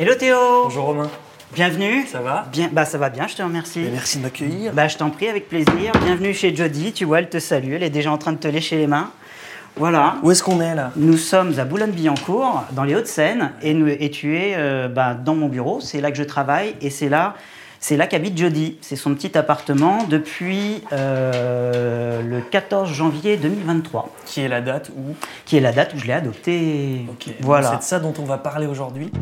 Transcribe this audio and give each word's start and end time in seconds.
Hello 0.00 0.14
Théo 0.14 0.62
Bonjour 0.64 0.86
Romain. 0.86 1.10
Bienvenue. 1.52 2.06
Ça 2.06 2.22
va? 2.22 2.46
Bien, 2.50 2.70
bah 2.72 2.86
ça 2.86 2.96
va 2.96 3.10
bien, 3.10 3.26
je 3.26 3.36
te 3.36 3.42
remercie. 3.42 3.86
Merci 3.92 4.16
de 4.16 4.22
m'accueillir. 4.22 4.72
Bah 4.72 4.88
je 4.88 4.96
t'en 4.96 5.10
prie 5.10 5.28
avec 5.28 5.46
plaisir. 5.46 5.92
Bienvenue 6.02 6.32
chez 6.32 6.56
Jody, 6.56 6.94
tu 6.94 7.04
vois, 7.04 7.18
elle 7.18 7.28
te 7.28 7.38
salue, 7.38 7.74
elle 7.74 7.82
est 7.82 7.90
déjà 7.90 8.10
en 8.10 8.16
train 8.16 8.32
de 8.32 8.38
te 8.38 8.48
lécher 8.48 8.78
les 8.78 8.86
mains. 8.86 9.10
Voilà. 9.76 10.16
Où 10.22 10.30
est-ce 10.30 10.42
qu'on 10.42 10.62
est 10.62 10.74
là? 10.74 10.90
Nous 10.96 11.18
sommes 11.18 11.58
à 11.58 11.66
Boulogne-Billancourt, 11.66 12.64
dans 12.72 12.84
les 12.84 12.94
Hauts-de-Seine, 12.94 13.52
et, 13.60 14.10
tu 14.10 14.38
es 14.38 14.54
euh, 14.56 14.88
bah, 14.88 15.12
dans 15.12 15.34
mon 15.34 15.48
bureau, 15.48 15.82
c'est 15.82 16.00
là 16.00 16.10
que 16.10 16.16
je 16.16 16.22
travaille, 16.22 16.76
et 16.80 16.88
c'est 16.88 17.10
là, 17.10 17.34
c'est 17.78 17.98
là 17.98 18.06
qu'habite 18.06 18.38
Jody. 18.38 18.78
C'est 18.80 18.96
son 18.96 19.14
petit 19.14 19.36
appartement 19.36 20.04
depuis 20.08 20.82
euh, 20.94 22.22
le 22.22 22.40
14 22.40 22.90
janvier 22.90 23.36
2023, 23.36 24.08
Qui 24.24 24.40
est 24.40 24.48
la 24.48 24.62
date 24.62 24.92
où? 24.96 25.14
Qui 25.44 25.58
est 25.58 25.60
la 25.60 25.72
date 25.72 25.92
où 25.92 25.98
je 25.98 26.06
l'ai 26.06 26.14
adopté. 26.14 27.04
Ok. 27.06 27.26
donc 27.26 27.36
Voilà. 27.40 27.72
C'est 27.72 27.76
de 27.76 27.82
ça 27.82 28.00
dont 28.00 28.14
on 28.18 28.24
va 28.24 28.38
parler 28.38 28.66
aujourd'hui. 28.66 29.12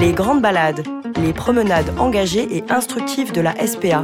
Les 0.00 0.12
grandes 0.12 0.40
balades, 0.40 0.82
les 1.22 1.34
promenades 1.34 1.92
engagées 1.98 2.56
et 2.56 2.64
instructives 2.70 3.32
de 3.32 3.42
la 3.42 3.54
SPA. 3.66 4.02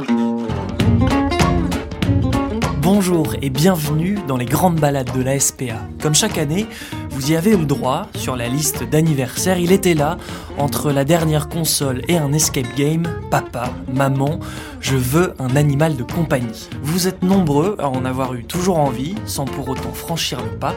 Bonjour 2.83 3.33
et 3.41 3.49
bienvenue 3.49 4.19
dans 4.27 4.37
les 4.37 4.45
grandes 4.45 4.79
balades 4.79 5.09
de 5.17 5.23
la 5.23 5.39
SPA. 5.39 5.81
Comme 5.99 6.13
chaque 6.13 6.37
année, 6.37 6.67
vous 7.17 7.31
y 7.31 7.35
avez 7.35 7.53
eu 7.53 7.65
droit, 7.65 8.05
sur 8.13 8.35
la 8.35 8.47
liste 8.47 8.83
d'anniversaire, 8.83 9.57
il 9.57 9.71
était 9.71 9.95
là, 9.95 10.17
entre 10.59 10.91
la 10.91 11.03
dernière 11.03 11.49
console 11.49 12.03
et 12.07 12.15
un 12.15 12.31
escape 12.31 12.75
game, 12.75 13.07
papa, 13.31 13.71
maman, 13.91 14.39
je 14.81 14.95
veux 14.95 15.33
un 15.39 15.55
animal 15.55 15.95
de 15.95 16.03
compagnie. 16.03 16.69
Vous 16.83 17.07
êtes 17.07 17.23
nombreux 17.23 17.75
à 17.79 17.89
en 17.89 18.05
avoir 18.05 18.35
eu 18.35 18.43
toujours 18.43 18.77
envie, 18.77 19.15
sans 19.25 19.45
pour 19.45 19.67
autant 19.67 19.93
franchir 19.93 20.37
le 20.43 20.59
pas, 20.59 20.75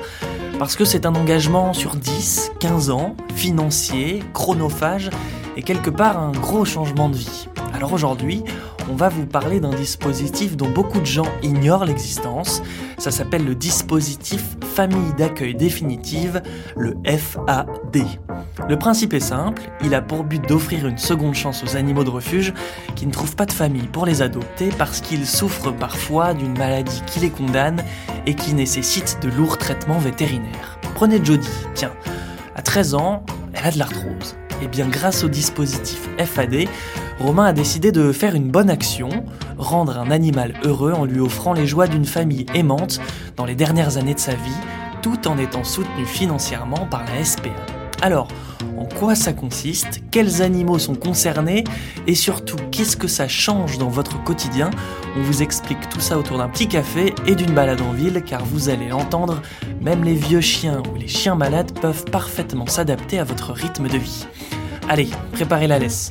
parce 0.59 0.77
que 0.77 0.87
c'est 0.87 1.05
un 1.05 1.15
engagement 1.15 1.75
sur 1.75 1.95
10, 1.95 2.53
15 2.59 2.89
ans, 2.89 3.17
financier, 3.35 4.23
chronophage, 4.33 5.11
et 5.59 5.63
quelque 5.63 5.91
part 5.91 6.19
un 6.19 6.33
gros 6.33 6.65
changement 6.65 7.11
de 7.11 7.17
vie. 7.17 7.49
Alors 7.75 7.93
aujourd'hui, 7.93 8.43
on 8.91 8.97
va 8.97 9.11
vous 9.11 9.27
parler 9.27 9.61
d'un 9.61 9.75
dispositif 9.75 10.57
dont 10.57 10.71
beaucoup 10.71 11.01
de 11.01 11.07
gens 11.07 11.27
ignorent 11.43 11.85
l'existence. 11.85 12.63
Ça 12.99 13.11
s'appelle 13.11 13.45
le 13.45 13.55
dispositif 13.55 14.57
Famille 14.81 15.13
d'accueil 15.13 15.55
définitive, 15.55 16.41
le 16.75 16.97
FAD. 17.05 18.03
Le 18.67 18.79
principe 18.79 19.13
est 19.13 19.21
simple, 19.21 19.61
il 19.85 19.95
a 19.95 20.01
pour 20.01 20.25
but 20.25 20.41
d'offrir 20.49 20.87
une 20.87 20.97
seconde 20.97 21.35
chance 21.35 21.63
aux 21.63 21.77
animaux 21.77 22.03
de 22.03 22.09
refuge 22.09 22.55
qui 22.97 23.07
ne 23.07 23.13
trouvent 23.13 23.37
pas 23.37 23.45
de 23.45 23.53
famille 23.53 23.89
pour 23.89 24.07
les 24.07 24.23
adopter 24.23 24.71
parce 24.79 25.03
qu'ils 25.03 25.27
souffrent 25.27 25.71
parfois 25.71 26.33
d'une 26.33 26.57
maladie 26.57 27.03
qui 27.07 27.21
les 27.21 27.29
condamne 27.29 27.85
et 28.25 28.33
qui 28.33 28.55
nécessite 28.55 29.19
de 29.21 29.29
lourds 29.29 29.59
traitements 29.59 29.99
vétérinaires. 29.99 30.79
Prenez 30.95 31.23
Jodie, 31.23 31.47
tiens, 31.75 31.93
à 32.57 32.63
13 32.63 32.95
ans, 32.95 33.23
elle 33.53 33.67
a 33.67 33.71
de 33.73 33.79
l'arthrose. 33.79 34.40
Et 34.63 34.69
bien 34.69 34.89
grâce 34.89 35.25
au 35.25 35.29
dispositif 35.29 36.09
FAD, 36.19 36.67
Romain 37.19 37.47
a 37.47 37.53
décidé 37.53 37.93
de 37.93 38.13
faire 38.13 38.35
une 38.35 38.51
bonne 38.51 38.71
action, 38.71 39.09
rendre 39.59 39.99
un 39.99 40.11
animal 40.11 40.55
heureux 40.65 40.93
en 40.93 41.05
lui 41.05 41.21
offrant 41.21 41.53
les 41.53 41.67
joies 41.67 41.87
d'une 41.87 42.05
famille 42.05 42.47
aimante 42.55 43.01
dans 43.37 43.45
les 43.47 43.55
dernières 43.55 43.97
années 43.97 44.15
de 44.15 44.21
sa 44.21 44.35
vie, 44.35 44.61
tout 45.03 45.29
en 45.29 45.39
étant 45.39 45.65
soutenu 45.65 46.05
financièrement 46.05 46.87
par 46.91 47.05
la 47.05 47.25
SPA. 47.25 47.51
Alors, 48.03 48.29
en 48.77 48.85
quoi 48.85 49.15
ça 49.15 49.33
consiste 49.33 50.01
Quels 50.11 50.43
animaux 50.43 50.79
sont 50.79 50.95
concernés 50.95 51.65
Et 52.07 52.15
surtout, 52.15 52.57
qu'est-ce 52.71 52.97
que 52.97 53.09
ça 53.09 53.29
change 53.29 53.79
dans 53.79 53.89
votre 53.89 54.23
quotidien? 54.23 54.71
On 55.17 55.23
vous 55.23 55.43
explique 55.43 55.89
tout 55.89 56.01
ça 56.01 56.19
autour 56.19 56.39
d'un 56.39 56.49
petit 56.49 56.69
café 56.69 57.15
et 57.27 57.35
d'une 57.35 57.53
balade 57.53 57.81
en 57.81 57.93
ville, 57.93 58.23
car 58.25 58.45
vous 58.45 58.69
allez 58.69 58.93
entendre, 58.93 59.43
même 59.81 60.05
les 60.05 60.15
vieux 60.15 60.41
chiens 60.41 60.83
ou 60.93 60.97
les 60.97 61.09
chiens 61.09 61.35
malades 61.35 61.73
peuvent 61.81 62.05
parfaitement 62.05 62.67
s'adapter 62.67 63.19
à 63.19 63.25
votre 63.25 63.53
rythme 63.53 63.89
de 63.89 63.99
vie. 63.99 64.27
Allez, 64.89 65.09
préparez 65.33 65.67
la 65.67 65.79
laisse. 65.79 66.11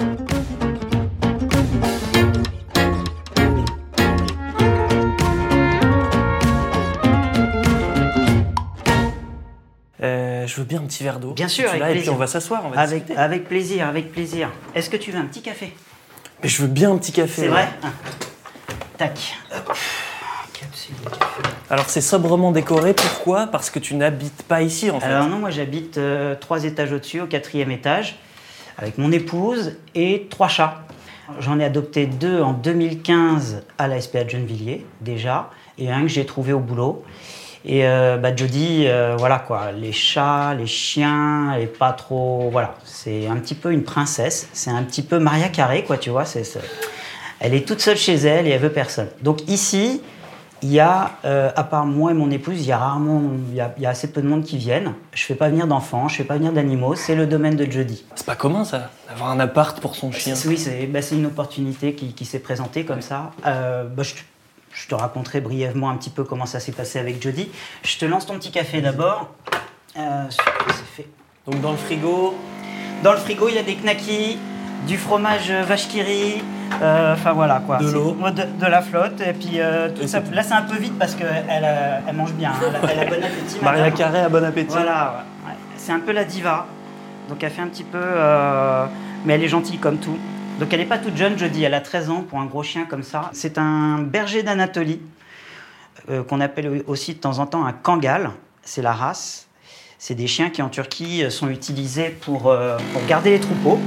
Bien 10.70 10.80
un 10.80 10.84
petit 10.86 11.04
verre 11.04 11.20
d'eau. 11.20 11.32
Bien 11.34 11.48
sûr, 11.48 11.74
Et 11.74 12.00
puis 12.00 12.10
on 12.10 12.16
va 12.16 12.28
s'asseoir, 12.28 12.62
on 12.66 12.70
va 12.70 12.80
Avec, 12.80 13.00
discuter. 13.02 13.20
avec 13.20 13.48
plaisir, 13.50 13.88
avec 13.88 14.12
plaisir. 14.12 14.50
Est-ce 14.76 14.90
que 14.90 14.98
tu 14.98 15.12
veux 15.12 15.20
un 15.20 15.26
petit 15.26 15.42
café? 15.42 15.74
Mais 16.42 16.48
je 16.48 16.62
veux 16.62 16.68
bien 16.68 16.92
un 16.92 16.98
petit 16.98 17.12
café. 17.12 17.34
C'est 17.42 17.42
ouais. 17.44 17.50
vrai? 17.50 17.70
Ah. 17.84 17.88
Tac. 18.98 19.36
Hop. 19.54 19.76
Capsule 20.54 20.96
de 21.04 21.10
café. 21.10 21.42
Alors 21.72 21.90
c'est 21.90 22.02
sobrement 22.02 22.52
décoré, 22.52 22.94
pourquoi? 22.94 23.48
Parce 23.48 23.70
que 23.70 23.80
tu 23.80 23.96
n'habites 23.96 24.44
pas 24.44 24.62
ici 24.62 24.92
en 24.92 25.00
fait. 25.00 25.08
Alors 25.08 25.28
non, 25.28 25.40
moi 25.40 25.50
j'habite 25.50 25.98
euh, 25.98 26.36
trois 26.36 26.64
étages 26.64 26.92
au-dessus, 26.94 27.22
au 27.22 27.28
quatrième 27.28 27.72
étage, 27.72 28.20
avec 28.78 28.98
mon 28.98 29.12
épouse 29.12 29.78
et 29.96 30.28
trois 30.30 30.48
chats. 30.48 30.84
J'en 31.40 31.60
ai 31.60 31.64
adopté 31.66 32.06
deux 32.08 32.42
en 32.42 32.54
2015 32.54 33.64
à 33.78 33.88
la 33.88 34.02
SPA 34.02 34.24
de 34.24 34.30
Gennevilliers, 34.32 34.86
déjà, 35.02 35.50
et 35.78 35.92
un 35.92 36.02
que 36.02 36.08
j'ai 36.08 36.26
trouvé 36.26 36.54
au 36.54 36.60
boulot. 36.60 37.04
Et 37.66 37.86
euh, 37.86 38.18
bah, 38.18 38.36
Jodie, 38.36 38.86
euh, 38.88 39.16
voilà 39.18 39.40
quoi, 39.40 39.72
les 39.72 39.92
chats, 39.92 40.54
les 40.54 40.66
chiens, 40.66 41.54
et 41.60 41.68
pas 41.68 41.92
trop. 41.92 42.50
Voilà, 42.52 42.76
c'est 42.86 43.28
un 43.28 43.36
petit 43.36 43.56
peu 43.56 43.72
une 43.72 43.84
princesse, 43.84 44.48
c'est 44.54 44.72
un 44.72 44.84
petit 44.84 45.02
peu 45.02 45.20
Maria 45.20 45.50
Carré, 45.50 45.84
quoi, 45.84 45.98
tu 45.98 46.10
vois. 46.10 46.26
c'est 46.26 46.44
Elle 47.40 47.54
est 47.54 47.68
toute 47.68 47.82
seule 47.82 47.98
chez 47.98 48.16
elle 48.16 48.48
et 48.48 48.52
elle 48.52 48.62
veut 48.62 48.72
personne. 48.72 49.10
Donc 49.22 49.48
ici, 49.50 50.02
il 50.62 50.72
y 50.72 50.80
a, 50.80 51.12
euh, 51.26 51.52
à 51.56 51.64
part 51.64 51.86
moi 51.86 52.12
et 52.12 52.14
mon 52.14 52.32
épouse, 52.32 52.60
il 52.60 52.66
y 52.66 52.72
a 52.72 52.78
rarement, 52.78 53.24
il 53.50 53.56
y 53.56 53.62
a, 53.62 53.74
il 53.78 53.84
y 53.84 53.86
a 53.86 53.90
assez 53.90 54.12
peu 54.12 54.22
de 54.22 54.28
monde 54.28 54.44
qui 54.44 54.58
viennent. 54.58 54.94
Je 55.14 55.24
fais 55.24 55.36
pas 55.36 55.50
venir 55.50 55.68
d'enfants, 55.68 56.08
je 56.08 56.16
fais 56.16 56.24
pas 56.24 56.36
venir 56.36 56.52
d'animaux, 56.54 56.96
c'est 56.96 57.16
le 57.16 57.28
domaine 57.28 57.56
de 57.56 57.70
Jodie. 57.70 58.06
C'est 58.16 58.26
pas 58.26 58.36
commun 58.36 58.64
ça, 58.64 58.90
d'avoir 59.08 59.32
un 59.32 59.40
appart 59.40 59.80
pour 59.80 59.96
son 59.96 60.12
chien. 60.12 60.36
Oui, 60.46 60.58
c'est 60.58 60.86
bah, 60.88 61.00
une 61.12 61.26
opportunité 61.26 61.94
qui, 61.94 62.14
qui 62.14 62.26
s'est 62.26 62.40
présentée 62.40 62.86
comme 62.86 63.02
ça. 63.02 63.32
Euh, 63.46 63.86
bah, 63.86 64.04
je, 64.04 64.14
je 64.74 64.88
te 64.88 64.96
raconterai 64.96 65.42
brièvement 65.42 65.90
un 65.90 65.96
petit 65.98 66.10
peu 66.10 66.24
comment 66.24 66.46
ça 66.46 66.60
s'est 66.60 66.72
passé 66.72 67.00
avec 67.00 67.22
Jodie. 67.22 67.50
Je 67.84 67.98
te 67.98 68.06
lance 68.06 68.26
ton 68.26 68.36
petit 68.36 68.52
café 68.52 68.82
d'abord. 68.82 69.30
Euh, 69.98 70.26
c'est 70.30 71.04
fait. 71.04 71.08
Donc 71.48 71.62
dans 71.62 71.72
le 71.72 71.78
frigo, 71.78 72.36
Dans 73.04 73.12
le 73.14 73.18
frigo, 73.18 73.48
il 73.50 73.56
y 73.56 73.58
a 73.58 73.64
des 73.64 73.76
knackis, 73.76 74.38
du 74.88 74.98
fromage 74.98 75.50
euh, 75.50 75.64
vache 75.64 75.88
qui 75.88 76.02
rit, 76.02 76.44
euh, 76.82 77.14
enfin 77.14 77.34
voilà 77.34 77.62
quoi. 77.66 77.78
De 77.78 77.90
l'eau. 77.90 78.12
de, 78.14 78.44
de 78.60 78.66
la 78.66 78.82
flotte, 78.82 79.20
et 79.22 79.34
puis 79.34 79.60
euh, 79.60 79.90
tout 79.90 80.04
Et 80.04 80.08
ça. 80.08 80.22
Là, 80.32 80.44
c'est 80.44 80.54
un 80.54 80.62
peu 80.62 80.78
vite 80.78 80.98
parce 81.00 81.16
qu'elle 81.16 81.46
elle, 81.50 82.16
mange 82.16 82.34
bien, 82.34 82.52
hein. 82.52 82.60
elle, 82.84 82.90
a- 82.90 82.92
elle 82.94 83.00
a 83.00 83.06
bon 83.06 83.24
appétit. 83.24 83.58
Maria. 83.64 83.92
Carré 83.92 84.20
à 84.20 84.30
bon 84.30 84.44
appétit. 84.44 84.72
Voilà, 84.74 85.26
ouais. 85.48 85.54
C'est 85.78 85.92
un 85.92 86.00
peu 86.00 86.12
la 86.12 86.24
diva. 86.26 86.68
Donc 87.30 87.44
elle 87.44 87.52
fait 87.52 87.62
un 87.62 87.68
petit 87.68 87.84
peu. 87.84 88.00
mais 89.26 89.34
elle 89.34 89.44
est 89.44 89.48
gentille 89.48 89.78
comme 89.80 89.98
tout. 89.98 90.18
Donc 90.60 90.74
elle 90.74 90.82
n'est 90.82 90.86
pas 90.86 90.98
toute 90.98 91.16
jeune, 91.16 91.38
je 91.38 91.46
dis, 91.46 91.64
elle 91.64 91.74
a 91.74 91.80
13 91.80 92.10
ans 92.10 92.26
pour 92.28 92.40
un 92.40 92.46
gros 92.46 92.64
chien 92.64 92.86
comme 92.86 93.04
ça. 93.04 93.30
C'est 93.32 93.58
un 93.58 94.00
berger 94.00 94.44
d'Anatolie, 94.44 95.00
euh, 96.10 96.22
qu'on 96.24 96.42
appelle 96.42 96.84
aussi 96.86 97.14
de 97.14 97.20
temps 97.20 97.40
en 97.40 97.46
temps 97.46 97.66
un 97.66 97.72
kangal. 97.72 98.32
C'est 98.64 98.82
la 98.82 98.92
race. 98.92 99.48
C'est 99.98 100.16
des 100.16 100.28
chiens 100.28 100.50
qui 100.50 100.62
en 100.62 100.70
Turquie 100.70 101.24
sont 101.30 101.50
utilisés 101.50 102.10
pour, 102.10 102.48
euh, 102.48 102.78
pour 102.94 103.06
garder 103.06 103.32
les 103.32 103.40
troupeaux. 103.40 103.80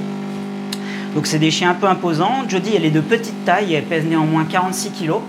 Donc 1.14 1.26
c'est 1.26 1.38
des 1.38 1.50
chiens 1.50 1.70
un 1.70 1.74
peu 1.74 1.86
imposants. 1.86 2.48
Jodie, 2.48 2.74
elle 2.74 2.86
est 2.86 2.90
de 2.90 3.00
petite 3.00 3.44
taille, 3.44 3.74
elle 3.74 3.84
pèse 3.84 4.04
néanmoins 4.04 4.44
46 4.44 4.92
kilos. 4.92 5.20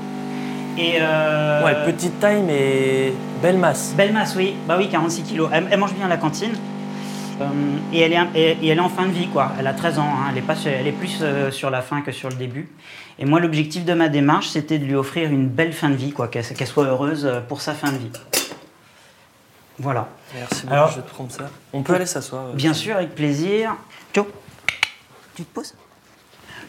Et 0.77 0.95
euh, 1.01 1.63
Ouais, 1.63 1.75
petite 1.85 2.19
taille 2.21 2.41
mais 2.41 3.13
belle 3.41 3.57
masse. 3.57 3.93
Belle 3.97 4.13
masse, 4.13 4.33
oui. 4.37 4.55
Bah 4.65 4.75
oui, 4.77 4.87
46 4.89 5.23
kilos. 5.23 5.49
Elle, 5.51 5.67
elle 5.69 5.79
mange 5.79 5.93
bien 5.93 6.05
à 6.05 6.09
la 6.09 6.17
cantine. 6.17 6.53
Euh, 7.43 7.77
et, 7.93 7.99
elle 8.01 8.13
est, 8.13 8.17
un- 8.17 8.29
et, 8.35 8.57
et 8.61 8.67
elle 8.67 8.77
est 8.77 8.81
en 8.81 8.89
fin 8.89 9.05
de 9.05 9.11
vie, 9.11 9.27
quoi. 9.27 9.51
Elle 9.59 9.67
a 9.67 9.73
13 9.73 9.99
ans. 9.99 10.03
hein. 10.07 10.27
Elle, 10.31 10.37
est 10.37 10.41
pas, 10.41 10.55
elle 10.65 10.87
est 10.87 10.91
plus 10.91 11.19
euh, 11.21 11.51
sur 11.51 11.69
la 11.69 11.81
fin 11.81 12.01
que 12.01 12.11
sur 12.11 12.29
le 12.29 12.35
début. 12.35 12.69
Et 13.19 13.25
moi, 13.25 13.39
l'objectif 13.39 13.85
de 13.85 13.93
ma 13.93 14.09
démarche, 14.09 14.49
c'était 14.49 14.79
de 14.79 14.85
lui 14.85 14.95
offrir 14.95 15.29
une 15.29 15.47
belle 15.47 15.73
fin 15.73 15.89
de 15.89 15.95
vie, 15.95 16.11
quoi. 16.11 16.27
Qu'elle 16.27 16.43
soit 16.67 16.85
heureuse 16.85 17.25
euh, 17.25 17.41
pour 17.41 17.61
sa 17.61 17.73
fin 17.73 17.91
de 17.91 17.97
vie. 17.97 18.11
Voilà. 19.79 20.07
Merci 20.35 20.61
beaucoup, 20.63 20.73
Alors- 20.73 20.91
je 20.91 20.95
vais 20.97 21.01
te 21.01 21.09
prendre 21.09 21.31
ça. 21.31 21.49
On 21.73 21.81
peut 21.81 21.95
aller 21.95 22.05
s'asseoir. 22.05 22.47
euh, 22.47 22.53
Bien 22.53 22.73
sûr, 22.73 22.95
avec 22.95 23.15
plaisir. 23.15 23.75
Joe, 24.13 24.25
tu 25.35 25.43
te 25.43 25.53
poses? 25.53 25.73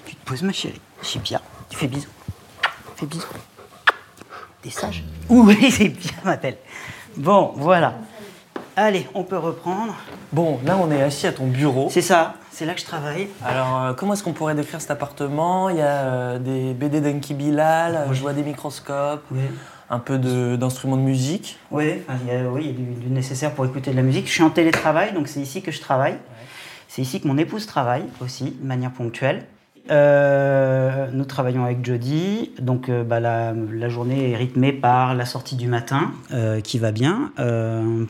Tu 0.07 0.15
te 0.17 0.25
poses, 0.27 0.43
ma 0.43 0.53
chérie? 0.53 0.81
C'est 1.03 1.23
bien. 1.23 1.41
Tu 1.69 1.77
fais 1.77 1.87
bisous. 1.87 2.09
Fais 2.97 3.07
bisous. 3.07 3.27
T'es 4.63 4.71
sage? 4.71 5.05
Oui, 5.29 5.71
c'est 5.71 5.89
bien, 5.89 6.13
ma 6.25 6.37
belle. 6.37 6.57
Bon, 7.17 7.53
voilà. 7.57 7.95
Allez, 8.77 9.07
on 9.15 9.23
peut 9.23 9.39
reprendre. 9.39 9.95
Bon, 10.33 10.59
là 10.65 10.77
on 10.77 10.91
est 10.91 11.01
assis 11.01 11.29
à 11.29 11.33
ton 11.33 11.47
bureau. 11.47 11.89
C'est 11.91 12.03
ça, 12.03 12.35
c'est 12.51 12.67
là 12.67 12.75
que 12.75 12.81
je 12.81 12.85
travaille. 12.85 13.29
Alors, 13.45 13.81
euh, 13.83 13.93
comment 13.93 14.15
est-ce 14.15 14.25
qu'on 14.25 14.33
pourrait 14.33 14.57
décrire 14.57 14.81
cet 14.81 14.91
appartement? 14.91 15.69
Il 15.69 15.77
y 15.77 15.81
a 15.81 15.87
euh, 15.87 16.39
des 16.41 16.75
BD 16.75 17.01
d'Enki 17.01 17.35
Bilal, 17.35 17.95
euh, 17.95 18.13
je 18.13 18.21
vois 18.21 18.33
des 18.33 18.43
microscopes, 18.43 19.23
Oui. 19.31 19.43
un 19.91 20.01
peu 20.01 20.19
d'instruments 20.59 20.97
de, 20.97 21.03
musique. 21.03 21.57
Oui, 21.71 22.03
enfin, 22.09 22.19
il 22.27 22.33
y 22.33 22.37
a, 22.37 22.49
oui, 22.49 22.63
il 22.65 22.67
y 22.67 22.71
a 22.71 22.73
du, 22.73 23.05
du 23.07 23.11
nécessaire 23.11 23.53
pour 23.55 23.65
écouter 23.65 23.93
de 23.93 23.97
la 23.97 24.03
musique. 24.03 24.27
Je 24.27 24.33
suis 24.33 24.43
en 24.43 24.51
télétravail, 24.51 25.13
donc 25.13 25.29
c'est 25.29 25.41
ici 25.41 25.63
que 25.63 25.71
je 25.71 25.81
travaille. 25.81 26.19
C'est 26.89 27.03
ici 27.03 27.21
que 27.21 27.29
mon 27.29 27.39
épouse 27.39 27.67
travaille 27.67 28.05
aussi, 28.21 28.57
de 28.61 28.67
manière 28.67 28.91
ponctuelle. 28.91 29.47
Euh, 29.91 31.09
nous 31.13 31.25
travaillons 31.25 31.65
avec 31.65 31.85
Jody. 31.85 32.53
Donc 32.61 32.89
euh, 32.89 33.05
bah, 33.05 33.21
la, 33.21 33.89
journée 33.89 34.31
est 34.31 34.37
rythmée 34.37 34.73
par 34.73 35.15
la 35.15 35.27
sortie 35.27 35.57
du 35.57 35.69
matin, 35.69 36.13
euh, 36.33 36.61
qui 36.61 36.79
va 36.79 36.93
bien 36.93 37.33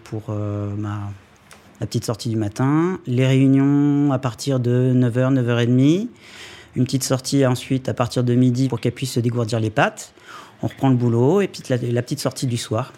pour 0.04 0.30
ma, 0.30 1.10
la 1.80 1.86
petite 1.86 2.04
sortie 2.04 2.28
du 2.28 2.36
matin. 2.36 2.98
Les 3.06 3.26
réunions 3.26 4.12
à 4.12 4.18
partir 4.18 4.60
de 4.60 4.92
9h, 4.94 5.34
9h30. 5.34 6.08
Une 6.76 6.84
petite 6.84 7.04
sortie 7.04 7.46
ensuite 7.46 7.88
à 7.88 7.94
partir 7.94 8.24
de 8.24 8.34
midi 8.34 8.68
pour 8.68 8.80
qu'elle 8.80 8.92
puisse 8.92 9.12
se 9.12 9.20
dégourdir 9.20 9.60
les 9.60 9.70
pattes. 9.70 10.12
On 10.62 10.66
reprend 10.66 10.88
le 10.88 10.96
boulot 10.96 11.40
et 11.40 11.48
puis 11.48 11.62
la 11.68 12.02
petite 12.02 12.20
sortie 12.20 12.46
du 12.46 12.56
soir. 12.56 12.92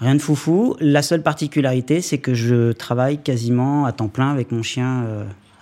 Rien 0.00 0.14
de 0.14 0.20
foufou. 0.20 0.76
La 0.80 1.02
seule 1.02 1.22
particularité, 1.22 2.00
c'est 2.00 2.18
que 2.18 2.32
je 2.32 2.72
travaille 2.72 3.18
quasiment 3.18 3.84
à 3.84 3.92
temps 3.92 4.08
plein 4.08 4.30
avec 4.30 4.50
mon 4.50 4.62
chien 4.62 5.04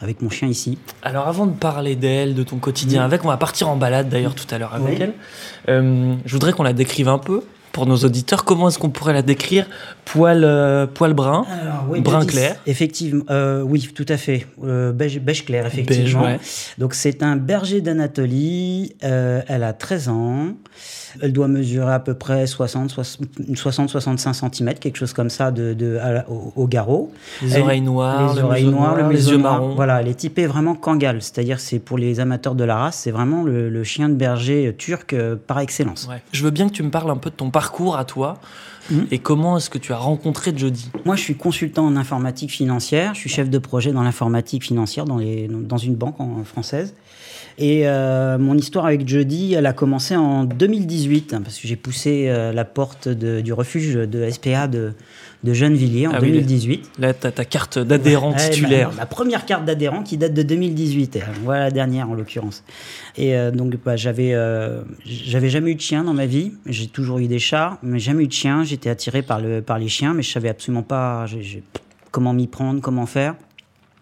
avec 0.00 0.22
mon 0.22 0.30
chien 0.30 0.48
ici. 0.48 0.78
Alors 1.02 1.28
avant 1.28 1.46
de 1.46 1.56
parler 1.56 1.96
d'elle, 1.96 2.34
de 2.34 2.42
ton 2.42 2.58
quotidien 2.58 3.04
avec, 3.04 3.24
on 3.24 3.28
va 3.28 3.36
partir 3.36 3.68
en 3.68 3.76
balade 3.76 4.08
d'ailleurs 4.08 4.34
tout 4.34 4.46
à 4.50 4.58
l'heure 4.58 4.74
avec 4.74 5.00
elle. 5.00 5.14
Euh, 5.68 6.14
je 6.24 6.32
voudrais 6.32 6.52
qu'on 6.52 6.62
la 6.62 6.72
décrive 6.72 7.08
un 7.08 7.18
peu 7.18 7.42
pour 7.72 7.86
nos 7.86 7.96
auditeurs. 7.96 8.44
Comment 8.44 8.68
est-ce 8.68 8.78
qu'on 8.78 8.90
pourrait 8.90 9.12
la 9.12 9.22
décrire 9.22 9.66
Poil, 10.04 10.42
euh, 10.44 10.86
poil 10.86 11.14
brun, 11.14 11.44
brun 11.98 12.24
clair. 12.24 12.56
Effectivement, 12.66 13.24
euh, 13.30 13.62
oui, 13.62 13.88
tout 13.94 14.06
à 14.08 14.16
fait. 14.16 14.46
beige, 14.62 15.20
beige, 15.20 15.44
clair, 15.44 15.66
effectivement. 15.66 16.36
Donc 16.78 16.94
c'est 16.94 17.22
un 17.22 17.36
berger 17.36 17.80
d'Anatolie. 17.80 18.94
elle 19.00 19.64
a 19.64 19.72
13 19.72 20.08
ans. 20.08 20.54
Elle 21.20 21.32
doit 21.32 21.48
mesurer 21.48 21.92
à 21.92 22.00
peu 22.00 22.14
près 22.14 22.44
60-65 22.44 24.32
cm, 24.32 24.74
quelque 24.74 24.96
chose 24.96 25.12
comme 25.12 25.30
ça, 25.30 25.50
de, 25.50 25.74
de 25.74 25.98
au, 26.28 26.66
garrot. 26.66 27.12
Les 27.42 27.58
oreilles 27.58 27.80
noires, 27.80 28.34
les 28.34 28.42
oreilles 28.42 28.66
noires, 28.66 28.96
le 28.96 29.08
les 29.12 29.30
yeux 29.30 29.38
marrons. 29.38 29.74
Voilà, 29.74 30.00
elle 30.00 30.08
est 30.08 30.14
typée 30.14 30.46
vraiment 30.46 30.74
Kangal, 30.74 31.22
c'est-à-dire 31.22 31.60
c'est 31.60 31.78
pour 31.78 31.98
les 31.98 32.20
amateurs 32.20 32.54
de 32.54 32.64
la 32.64 32.76
race, 32.76 32.98
c'est 32.98 33.10
vraiment 33.10 33.42
le, 33.42 33.84
chien 33.84 34.08
de 34.08 34.14
berger 34.14 34.74
turc 34.76 35.12
euh, 35.12 35.36
par 35.36 35.60
excellence. 35.60 36.08
Je 36.32 36.44
veux 36.44 36.50
bien 36.50 36.68
que 36.68 36.74
tu 36.74 36.82
me 36.82 36.90
parles 36.90 37.10
un 37.10 37.16
peu 37.16 37.30
de 37.30 37.34
ton 37.34 37.50
parcours 37.50 37.96
à 37.96 38.04
toi. 38.04 38.38
Hum. 38.90 39.06
Et 39.10 39.18
comment 39.18 39.58
est-ce 39.58 39.70
que 39.70 39.78
tu 39.78 39.92
as 39.92 39.98
rencontré 39.98 40.52
Jody? 40.56 40.90
Moi, 41.04 41.16
je 41.16 41.20
suis 41.20 41.36
consultant 41.36 41.86
en 41.86 41.96
informatique 41.96 42.50
financière. 42.50 43.14
Je 43.14 43.20
suis 43.20 43.30
chef 43.30 43.50
de 43.50 43.58
projet 43.58 43.92
dans 43.92 44.02
l'informatique 44.02 44.64
financière 44.64 45.04
dans, 45.04 45.18
les, 45.18 45.48
dans 45.48 45.76
une 45.76 45.94
banque 45.94 46.20
en, 46.20 46.44
française. 46.44 46.94
Et 47.58 47.88
euh, 47.88 48.38
mon 48.38 48.56
histoire 48.56 48.86
avec 48.86 49.06
Jody, 49.06 49.54
elle 49.54 49.66
a 49.66 49.72
commencé 49.72 50.16
en 50.16 50.44
2018, 50.98 51.34
hein, 51.34 51.42
parce 51.42 51.58
que 51.58 51.68
j'ai 51.68 51.76
poussé 51.76 52.26
euh, 52.28 52.52
la 52.52 52.64
porte 52.64 53.08
du 53.08 53.52
refuge 53.52 53.94
de 53.94 54.30
SPA 54.30 54.66
de, 54.66 54.92
de 55.44 55.52
Gennevilliers 55.52 56.06
en 56.06 56.18
2018. 56.18 56.84
Ah 56.84 57.00
là, 57.00 57.14
tu 57.14 57.26
as 57.26 57.32
ta 57.32 57.44
carte 57.44 57.78
d'adhérent 57.78 58.32
titulaire. 58.34 58.92
Ma, 58.96 59.06
première 59.06 59.46
carte 59.46 59.64
d'adhérent 59.64 60.02
qui 60.02 60.16
date 60.16 60.34
de 60.34 60.42
2018. 60.42 61.18
Voilà 61.44 61.64
la 61.64 61.70
dernière 61.70 62.10
en 62.10 62.14
l'occurrence. 62.14 62.64
Et 63.16 63.36
euh, 63.36 63.50
donc, 63.50 63.74
bah, 63.84 63.96
j'avais, 63.96 64.34
j'avais 65.04 65.48
jamais 65.48 65.72
eu 65.72 65.74
de 65.74 65.80
chien 65.80 66.04
dans 66.04 66.14
ma 66.14 66.26
vie. 66.26 66.52
J'ai 66.66 66.86
toujours 66.86 67.18
eu 67.18 67.26
des 67.26 67.38
chats, 67.38 67.78
mais 67.82 67.98
jamais 67.98 68.24
eu 68.24 68.28
de 68.28 68.32
chien. 68.32 68.64
J'étais 68.64 68.90
attiré 68.90 69.22
par, 69.22 69.40
le, 69.40 69.62
par 69.62 69.78
les 69.78 69.88
chiens, 69.88 70.14
mais 70.14 70.22
je 70.22 70.30
savais 70.30 70.48
absolument 70.48 70.82
pas 70.82 71.26
comment 72.10 72.32
m'y 72.32 72.46
prendre, 72.46 72.80
comment 72.80 73.06
faire. 73.06 73.34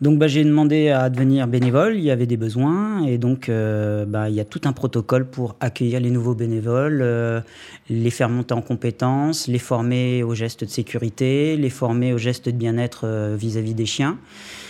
Donc 0.02 0.18
bah, 0.18 0.28
j'ai 0.28 0.44
demandé 0.44 0.90
à 0.90 1.08
devenir 1.08 1.46
bénévole, 1.46 1.96
il 1.96 2.02
y 2.02 2.10
avait 2.10 2.26
des 2.26 2.36
besoins 2.36 3.04
et 3.06 3.16
donc 3.16 3.48
euh, 3.48 4.04
bah, 4.04 4.28
il 4.28 4.34
y 4.34 4.40
a 4.40 4.44
tout 4.44 4.60
un 4.64 4.72
protocole 4.72 5.26
pour 5.26 5.56
accueillir 5.60 6.00
les 6.00 6.10
nouveaux 6.10 6.34
bénévoles, 6.34 7.00
euh, 7.02 7.40
les 7.88 8.10
faire 8.10 8.28
monter 8.28 8.52
en 8.52 8.60
compétences, 8.60 9.48
les 9.48 9.58
former 9.58 10.22
aux 10.22 10.34
gestes 10.34 10.64
de 10.64 10.70
sécurité, 10.70 11.56
les 11.56 11.70
former 11.70 12.12
aux 12.12 12.18
gestes 12.18 12.46
de 12.46 12.56
bien-être 12.56 13.02
euh, 13.04 13.36
vis-à-vis 13.38 13.74
des 13.74 13.86
chiens. 13.86 14.18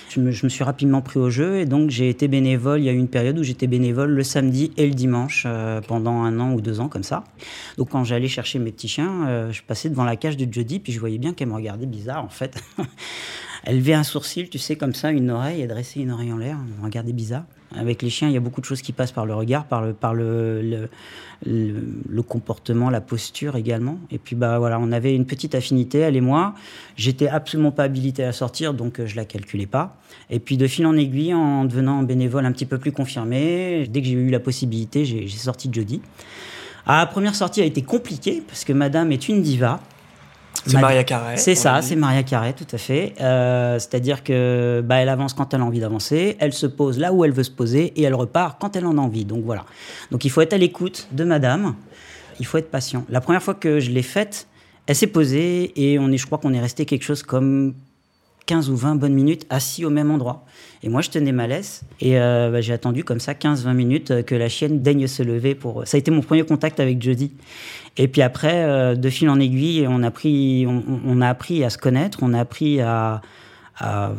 Je 0.09 0.21
me, 0.21 0.31
suis 0.31 0.65
rapidement 0.65 1.03
pris 1.03 1.19
au 1.19 1.29
jeu 1.29 1.59
et 1.59 1.67
donc 1.67 1.91
j'ai 1.91 2.09
été 2.09 2.27
bénévole, 2.27 2.81
il 2.81 2.85
y 2.85 2.89
a 2.89 2.93
eu 2.93 2.97
une 2.97 3.09
période 3.09 3.39
où 3.39 3.43
j'étais 3.43 3.67
bénévole 3.67 4.13
le 4.13 4.23
samedi 4.23 4.73
et 4.79 4.87
le 4.87 4.95
dimanche 4.95 5.47
pendant 5.89 6.23
un 6.23 6.41
an 6.41 6.55
ou 6.55 6.63
deux 6.63 6.81
ans 6.81 6.89
comme 6.89 7.03
ça. 7.03 7.25
Donc 7.77 7.91
quand 7.91 8.03
j'allais 8.05 8.29
chercher 8.29 8.59
mes 8.59 8.71
petits 8.71 8.89
chiens, 8.89 9.51
je 9.51 9.61
passais 9.61 9.91
devant 9.91 10.05
la 10.05 10.17
cage 10.17 10.39
de 10.39 10.51
Jody 10.51 10.79
puis 10.79 10.93
je 10.95 11.01
voyais 11.01 11.19
bien 11.19 11.35
qu'elle 11.35 11.49
me 11.49 11.55
regardait 11.55 11.85
bizarre 11.85 12.25
en 12.25 12.31
fait. 12.31 12.63
Elle 13.67 13.79
levait 13.79 13.95
un 13.95 14.05
sourcil, 14.05 14.49
tu 14.49 14.59
sais, 14.59 14.77
comme 14.77 14.95
ça, 14.95 15.11
une 15.11 15.29
oreille, 15.29 15.61
et 15.61 15.67
dressait 15.67 15.99
une 15.99 16.13
oreille 16.13 16.33
en 16.33 16.37
l'air, 16.37 16.57
regardait 16.85 17.13
bizarre. 17.13 17.43
Avec 17.75 18.01
les 18.01 18.11
chiens, 18.11 18.29
il 18.29 18.35
y 18.35 18.37
a 18.37 18.41
beaucoup 18.41 18.61
de 18.61 18.65
choses 18.65 18.81
qui 18.81 18.93
passent 18.93 19.11
par 19.11 19.27
le 19.27 19.35
regard, 19.35 19.65
par 19.65 19.83
le, 19.83 19.93
par 19.93 20.15
le, 20.15 20.89
le, 21.45 22.23
comportement, 22.23 22.91
la 22.91 23.01
posture 23.01 23.57
également. 23.57 23.99
Et 24.13 24.19
puis, 24.19 24.37
bah 24.37 24.61
voilà, 24.61 24.79
on 24.79 24.93
avait 24.93 25.17
une 25.17 25.27
petite 25.27 25.57
affinité, 25.57 25.99
elle 25.99 26.15
et 26.15 26.21
moi. 26.21 26.55
J'étais 26.95 27.27
absolument 27.27 27.73
pas 27.73 27.83
habilité 27.83 28.23
à 28.23 28.33
sortir, 28.33 28.73
donc 28.73 29.01
euh, 29.01 29.07
je 29.07 29.17
la 29.17 29.25
calculais 29.25 29.67
pas. 29.67 29.97
Et 30.31 30.39
puis, 30.39 30.57
de 30.57 30.69
fil 30.69 30.87
en 30.87 30.97
aiguille, 30.97 31.35
en 31.35 31.65
devenant 31.65 32.05
bénévole 32.05 32.47
un 32.47 32.53
petit 32.53 32.67
peu 32.67 32.79
plus 32.79 32.93
confirmé, 32.93 33.89
dès 33.91 34.01
que 34.01 34.07
j'ai 34.07 34.13
eu 34.13 34.31
la 34.31 34.41
possibilité, 34.41 35.05
j'ai 35.05 35.29
sorti 35.29 35.69
jeudi. 35.73 36.01
Ah, 36.87 36.99
la 36.99 37.07
première 37.07 37.35
sortie 37.35 37.63
a 37.63 37.65
été 37.65 37.83
compliquée, 37.83 38.45
parce 38.47 38.65
que 38.65 38.73
madame 38.73 39.11
est 39.11 39.29
une 39.29 39.43
diva. 39.43 39.81
C'est 40.67 40.81
Maria 40.81 41.05
Carré. 41.05 41.37
C'est 41.37 41.55
ça, 41.55 41.81
c'est 41.83 41.97
Maria 41.97 42.23
Carré, 42.23 42.53
tout 42.53 42.67
à 42.73 42.79
fait. 42.79 43.15
Euh, 43.21 43.79
c'est-à-dire 43.79 44.25
que 44.25 44.83
bah, 44.85 44.97
elle 44.97 45.09
avance 45.09 45.35
quand 45.35 45.55
elle 45.55 45.61
a 45.61 45.65
envie 45.65 45.81
d'avancer, 45.81 46.37
elle 46.41 46.53
se 46.53 46.67
pose 46.67 46.99
là 46.99 47.13
où 47.13 47.25
elle 47.25 47.33
veut 47.33 47.45
se 47.45 47.51
poser 47.51 47.93
et 47.97 48.03
elle 48.03 48.15
repart 48.15 48.61
quand 48.61 48.77
elle 48.77 48.87
en 48.87 48.99
a 48.99 49.01
envie. 49.01 49.25
Donc 49.25 49.45
voilà. 49.45 49.65
Donc 50.11 50.25
il 50.25 50.31
faut 50.31 50.41
être 50.41 50.53
à 50.53 50.59
l'écoute 50.59 51.09
de 51.13 51.25
Madame. 51.25 51.75
Il 52.41 52.47
faut 52.47 52.59
être 52.59 52.71
patient. 52.71 53.05
La 53.09 53.21
première 53.21 53.43
fois 53.43 53.55
que 53.55 53.81
je 53.81 53.91
l'ai 53.91 54.03
faite, 54.03 54.47
elle 54.87 54.97
s'est 54.97 55.07
posée 55.07 55.73
et 55.77 55.99
on 55.99 56.11
est, 56.11 56.19
je 56.19 56.27
crois 56.27 56.39
qu'on 56.39 56.53
est 56.53 56.61
resté 56.61 56.85
quelque 56.85 57.05
chose 57.05 57.23
comme 57.23 57.75
15 58.47 58.71
ou 58.71 58.77
20 58.77 58.95
bonnes 58.95 59.13
minutes 59.13 59.45
assis 59.51 59.85
au 59.85 59.91
même 59.91 60.11
endroit. 60.11 60.45
Et 60.83 60.89
moi, 60.89 61.01
je 61.01 61.11
tenais 61.11 61.33
ma 61.33 61.47
laisse 61.47 61.83
et 62.01 62.19
euh, 62.19 62.51
bah, 62.51 62.61
j'ai 62.61 62.73
attendu 62.73 63.03
comme 63.03 63.21
ça 63.21 63.33
15-20 63.33 63.75
minutes 63.75 64.25
que 64.25 64.35
la 64.35 64.49
chienne 64.49 64.83
daigne 64.83 65.07
se 65.07 65.23
lever 65.23 65.55
pour. 65.55 65.87
Ça 65.87 65.97
a 65.97 65.99
été 65.99 66.11
mon 66.11 66.21
premier 66.21 66.45
contact 66.45 66.79
avec 66.81 67.03
Jody. 67.03 67.33
Et 67.97 68.09
puis 68.09 68.23
après, 68.23 68.65
euh, 68.65 68.95
de 68.95 69.11
fil 69.11 69.29
en 69.29 69.41
aiguille, 69.41 69.87
on 69.89 70.03
a, 70.03 70.11
pris, 70.11 70.67
on, 70.67 71.21
appris 71.21 71.65
à 71.65 71.71
se 71.71 71.79
connaître, 71.79 72.19
on 72.23 72.35
a 72.35 72.41
appris 72.41 72.81
à, 72.81 73.23
à 73.79 74.13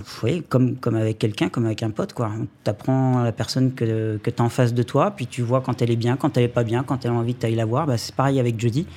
comme, 0.50 0.76
comme 0.76 0.96
avec 0.96 1.20
quelqu'un, 1.20 1.50
comme 1.50 1.66
avec 1.66 1.84
un 1.84 1.92
pote, 1.92 2.14
quoi. 2.14 2.32
Tu 2.64 2.70
apprends 2.70 3.24
la 3.24 3.32
personne 3.32 3.74
que, 3.74 4.18
que 4.22 4.30
tu 4.30 4.42
as 4.42 4.46
en 4.46 4.50
face 4.50 4.74
de 4.74 4.84
toi, 4.84 5.12
puis 5.12 5.28
tu 5.28 5.44
vois 5.44 5.62
quand 5.62 5.82
elle 5.82 5.92
est 5.92 5.96
bien, 5.96 6.18
quand 6.18 6.38
elle 6.38 6.44
est 6.44 6.50
pas 6.50 6.64
bien, 6.64 6.84
quand 6.84 7.06
elle 7.06 7.12
a 7.12 7.14
envie 7.14 7.36
que 7.36 7.42
tu 7.42 7.46
ailles 7.46 7.56
la 7.56 7.66
voir. 7.66 7.86
Bah, 7.86 7.98
c'est 7.98 8.16
pareil 8.16 8.40
avec 8.40 8.60
Jody. 8.60 8.88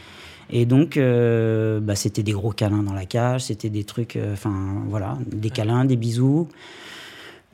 Et 0.53 0.67
donc, 0.67 0.97
euh, 0.97 1.81
bah, 1.81 1.95
c'était 1.95 2.23
des 2.23 2.33
gros 2.33 2.51
câlins 2.51 2.83
dans 2.83 2.93
la 2.93 3.07
cage, 3.07 3.45
c'était 3.45 3.71
des 3.71 3.85
trucs, 3.85 4.17
euh, 4.17 4.33
enfin 4.33 4.55
voilà, 4.89 5.17
des 5.27 5.51
câlins, 5.51 5.85
des 5.85 5.97
bisous. 5.97 6.49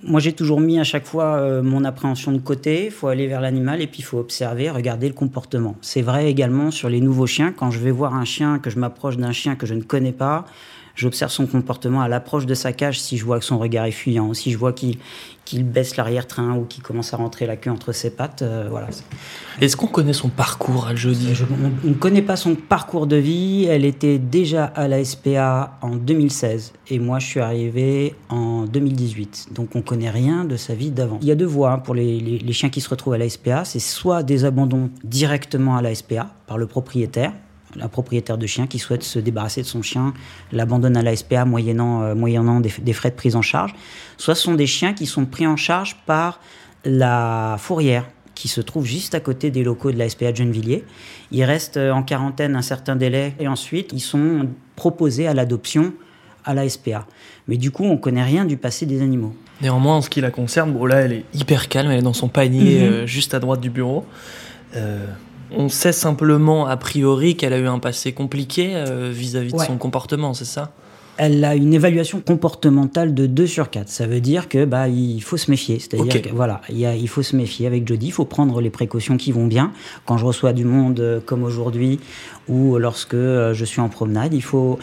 Moi, 0.02 0.20
j'ai 0.20 0.32
toujours 0.32 0.60
mis 0.60 0.78
à 0.78 0.84
chaque 0.84 1.06
fois 1.06 1.36
euh, 1.36 1.62
mon 1.62 1.84
appréhension 1.84 2.32
de 2.32 2.38
côté. 2.38 2.86
Il 2.86 2.90
faut 2.90 3.08
aller 3.08 3.26
vers 3.26 3.40
l'animal 3.40 3.80
et 3.80 3.86
puis 3.86 4.00
il 4.00 4.04
faut 4.04 4.18
observer, 4.18 4.70
regarder 4.70 5.08
le 5.08 5.14
comportement. 5.14 5.76
C'est 5.80 6.02
vrai 6.02 6.30
également 6.30 6.70
sur 6.70 6.90
les 6.90 7.00
nouveaux 7.00 7.26
chiens. 7.26 7.52
Quand 7.52 7.70
je 7.70 7.78
vais 7.80 7.90
voir 7.90 8.14
un 8.14 8.24
chien, 8.24 8.58
que 8.58 8.68
je 8.68 8.78
m'approche 8.78 9.16
d'un 9.16 9.32
chien 9.32 9.56
que 9.56 9.66
je 9.66 9.74
ne 9.74 9.82
connais 9.82 10.12
pas, 10.12 10.44
j'observe 10.96 11.30
son 11.30 11.46
comportement 11.46 12.00
à 12.00 12.08
l'approche 12.08 12.46
de 12.46 12.54
sa 12.54 12.72
cage. 12.72 12.98
Si 12.98 13.18
je 13.18 13.24
vois 13.24 13.38
que 13.38 13.44
son 13.44 13.58
regard 13.58 13.84
est 13.84 13.92
fuyant, 13.92 14.34
si 14.34 14.50
je 14.50 14.58
vois 14.58 14.72
qu'il 14.72 15.64
baisse 15.64 15.96
l'arrière-train 15.96 16.56
ou 16.56 16.64
qu'il 16.64 16.82
commence 16.82 17.14
à 17.14 17.18
rentrer 17.18 17.46
la 17.46 17.56
queue 17.56 17.70
entre 17.70 17.92
ses 17.92 18.10
pattes. 18.10 18.42
Euh, 18.42 18.66
voilà. 18.70 18.88
Est-ce 19.60 19.76
qu'on 19.76 19.86
connaît 19.86 20.12
son 20.12 20.28
parcours, 20.28 20.88
jeudi 20.96 21.32
On 21.84 21.88
ne 21.88 21.94
connaît 21.94 22.22
pas 22.22 22.36
son 22.36 22.54
parcours 22.54 23.06
de 23.06 23.16
vie. 23.16 23.66
Elle 23.68 23.84
était 23.84 24.18
déjà 24.18 24.64
à 24.64 24.88
la 24.88 25.04
SPA 25.04 25.78
en 25.82 25.94
2016 25.96 26.72
et 26.88 26.98
moi 26.98 27.18
je 27.18 27.26
suis 27.26 27.40
arrivé 27.40 28.14
en 28.28 28.64
2018. 28.64 29.48
Donc 29.52 29.70
on 29.74 29.78
ne 29.78 29.84
connaît 29.84 30.10
rien 30.10 30.44
de 30.44 30.56
sa 30.56 30.74
vie 30.74 30.90
d'avant. 30.90 31.18
Il 31.20 31.28
y 31.28 31.32
a 31.32 31.36
deux 31.36 31.46
voies 31.46 31.72
hein, 31.72 31.78
pour 31.78 31.94
les, 31.94 32.18
les 32.20 32.52
chiens 32.52 32.70
qui 32.70 32.80
se 32.80 32.88
retrouvent 32.88 33.14
à 33.14 33.18
la 33.18 33.28
SPA. 33.28 33.64
C'est 33.64 33.78
soit 33.78 34.22
des 34.22 34.44
abandons 34.44 34.90
directement 35.04 35.76
à 35.76 35.82
la 35.82 35.94
SPA 35.94 36.30
par 36.46 36.58
le 36.58 36.66
propriétaire, 36.66 37.32
un 37.80 37.88
propriétaire 37.88 38.38
de 38.38 38.46
chien 38.46 38.66
qui 38.66 38.78
souhaite 38.78 39.02
se 39.02 39.18
débarrasser 39.18 39.62
de 39.62 39.66
son 39.66 39.82
chien 39.82 40.14
l'abandonne 40.52 40.96
à 40.96 41.02
la 41.02 41.14
SPA 41.14 41.44
moyennant, 41.44 42.02
euh, 42.02 42.14
moyennant 42.14 42.60
des, 42.60 42.92
frais 42.92 43.10
de 43.10 43.16
prise 43.16 43.36
en 43.36 43.42
charge. 43.42 43.74
Soit 44.16 44.34
ce 44.34 44.42
sont 44.42 44.54
des 44.54 44.66
chiens 44.66 44.94
qui 44.94 45.06
sont 45.06 45.26
pris 45.26 45.46
en 45.46 45.56
charge 45.56 45.96
par 46.06 46.40
la 46.84 47.56
fourrière 47.58 48.06
qui 48.34 48.48
se 48.48 48.60
trouve 48.60 48.84
juste 48.84 49.14
à 49.14 49.20
côté 49.20 49.50
des 49.50 49.64
locaux 49.64 49.90
de 49.90 49.98
la 49.98 50.08
SPA 50.08 50.30
de 50.30 50.36
Gennevilliers. 50.36 50.84
Ils 51.32 51.44
restent 51.44 51.78
euh, 51.78 51.92
en 51.92 52.02
quarantaine 52.02 52.54
un 52.54 52.62
certain 52.62 52.96
délai 52.96 53.34
et 53.40 53.48
ensuite 53.48 53.92
ils 53.92 54.00
sont 54.00 54.48
proposés 54.76 55.26
à 55.26 55.34
l'adoption 55.34 55.92
à 56.44 56.54
la 56.54 56.68
SPA. 56.68 57.06
Mais 57.48 57.56
du 57.56 57.70
coup, 57.70 57.84
on 57.84 57.96
connaît 57.96 58.22
rien 58.22 58.44
du 58.44 58.56
passé 58.56 58.86
des 58.86 59.02
animaux. 59.02 59.34
Néanmoins, 59.60 59.96
en 59.96 60.02
ce 60.02 60.10
qui 60.10 60.20
la 60.20 60.30
concerne, 60.30 60.76
là, 60.86 61.00
elle 61.00 61.12
est 61.12 61.24
hyper 61.34 61.68
calme, 61.68 61.90
elle 61.90 62.00
est 62.00 62.02
dans 62.02 62.12
son 62.12 62.28
panier 62.28 62.80
mhm. 62.80 62.92
euh, 62.92 63.06
juste 63.06 63.34
à 63.34 63.40
droite 63.40 63.60
du 63.60 63.70
bureau. 63.70 64.04
On 65.50 65.68
sait 65.68 65.92
simplement, 65.92 66.66
a 66.66 66.76
priori, 66.76 67.36
qu'elle 67.36 67.52
a 67.52 67.58
eu 67.58 67.66
un 67.66 67.78
passé 67.78 68.12
compliqué 68.12 68.72
euh, 68.74 69.10
vis-à-vis 69.12 69.52
de 69.52 69.58
son 69.58 69.76
comportement, 69.78 70.34
c'est 70.34 70.44
ça? 70.44 70.72
Elle 71.18 71.42
a 71.44 71.54
une 71.54 71.72
évaluation 71.72 72.20
comportementale 72.20 73.14
de 73.14 73.26
2 73.26 73.46
sur 73.46 73.70
4. 73.70 73.88
Ça 73.88 74.06
veut 74.06 74.20
dire 74.20 74.48
que 74.50 74.66
bah 74.66 74.88
il 74.88 75.22
faut 75.22 75.38
se 75.38 75.50
méfier. 75.50 75.78
C'est-à-dire 75.78 76.30
voilà, 76.34 76.60
il, 76.68 76.80
il 76.80 77.08
faut 77.08 77.22
se 77.22 77.34
méfier 77.34 77.66
avec 77.66 77.88
Jody. 77.88 78.08
Il 78.08 78.12
faut 78.12 78.26
prendre 78.26 78.60
les 78.60 78.68
précautions 78.68 79.16
qui 79.16 79.32
vont 79.32 79.46
bien. 79.46 79.72
Quand 80.04 80.18
je 80.18 80.26
reçois 80.26 80.52
du 80.52 80.66
monde 80.66 81.00
euh, 81.00 81.20
comme 81.24 81.42
aujourd'hui 81.42 82.00
ou 82.48 82.76
lorsque 82.76 83.14
euh, 83.14 83.54
je 83.54 83.64
suis 83.64 83.80
en 83.80 83.88
promenade, 83.88 84.34
il 84.34 84.42
faut 84.42 84.78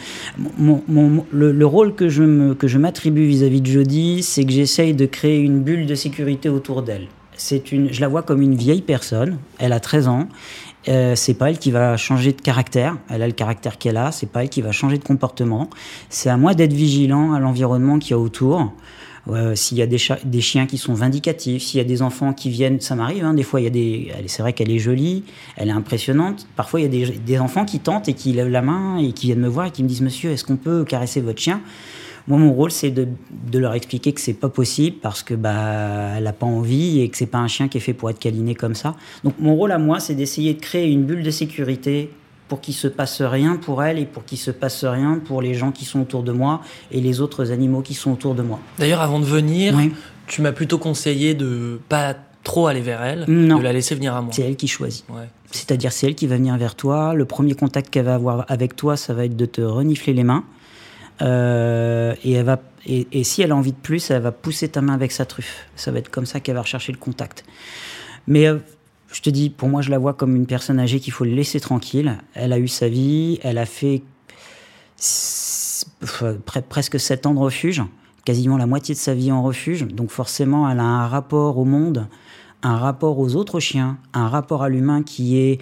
le, 1.32 1.64
rôle 1.64 1.94
que 1.94 2.08
je 2.08 2.52
que 2.54 2.66
je 2.66 2.78
m'attribue 2.78 3.26
vis-à-vis 3.26 3.60
de 3.60 3.66
Jody, 3.66 4.24
c'est 4.24 4.44
que 4.44 4.50
j'essaye 4.50 4.92
de 4.92 5.06
créer 5.06 5.38
une 5.38 5.60
bulle 5.60 5.86
de 5.86 5.94
sécurité 5.94 6.48
autour 6.48 6.82
d'elle 6.82 7.06
c'est 7.36 7.72
une, 7.72 7.92
je 7.92 8.00
la 8.00 8.08
vois 8.08 8.22
comme 8.22 8.42
une 8.42 8.54
vieille 8.54 8.82
personne. 8.82 9.38
Elle 9.58 9.72
a 9.72 9.80
13 9.80 10.08
ans. 10.08 10.28
Euh, 10.88 11.14
c'est 11.14 11.34
pas 11.34 11.50
elle 11.50 11.58
qui 11.58 11.70
va 11.70 11.96
changer 11.96 12.32
de 12.32 12.40
caractère. 12.40 12.96
Elle 13.08 13.22
a 13.22 13.26
le 13.26 13.32
caractère 13.32 13.78
qu'elle 13.78 13.96
a. 13.96 14.12
C'est 14.12 14.26
pas 14.26 14.42
elle 14.42 14.50
qui 14.50 14.62
va 14.62 14.72
changer 14.72 14.98
de 14.98 15.04
comportement. 15.04 15.70
C'est 16.10 16.28
à 16.28 16.36
moi 16.36 16.54
d'être 16.54 16.72
vigilant 16.72 17.32
à 17.32 17.40
l'environnement 17.40 17.98
qu'il 17.98 18.12
y 18.12 18.14
a 18.14 18.18
autour. 18.18 18.72
S'il 19.54 19.78
y 19.78 19.82
a 19.82 19.86
des, 19.86 20.40
chiens 20.42 20.66
qui 20.66 20.76
sont 20.76 20.92
vindicatifs, 20.92 21.62
s'il 21.62 21.78
y 21.78 21.80
a 21.80 21.84
des 21.84 22.02
enfants 22.02 22.34
qui 22.34 22.50
viennent, 22.50 22.78
ça 22.80 22.94
m'arrive. 22.94 23.24
Hein, 23.24 23.32
des 23.32 23.42
fois, 23.42 23.58
il 23.62 23.64
y 23.64 23.66
a 23.66 23.70
des. 23.70 24.12
C'est 24.26 24.42
vrai 24.42 24.52
qu'elle 24.52 24.70
est 24.70 24.78
jolie, 24.78 25.24
elle 25.56 25.68
est 25.68 25.72
impressionnante. 25.72 26.46
Parfois, 26.56 26.80
il 26.80 26.94
y 26.94 27.04
a 27.04 27.08
des, 27.24 27.38
enfants 27.38 27.64
qui 27.64 27.80
tentent 27.80 28.06
et 28.06 28.12
qui 28.12 28.32
lèvent 28.32 28.50
la 28.50 28.60
main 28.60 28.98
et 28.98 29.12
qui 29.12 29.26
viennent 29.26 29.40
me 29.40 29.48
voir 29.48 29.66
et 29.66 29.70
qui 29.70 29.82
me 29.82 29.88
disent 29.88 30.02
Monsieur, 30.02 30.30
est-ce 30.30 30.44
qu'on 30.44 30.56
peut 30.56 30.84
caresser 30.84 31.22
votre 31.22 31.40
chien? 31.40 31.62
Moi, 32.26 32.38
mon 32.38 32.52
rôle, 32.52 32.70
c'est 32.70 32.90
de, 32.90 33.06
de, 33.50 33.58
leur 33.58 33.74
expliquer 33.74 34.12
que 34.12 34.20
c'est 34.20 34.32
pas 34.32 34.48
possible 34.48 34.96
parce 35.02 35.22
que 35.22 35.34
bah, 35.34 36.14
elle 36.16 36.26
a 36.26 36.32
pas 36.32 36.46
envie 36.46 37.00
et 37.00 37.08
que 37.10 37.16
c'est 37.16 37.26
pas 37.26 37.38
un 37.38 37.48
chien 37.48 37.68
qui 37.68 37.76
est 37.76 37.82
fait 37.82 37.92
pour 37.92 38.08
être 38.08 38.18
câliné 38.18 38.54
comme 38.54 38.74
ça. 38.74 38.94
Donc, 39.24 39.34
mon 39.38 39.54
rôle 39.54 39.72
à 39.72 39.78
moi, 39.78 40.00
c'est 40.00 40.14
d'essayer 40.14 40.54
de 40.54 40.60
créer 40.60 40.90
une 40.90 41.04
bulle 41.04 41.22
de 41.22 41.30
sécurité 41.30 42.10
pour 42.48 42.60
qu'il 42.60 42.74
se 42.74 42.88
passe 42.88 43.20
rien 43.20 43.56
pour 43.56 43.82
elle 43.82 43.98
et 43.98 44.06
pour 44.06 44.24
qu'il 44.24 44.38
se 44.38 44.50
passe 44.50 44.84
rien 44.84 45.20
pour 45.22 45.42
les 45.42 45.54
gens 45.54 45.70
qui 45.70 45.84
sont 45.84 46.00
autour 46.00 46.22
de 46.22 46.32
moi 46.32 46.60
et 46.90 47.00
les 47.00 47.20
autres 47.20 47.52
animaux 47.52 47.82
qui 47.82 47.94
sont 47.94 48.12
autour 48.12 48.34
de 48.34 48.42
moi. 48.42 48.58
D'ailleurs, 48.78 49.00
avant 49.00 49.18
de 49.18 49.24
venir, 49.24 49.76
tu 50.26 50.40
m'as 50.40 50.52
plutôt 50.52 50.78
conseillé 50.78 51.34
de 51.34 51.80
pas 51.88 52.14
trop 52.42 52.66
aller 52.66 52.82
vers 52.82 53.02
elle, 53.02 53.24
de 53.26 53.62
la 53.62 53.72
laisser 53.72 53.94
venir 53.94 54.14
à 54.14 54.22
moi. 54.22 54.32
C'est 54.32 54.42
elle 54.42 54.56
qui 54.56 54.68
choisit. 54.68 55.04
C'est-à-dire, 55.50 55.92
c'est 55.92 56.06
elle 56.06 56.14
qui 56.14 56.26
va 56.26 56.36
venir 56.36 56.56
vers 56.56 56.74
toi. 56.74 57.14
Le 57.14 57.24
premier 57.24 57.54
contact 57.54 57.90
qu'elle 57.90 58.04
va 58.04 58.14
avoir 58.14 58.44
avec 58.48 58.76
toi, 58.76 58.96
ça 58.96 59.14
va 59.14 59.24
être 59.24 59.36
de 59.36 59.46
te 59.46 59.60
renifler 59.60 60.12
les 60.12 60.24
mains. 60.24 60.44
Euh, 61.22 62.14
et, 62.24 62.32
elle 62.32 62.44
va, 62.44 62.60
et, 62.86 63.24
si 63.24 63.42
elle 63.42 63.52
a 63.52 63.56
envie 63.56 63.72
de 63.72 63.78
plus, 63.78 64.10
elle 64.10 64.22
va 64.22 64.32
pousser 64.32 64.68
ta 64.68 64.80
main 64.80 64.94
avec 64.94 65.12
sa 65.12 65.24
truffe. 65.24 65.66
Ça 65.76 65.92
va 65.92 65.98
être 65.98 66.10
comme 66.10 66.26
ça 66.26 66.40
qu'elle 66.40 66.54
va 66.54 66.62
rechercher 66.62 66.92
le 66.92 66.98
contact. 66.98 67.44
Mais 68.26 68.46
euh, 68.46 68.58
je 69.12 69.20
te 69.20 69.30
dis, 69.30 69.50
pour 69.50 69.68
moi, 69.68 69.82
je 69.82 69.90
la 69.90 69.98
vois 69.98 70.14
comme 70.14 70.34
une 70.34 70.46
personne 70.46 70.80
âgée 70.80 71.00
qu'il 71.00 71.12
faut 71.12 71.24
laisser 71.24 71.60
tranquille. 71.60 72.18
Elle 72.34 72.52
a 72.52 72.58
eu 72.58 72.68
sa 72.68 72.88
vie, 72.88 73.38
elle 73.42 73.58
a 73.58 73.66
fait 73.66 74.02
presque 76.68 76.98
7 76.98 77.26
ans 77.26 77.34
de 77.34 77.38
refuge, 77.38 77.82
quasiment 78.24 78.56
la 78.56 78.66
moitié 78.66 78.94
de 78.94 79.00
sa 79.00 79.14
vie 79.14 79.30
en 79.30 79.42
refuge. 79.42 79.86
Donc 79.86 80.10
forcément, 80.10 80.68
elle 80.68 80.80
a 80.80 80.84
un 80.84 81.06
rapport 81.06 81.58
au 81.58 81.64
monde, 81.64 82.08
un 82.62 82.76
rapport 82.76 83.18
aux 83.18 83.36
autres 83.36 83.60
chiens, 83.60 83.98
un 84.14 84.28
rapport 84.28 84.62
à 84.62 84.68
l'humain 84.68 85.02
qui 85.02 85.38
est 85.38 85.60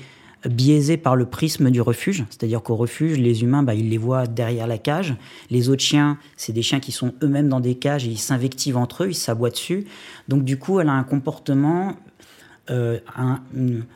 biaisé 0.48 0.96
par 0.96 1.16
le 1.16 1.26
prisme 1.26 1.70
du 1.70 1.80
refuge, 1.80 2.24
c'est-à-dire 2.30 2.62
qu'au 2.62 2.76
refuge, 2.76 3.18
les 3.18 3.42
humains, 3.42 3.62
bah, 3.62 3.74
ils 3.74 3.88
les 3.88 3.98
voient 3.98 4.26
derrière 4.26 4.66
la 4.66 4.78
cage. 4.78 5.14
Les 5.50 5.68
autres 5.68 5.82
chiens, 5.82 6.18
c'est 6.36 6.52
des 6.52 6.62
chiens 6.62 6.80
qui 6.80 6.92
sont 6.92 7.12
eux-mêmes 7.22 7.48
dans 7.48 7.60
des 7.60 7.74
cages 7.74 8.06
et 8.06 8.10
ils 8.10 8.18
s'invectivent 8.18 8.76
entre 8.76 9.04
eux, 9.04 9.10
ils 9.10 9.14
s'aboient 9.14 9.50
dessus. 9.50 9.86
Donc 10.28 10.44
du 10.44 10.58
coup, 10.58 10.80
elle 10.80 10.88
a 10.88 10.92
un 10.92 11.04
comportement, 11.04 11.96
euh, 12.70 12.98
un, 13.16 13.40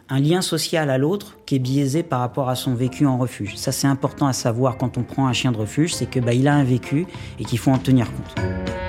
un, 0.09 0.21
lien 0.21 0.41
social 0.41 0.91
à 0.91 0.99
l'autre 0.99 1.37
qui 1.47 1.57
est 1.57 1.61
biaisé 1.61 2.03
par 2.03 2.21
rapport 2.21 2.49
à 2.49 2.55
son 2.55 2.75
vécu 2.75 3.07
en 3.07 3.19
refuge. 3.19 3.57
Ça, 3.57 3.73
c'est 3.73 3.89
important 3.89 4.27
à 4.27 4.33
savoir 4.33 4.77
quand 4.77 4.99
on 4.99 5.03
prend 5.03 5.27
un 5.27 5.33
chien 5.33 5.53
de 5.53 5.59
refuge, 5.59 5.95
c'est 5.95 6.07
que 6.07 6.21
bah, 6.21 6.35
il 6.35 6.49
a 6.49 6.55
un 6.55 6.65
vécu 6.65 7.07
et 7.39 7.45
qu'il 7.45 7.59
faut 7.59 7.71
en 7.71 7.79
tenir 7.79 8.07
compte. 8.13 8.86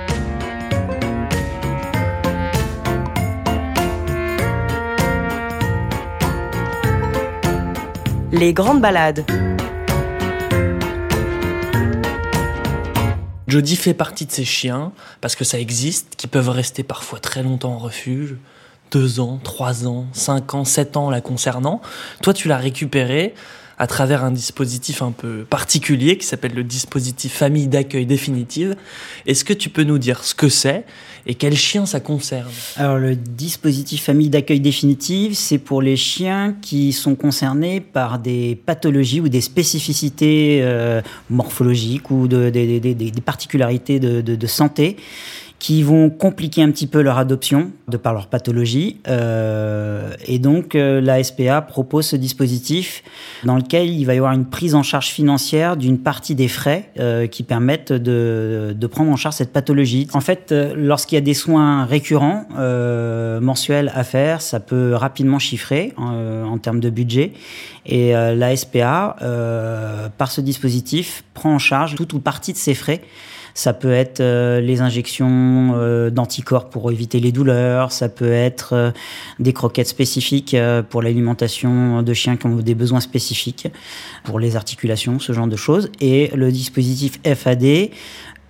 Les 8.30 8.52
grandes 8.52 8.82
balades. 8.82 9.24
Jody 13.46 13.74
fait 13.74 13.94
partie 13.94 14.26
de 14.26 14.30
ces 14.30 14.44
chiens, 14.44 14.92
parce 15.22 15.34
que 15.34 15.44
ça 15.44 15.58
existe, 15.58 16.14
qui 16.16 16.26
peuvent 16.26 16.50
rester 16.50 16.82
parfois 16.82 17.20
très 17.20 17.42
longtemps 17.42 17.72
en 17.72 17.78
refuge, 17.78 18.36
deux 18.90 19.20
ans, 19.20 19.40
trois 19.42 19.86
ans, 19.86 20.04
cinq 20.12 20.52
ans, 20.52 20.66
sept 20.66 20.98
ans 20.98 21.08
la 21.08 21.22
concernant. 21.22 21.80
Toi, 22.22 22.34
tu 22.34 22.48
l'as 22.48 22.58
récupéré 22.58 23.34
à 23.78 23.86
travers 23.86 24.24
un 24.24 24.30
dispositif 24.30 25.02
un 25.02 25.12
peu 25.12 25.46
particulier 25.48 26.18
qui 26.18 26.26
s'appelle 26.26 26.54
le 26.54 26.64
dispositif 26.64 27.32
famille 27.32 27.68
d'accueil 27.68 28.06
définitive. 28.06 28.76
Est-ce 29.26 29.44
que 29.44 29.52
tu 29.52 29.68
peux 29.68 29.84
nous 29.84 29.98
dire 29.98 30.24
ce 30.24 30.34
que 30.34 30.48
c'est 30.48 30.84
et 31.26 31.34
quel 31.34 31.54
chien 31.54 31.86
ça 31.86 32.00
concerne? 32.00 32.48
Alors 32.76 32.98
le 32.98 33.14
dispositif 33.14 34.02
famille 34.02 34.30
d'accueil 34.30 34.60
définitive, 34.60 35.34
c'est 35.34 35.58
pour 35.58 35.82
les 35.82 35.96
chiens 35.96 36.56
qui 36.60 36.92
sont 36.92 37.14
concernés 37.14 37.80
par 37.80 38.18
des 38.18 38.58
pathologies 38.66 39.20
ou 39.20 39.28
des 39.28 39.40
spécificités 39.40 40.60
euh, 40.62 41.00
morphologiques 41.30 42.10
ou 42.10 42.28
de, 42.28 42.50
des 42.50 43.12
particularités 43.24 44.00
de 44.00 44.46
santé 44.46 44.96
qui 45.58 45.82
vont 45.82 46.08
compliquer 46.08 46.62
un 46.62 46.70
petit 46.70 46.86
peu 46.86 47.02
leur 47.02 47.18
adoption 47.18 47.72
de 47.88 47.96
par 47.96 48.12
leur 48.12 48.28
pathologie. 48.28 49.00
Euh, 49.08 50.12
et 50.26 50.38
donc 50.38 50.74
euh, 50.74 51.00
la 51.00 51.22
SPA 51.22 51.62
propose 51.62 52.06
ce 52.06 52.16
dispositif 52.16 53.02
dans 53.44 53.56
lequel 53.56 53.88
il 53.88 54.04
va 54.04 54.14
y 54.14 54.18
avoir 54.18 54.32
une 54.32 54.44
prise 54.44 54.74
en 54.74 54.84
charge 54.84 55.08
financière 55.08 55.76
d'une 55.76 55.98
partie 55.98 56.36
des 56.36 56.46
frais 56.46 56.90
euh, 56.98 57.26
qui 57.26 57.42
permettent 57.42 57.92
de, 57.92 58.74
de, 58.76 58.86
prendre 58.86 59.10
en 59.10 59.16
charge 59.16 59.34
cette 59.34 59.52
pathologie. 59.52 60.06
En 60.12 60.20
fait, 60.20 60.52
euh, 60.52 60.74
lorsqu'il 60.76 61.16
y 61.16 61.18
a 61.18 61.22
des 61.22 61.34
soins 61.34 61.84
récurrents 61.84 62.46
euh, 62.56 63.40
mensuels 63.40 63.90
à 63.94 64.04
faire, 64.04 64.42
ça 64.42 64.60
peut 64.60 64.94
rapidement 64.94 65.40
chiffrer 65.40 65.92
en, 65.96 66.44
en 66.44 66.58
termes 66.58 66.80
de 66.80 66.90
budget. 66.90 67.32
Et 67.86 68.12
la 68.12 68.54
SPA, 68.54 69.16
par 70.18 70.30
ce 70.30 70.42
dispositif, 70.42 71.24
prend 71.32 71.54
en 71.54 71.58
charge 71.58 71.94
toute 71.94 72.12
ou 72.12 72.20
partie 72.20 72.52
de 72.52 72.58
ces 72.58 72.74
frais 72.74 73.00
ça 73.58 73.72
peut 73.72 73.90
être 73.90 74.20
euh, 74.20 74.60
les 74.60 74.82
injections 74.82 75.72
euh, 75.74 76.10
d'anticorps 76.10 76.70
pour 76.70 76.92
éviter 76.92 77.18
les 77.18 77.32
douleurs. 77.32 77.90
Ça 77.90 78.08
peut 78.08 78.30
être 78.30 78.72
euh, 78.72 78.90
des 79.40 79.52
croquettes 79.52 79.88
spécifiques 79.88 80.56
pour 80.90 81.02
l'alimentation 81.02 82.02
de 82.02 82.14
chiens 82.14 82.36
qui 82.36 82.46
ont 82.46 82.54
des 82.54 82.76
besoins 82.76 83.00
spécifiques 83.00 83.66
pour 84.22 84.38
les 84.38 84.54
articulations, 84.54 85.18
ce 85.18 85.32
genre 85.32 85.48
de 85.48 85.56
choses. 85.56 85.90
Et 86.00 86.30
le 86.36 86.52
dispositif 86.52 87.18
FAD 87.24 87.90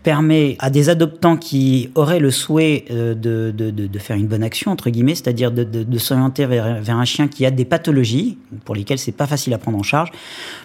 permet 0.03 0.57
à 0.59 0.71
des 0.71 0.89
adoptants 0.89 1.37
qui 1.37 1.91
auraient 1.95 2.21
le 2.21 2.31
souhait 2.31 2.85
euh, 2.91 3.15
de, 3.15 3.53
de, 3.55 3.71
de, 3.71 3.99
faire 3.99 4.17
une 4.17 4.27
bonne 4.27 4.43
action, 4.43 4.71
entre 4.71 4.91
guillemets, 4.91 5.15
c'est-à-dire 5.15 5.51
de, 5.51 5.99
s'orienter 5.99 6.47
vers, 6.47 6.81
vers, 6.81 6.97
un 6.97 7.05
chien 7.05 7.29
qui 7.29 7.45
a 7.45 7.51
des 7.51 7.65
pathologies, 7.65 8.39
pour 8.65 8.75
lesquelles 8.75 8.99
c'est 8.99 9.13
pas 9.13 9.27
facile 9.27 9.53
à 9.55 9.59
prendre 9.59 9.79
en 9.79 9.83
charge, 9.83 10.11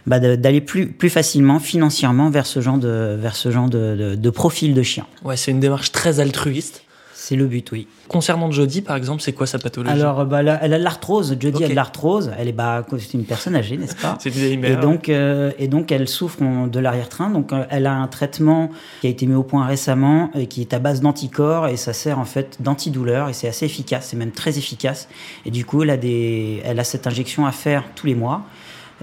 bah 0.06 0.20
d'aller 0.20 0.62
plus, 0.62 0.88
plus 0.88 1.10
facilement, 1.10 1.60
financièrement, 1.60 2.30
vers 2.30 2.46
ce 2.46 2.62
genre 2.62 2.78
de, 2.78 3.18
vers 3.20 3.36
ce 3.36 3.52
genre 3.52 3.70
de, 3.70 4.30
profil 4.30 4.74
de 4.74 4.84
chien. 4.84 5.06
Ouais, 5.24 5.38
c'est 5.38 5.52
une 5.52 5.60
démarche 5.60 5.92
très 5.92 6.20
altruiste. 6.20 6.84
C'est 7.26 7.38
le 7.38 7.46
but, 7.46 7.72
oui. 7.72 7.88
Concernant 8.10 8.52
Jodie, 8.52 8.82
par 8.82 8.98
exemple, 8.98 9.22
c'est 9.22 9.32
quoi 9.32 9.48
sa 9.48 9.58
pathologie 9.58 9.94
Alors, 9.94 10.26
bah, 10.26 10.42
elle 10.42 10.74
a 10.74 10.78
de 10.78 10.84
l'arthrose. 10.84 11.38
Jodie 11.40 11.64
a 11.64 11.70
de 11.70 11.74
l'arthrose. 11.74 12.30
Elle 12.38 12.50
est, 12.50 12.52
bah, 12.52 12.86
c'est 13.00 13.14
une 13.14 13.24
personne 13.24 13.56
âgée, 13.56 13.78
n'est-ce 13.78 13.96
pas 13.96 14.18
C'est 14.20 14.30
une 14.30 14.60
mère. 14.60 14.78
Et 14.78 14.82
donc, 14.82 15.08
euh, 15.08 15.54
et 15.58 15.70
donc, 15.70 15.94
elle 15.94 16.10
souffre 16.10 16.40
de 16.68 16.80
l'arrière-train. 16.82 17.30
Donc, 17.30 17.54
euh, 17.54 17.64
elle 17.70 17.88
a 17.88 17.94
un 17.94 18.08
traitement 18.10 18.72
qui 19.00 19.08
a 19.08 19.10
été 19.10 19.26
mis 19.26 19.36
au 19.36 19.44
point 19.44 19.66
récemment 19.66 20.32
et 20.36 20.48
qui 20.48 20.60
est 20.60 20.74
à 20.74 20.80
base 20.80 21.00
d'anticorps 21.00 21.70
et 21.70 21.78
ça 21.78 21.94
sert 21.94 22.20
en 22.20 22.26
fait 22.26 22.58
d'antidouleur 22.60 23.30
et 23.30 23.34
c'est 23.34 23.48
assez 23.48 23.66
efficace. 23.68 24.08
C'est 24.10 24.18
même 24.18 24.32
très 24.32 24.58
efficace. 24.58 25.08
Et 25.46 25.52
du 25.52 25.64
coup, 25.64 25.84
elle 25.84 25.92
a 25.92 25.98
des, 25.98 26.62
elle 26.66 26.82
a 26.82 26.84
cette 26.84 27.08
injection 27.08 27.46
à 27.46 27.54
faire 27.54 27.86
tous 27.96 28.06
les 28.06 28.16
mois. 28.16 28.42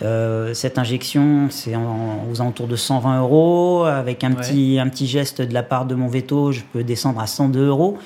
Euh, 0.03 0.55
cette 0.55 0.79
injection, 0.79 1.49
c'est 1.51 1.75
aux 1.77 2.41
alentours 2.41 2.69
de 2.69 2.77
120 2.77 3.21
euros. 3.21 3.85
Avec 3.85 4.25
un, 4.25 4.33
petit, 4.33 4.79
un 4.79 4.89
petit 4.89 5.07
geste 5.07 5.43
de 5.43 5.55
la 5.55 5.63
part 5.63 5.87
de 5.87 5.95
mon 5.95 6.09
veto, 6.09 6.53
je 6.53 6.63
peux 6.73 6.85
descendre 6.85 7.21
à 7.21 7.27
102 7.27 7.67
euros. 7.67 7.99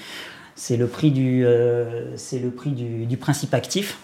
C'est 0.56 0.76
le 0.76 0.86
prix, 0.86 1.10
du, 1.10 1.44
euh, 1.44 2.16
c'est 2.16 2.38
le 2.38 2.50
prix 2.50 2.70
du, 2.70 3.06
du, 3.06 3.16
principe 3.16 3.54
actif. 3.54 3.98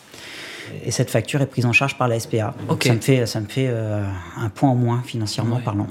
Et 0.85 0.93
cette 0.93 1.11
facture 1.11 1.41
est 1.43 1.47
prise 1.47 1.67
en 1.67 1.73
charge 1.73 1.99
par 1.99 2.07
la 2.07 2.21
SPA. 2.21 2.55
Donc 2.69 2.85
ça 2.85 2.95
me 2.95 3.01
fait, 3.01 3.27
ça 3.27 3.41
me 3.41 3.47
fait 3.47 3.67
euh, 3.69 4.05
un 4.37 4.49
point 4.51 4.69
en 4.71 4.77
moins 4.77 5.03
financièrement 5.05 5.59
parlant. 5.59 5.89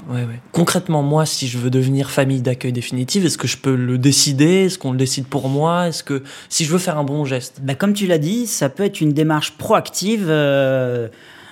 Concrètement, 0.52 1.02
moi, 1.02 1.26
si 1.26 1.48
je 1.48 1.58
veux 1.58 1.68
devenir 1.68 2.10
famille 2.10 2.40
d'accueil 2.40 2.72
définitive, 2.72 3.26
est-ce 3.26 3.36
que 3.36 3.48
je 3.48 3.58
peux 3.58 3.74
le 3.74 3.98
décider? 3.98 4.64
Est-ce 4.66 4.78
qu'on 4.78 4.92
le 4.92 4.98
décide 4.98 5.26
pour 5.26 5.50
moi? 5.50 5.88
Est-ce 5.88 6.02
que 6.02 6.22
si 6.48 6.64
je 6.64 6.72
veux 6.72 6.78
faire 6.78 6.96
un 6.96 7.04
bon 7.04 7.26
geste? 7.26 7.60
Bah, 7.62 7.74
Comme 7.74 7.92
tu 7.92 8.06
l'as 8.06 8.18
dit, 8.18 8.46
ça 8.46 8.70
peut 8.70 8.84
être 8.84 9.02
une 9.02 9.12
démarche 9.12 9.52
proactive 9.58 10.30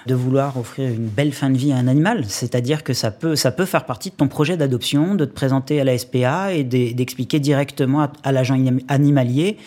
de 0.08 0.14
vouloir 0.14 0.56
offrir 0.56 0.88
une 0.88 1.06
belle 1.06 1.32
fin 1.32 1.50
de 1.50 1.56
vie 1.56 1.70
à 1.70 1.76
un 1.76 1.86
animal. 1.86 2.24
C'est-à-dire 2.26 2.82
que 2.82 2.94
ça 2.94 3.10
peut, 3.10 3.36
ça 3.36 3.52
peut 3.52 3.66
faire 3.66 3.84
partie 3.84 4.10
de 4.10 4.14
ton 4.16 4.26
projet 4.26 4.56
d'adoption, 4.56 5.14
de 5.14 5.24
te 5.24 5.32
présenter 5.32 5.80
à 5.80 5.84
la 5.84 5.96
SPA 5.96 6.54
et 6.54 6.64
d'expliquer 6.64 7.38
directement 7.38 8.08
à, 8.24 8.32
l'agent 8.32 8.58
animalier 8.88 9.58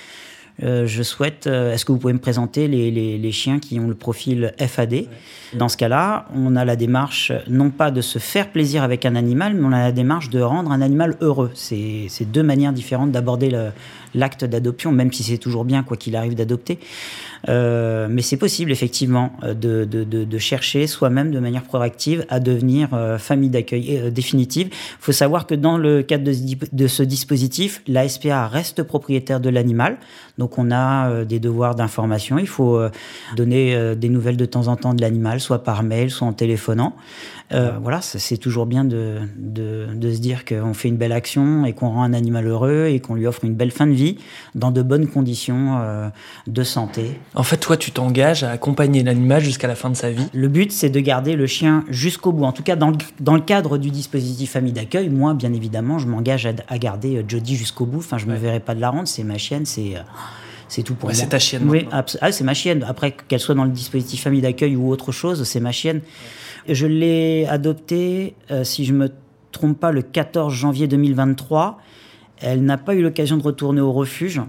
euh, 0.64 0.86
je 0.86 1.02
souhaite, 1.02 1.48
euh, 1.48 1.74
est-ce 1.74 1.86
que 1.86 1.92
vous 1.92 1.98
pouvez 1.98 2.14
me 2.14 2.20
présenter 2.20 2.68
les, 2.68 3.32
chiens 3.32 3.60
qui 3.60 3.80
ont 3.80 3.88
le 3.88 3.96
profil 3.96 4.54
FAD 4.60 5.06
Dans 5.54 5.70
ce 5.70 5.78
cas-là, 5.78 6.28
on 6.36 6.56
a 6.56 6.66
la 6.66 6.76
démarche 6.76 7.32
non 7.48 7.72
pas 7.72 7.90
de 7.90 8.02
se 8.02 8.20
faire 8.20 8.52
plaisir 8.52 8.84
avec 8.84 9.06
un 9.06 9.16
animal, 9.16 9.56
mais 9.56 9.66
on 9.66 9.72
a 9.72 9.80
la 9.80 9.92
démarche 9.92 10.30
de 10.30 10.42
rendre 10.42 10.72
un 10.72 10.82
animal 10.82 11.16
heureux. 11.22 11.52
C'est 11.56 12.10
deux 12.26 12.44
manières 12.44 12.74
différentes 12.74 13.12
d'aborder 13.12 13.52
l'acte 14.14 14.46
d'adoption, 14.46 14.92
même 14.92 15.12
si 15.12 15.24
c'est 15.24 15.38
toujours 15.38 15.66
bien, 15.66 15.84
quoi 15.84 15.98
qu'il 15.98 16.16
arrive, 16.16 16.36
d'adopter. 16.36 16.78
Euh, 17.50 18.08
mais 18.10 18.22
c'est 18.22 18.38
possible 18.38 18.72
effectivement 18.72 19.34
euh, 19.44 19.54
de, 19.54 19.86
de, 19.86 20.04
de, 20.04 20.24
de 20.24 20.38
chercher 20.38 20.88
soi-même 20.88 21.32
de 21.32 21.40
manière 21.40 21.64
proactive 21.64 22.26
à 22.30 22.40
devenir 22.40 22.94
euh, 22.94 23.18
famille 23.18 23.50
d'accueil 23.50 24.12
définitive. 24.12 24.68
Il 24.68 24.98
faut 25.00 25.12
savoir 25.12 25.48
que 25.48 25.56
dans 25.56 25.78
le 25.78 26.04
cadre 26.04 26.24
de, 26.24 26.34
de 26.72 26.88
ce 26.88 27.04
dispositif, 27.04 27.82
la 27.88 28.08
SPA 28.08 28.48
reste 28.48 28.84
propriétaire 28.84 29.40
de 29.40 29.50
l'animal. 29.50 29.98
Donc 30.42 30.58
on 30.58 30.72
a 30.72 31.24
des 31.24 31.40
devoirs 31.40 31.76
d'information. 31.76 32.40
Il 32.40 32.48
faut 32.48 32.82
donner 33.36 33.96
des 33.96 34.10
nouvelles 34.10 34.38
de 34.38 34.46
temps 34.46 34.68
en 34.70 34.76
temps 34.76 34.96
de 34.96 35.02
l'animal, 35.02 35.40
soit 35.40 35.64
par 35.64 35.84
mail, 35.84 36.10
soit 36.10 36.28
en 36.28 36.34
téléphonant. 36.34 36.96
Euh, 37.54 37.72
voilà, 37.82 38.02
c'est 38.02 38.38
toujours 38.38 38.66
bien 38.66 38.86
de, 38.86 39.18
de, 39.38 40.14
se 40.14 40.20
dire 40.20 40.46
qu'on 40.46 40.74
fait 40.74 40.88
une 40.88 40.96
belle 40.96 41.12
action 41.12 41.66
et 41.66 41.74
qu'on 41.74 41.90
rend 41.90 42.04
un 42.04 42.14
animal 42.14 42.48
heureux 42.48 42.86
et 42.88 43.00
qu'on 43.00 43.16
lui 43.16 43.28
offre 43.28 43.44
une 43.44 43.56
belle 43.56 43.72
fin 43.72 43.88
de 43.88 43.92
vie 43.92 44.18
dans 44.56 44.72
de 44.72 44.82
bonnes 44.82 45.08
conditions 45.08 45.80
euh, 45.82 46.08
de 46.48 46.64
santé. 46.64 47.20
En 47.36 47.44
fait, 47.44 47.58
toi, 47.58 47.76
tu 47.76 47.92
t'engages 47.92 48.44
à 48.44 48.52
accompagner 48.52 49.04
l'animal 49.04 49.42
jusqu'à 49.42 49.68
la 49.68 49.76
fin 49.76 49.90
de 49.90 49.96
sa 49.96 50.12
vie 50.12 50.26
Le 50.34 50.48
but, 50.48 50.72
c'est 50.72 50.90
de 50.90 51.00
garder 51.00 51.36
le 51.36 51.46
chien 51.46 51.84
jusqu'au 51.90 52.32
bout. 52.32 52.46
En 52.46 52.54
tout 52.54 52.64
cas, 52.64 52.76
dans 52.76 52.90
le, 52.90 52.98
dans 53.20 53.36
le 53.36 53.42
cadre 53.42 53.78
du 53.78 53.92
dispositif 53.92 54.52
famille 54.52 54.74
d'accueil, 54.74 55.10
moi, 55.10 55.34
bien 55.34 55.52
évidemment, 55.54 56.00
je 56.00 56.08
m'engage 56.08 56.46
à, 56.46 56.78
garder 56.78 57.18
euh, 57.18 57.24
Jodie 57.28 57.58
jusqu'au 57.58 57.86
bout. 57.86 58.00
Enfin, 58.00 58.18
je 58.18 58.28
ne 58.28 58.32
me 58.32 58.38
verrai 58.38 58.62
pas 58.62 58.76
de 58.76 58.82
la 58.82 58.90
rendre, 58.90 59.08
c'est 59.08 59.24
ma 59.24 59.38
chienne, 59.38 59.66
c'est 59.66 59.96
c'est 60.72 60.84
tout 60.84 60.96
pour 60.96 61.10
moi. 61.10 61.14
C'est 61.14 61.28
ta 61.28 61.38
chienne. 61.38 61.70
Oui, 61.70 61.86
ah, 61.92 62.32
c'est 62.32 62.46
ma 62.46 62.54
chienne. 62.54 62.86
Après 62.88 63.12
qu'elle 63.12 63.42
soit 63.42 63.56
dans 63.56 63.66
le 63.66 63.72
dispositif 63.72 64.24
famille 64.24 64.40
d'accueil 64.40 64.78
ou 64.78 64.90
autre 64.90 65.12
chose, 65.12 65.44
c'est 65.44 65.60
ma 65.60 65.74
chienne. 65.74 66.00
Je 66.70 66.88
l'ai 66.88 67.46
adoptée, 67.48 68.36
euh, 68.52 68.64
si 68.64 68.86
je 68.86 68.94
me 68.94 69.10
trompe 69.52 69.78
pas, 69.78 69.92
le 69.92 70.02
14 70.02 70.54
janvier 70.54 70.88
2023. 70.88 71.78
Elle 72.40 72.64
n'a 72.64 72.78
pas 72.78 72.96
eu 72.96 73.02
l'occasion 73.02 73.36
de 73.36 73.44
retourner 73.44 73.82
au 73.82 73.92
refuge. 73.92 74.42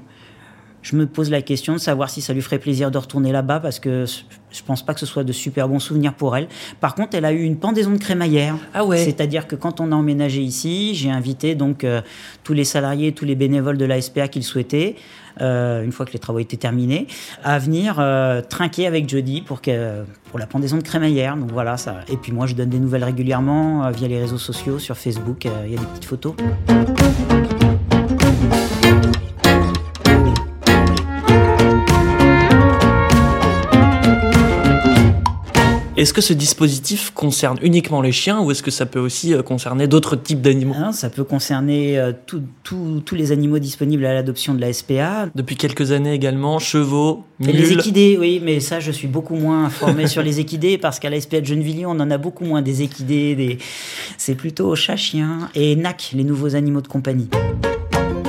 Je 0.83 0.95
me 0.95 1.07
pose 1.07 1.29
la 1.29 1.43
question 1.43 1.73
de 1.73 1.79
savoir 1.79 2.09
si 2.09 2.21
ça 2.21 2.33
lui 2.33 2.41
ferait 2.41 2.61
plaisir 2.61 2.93
de 2.93 2.99
retourner 2.99 3.33
là-bas 3.33 3.59
parce 3.59 3.81
que 3.81 4.05
je 4.52 4.62
pense 4.62 4.85
pas 4.85 4.94
que 4.94 5.00
ce 5.00 5.06
soit 5.06 5.25
de 5.25 5.32
super 5.32 5.68
bons 5.68 5.78
souvenirs 5.78 6.14
pour 6.14 6.37
elle. 6.37 6.49
Par 6.80 6.94
contre, 6.94 7.16
elle 7.16 7.25
a 7.25 7.32
eu 7.32 7.42
une 7.42 7.56
pendaison 7.56 7.90
de 7.92 7.99
crémaillère. 7.99 8.56
Ah 8.75 8.85
ouais. 8.85 8.99
C'est-à-dire 8.99 9.47
que 9.47 9.56
quand 9.56 9.80
on 9.80 9.92
a 9.92 9.94
emménagé 9.94 10.40
ici, 10.40 10.94
j'ai 10.94 11.11
invité 11.11 11.54
donc 11.54 11.85
euh, 11.85 12.00
tous 12.44 12.52
les 12.52 12.64
salariés, 12.64 13.12
tous 13.12 13.25
les 13.25 13.35
bénévoles 13.35 13.78
de 13.78 13.85
la 13.85 14.00
SPA 14.00 14.28
qu'ils 14.28 14.44
souhaitaient 14.44 14.97
euh, 15.40 15.82
une 15.82 15.92
fois 15.92 16.04
que 16.04 16.12
les 16.12 16.18
travaux 16.18 16.40
étaient 16.40 16.59
terminés, 16.59 17.06
à 17.42 17.59
venir 17.59 17.97
euh, 17.99 18.42
trinquer 18.42 18.87
avec 18.87 19.09
Jody 19.09 19.40
pour, 19.40 19.62
que, 19.62 20.04
pour 20.30 20.38
la 20.38 20.47
pendaison 20.47 20.76
de 20.76 20.82
crémaillère. 20.82 21.37
Donc 21.37 21.50
voilà, 21.52 21.76
ça. 21.76 22.00
Et 22.09 22.16
puis 22.16 22.32
moi, 22.32 22.47
je 22.47 22.54
donne 22.54 22.68
des 22.68 22.78
nouvelles 22.78 23.04
régulièrement 23.04 23.90
via 23.90 24.09
les 24.09 24.21
réseaux 24.21 24.38
sociaux, 24.38 24.78
sur 24.78 24.97
Facebook, 24.97 25.47
il 25.64 25.73
y 25.73 25.76
a 25.76 25.80
des 25.80 25.87
petites 25.87 26.04
photos. 26.04 26.35
Est-ce 36.02 36.12
que 36.12 36.21
ce 36.21 36.32
dispositif 36.32 37.12
concerne 37.14 37.59
uniquement 37.62 38.02
les 38.02 38.11
chiens 38.11 38.40
ou 38.40 38.50
est-ce 38.50 38.64
que 38.64 38.73
ça 38.73 38.87
peut 38.87 38.99
aussi 38.99 39.32
euh, 39.32 39.42
concerner 39.44 39.87
d'autres 39.87 40.16
types 40.16 40.40
d'animaux 40.40 40.75
Ça 40.90 41.11
peut 41.11 41.23
concerner 41.23 41.97
euh, 41.97 42.11
tous 42.25 43.14
les 43.14 43.30
animaux 43.30 43.61
disponibles 43.61 44.04
à 44.04 44.12
l'adoption 44.12 44.52
de 44.52 44.61
la 44.61 44.73
SPA. 44.73 45.28
Depuis 45.37 45.54
quelques 45.54 45.92
années 45.92 46.12
également, 46.12 46.59
chevaux, 46.59 47.23
mules. 47.38 47.54
les 47.54 47.73
équidés, 47.75 48.16
oui, 48.18 48.42
mais 48.42 48.59
ça, 48.59 48.80
je 48.80 48.90
suis 48.90 49.06
beaucoup 49.06 49.37
moins 49.37 49.66
informé 49.66 50.09
sur 50.09 50.25
les 50.25 50.40
équidés 50.40 50.76
parce 50.76 50.99
qu'à 50.99 51.09
la 51.09 51.21
SPA 51.21 51.40
de 51.40 51.47
Gennevilliers, 51.47 51.87
on 51.87 51.90
en 51.90 52.11
a 52.11 52.18
beaucoup 52.18 52.44
moins 52.44 52.62
des 52.62 52.82
équidés. 52.82 53.37
Des... 53.37 53.59
C'est 54.18 54.35
plutôt 54.35 54.75
chat, 54.75 54.97
chien 54.97 55.50
et 55.54 55.76
NAC, 55.76 56.11
les 56.14 56.25
nouveaux 56.25 56.56
animaux 56.56 56.80
de 56.80 56.88
compagnie. 56.88 57.28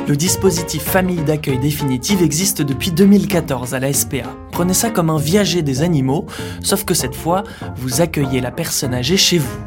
Le 0.06 0.18
dispositif 0.18 0.84
famille 0.84 1.24
d'accueil 1.24 1.60
définitive 1.60 2.22
existe 2.22 2.62
depuis 2.62 2.92
2014 2.92 3.74
à 3.74 3.80
la 3.80 3.94
SPA. 3.94 4.36
Prenez 4.52 4.74
ça 4.74 4.90
comme 4.90 5.10
un 5.10 5.18
viager 5.18 5.62
des 5.62 5.82
animaux, 5.82 6.26
sauf 6.62 6.84
que 6.84 6.94
cette 6.94 7.16
fois, 7.16 7.44
vous 7.78 8.02
accueillez 8.02 8.42
la 8.42 8.52
personne 8.52 8.94
âgée 8.94 9.16
chez 9.16 9.38
vous. 9.38 9.58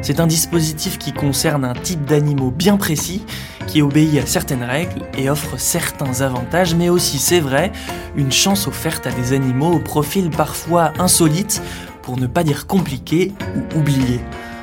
C'est 0.00 0.20
un 0.20 0.28
dispositif 0.28 0.96
qui 0.96 1.12
concerne 1.12 1.64
un 1.64 1.72
type 1.72 2.04
d'animaux 2.04 2.52
bien 2.52 2.76
précis, 2.76 3.24
qui 3.66 3.82
obéit 3.82 4.22
à 4.22 4.26
certaines 4.26 4.62
règles 4.62 5.02
et 5.18 5.28
offre 5.28 5.58
certains 5.58 6.20
avantages, 6.20 6.76
mais 6.76 6.88
aussi, 6.88 7.18
c'est 7.18 7.40
vrai, 7.40 7.72
une 8.14 8.30
chance 8.30 8.68
offerte 8.68 9.08
à 9.08 9.10
des 9.10 9.32
animaux 9.32 9.72
au 9.72 9.80
profil 9.80 10.30
parfois 10.30 10.92
insolite, 11.00 11.60
pour 12.02 12.16
ne 12.16 12.28
pas 12.28 12.44
dire 12.44 12.68
compliqué 12.68 13.32
ou 13.56 13.80
oublié. 13.80 14.20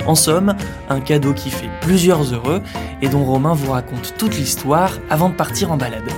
En 0.08 0.16
somme, 0.16 0.56
un 0.90 1.02
cadeau 1.02 1.34
qui 1.34 1.50
fait 1.50 1.70
plusieurs 1.82 2.34
heureux 2.34 2.62
et 3.02 3.10
dont 3.10 3.26
Romain 3.26 3.54
vous 3.54 3.72
raconte 3.72 4.14
toute 4.18 4.38
l'histoire 4.38 4.94
avant 5.10 5.30
de 5.30 5.36
partir 5.36 5.72
en 5.72 5.78
balade 5.78 6.10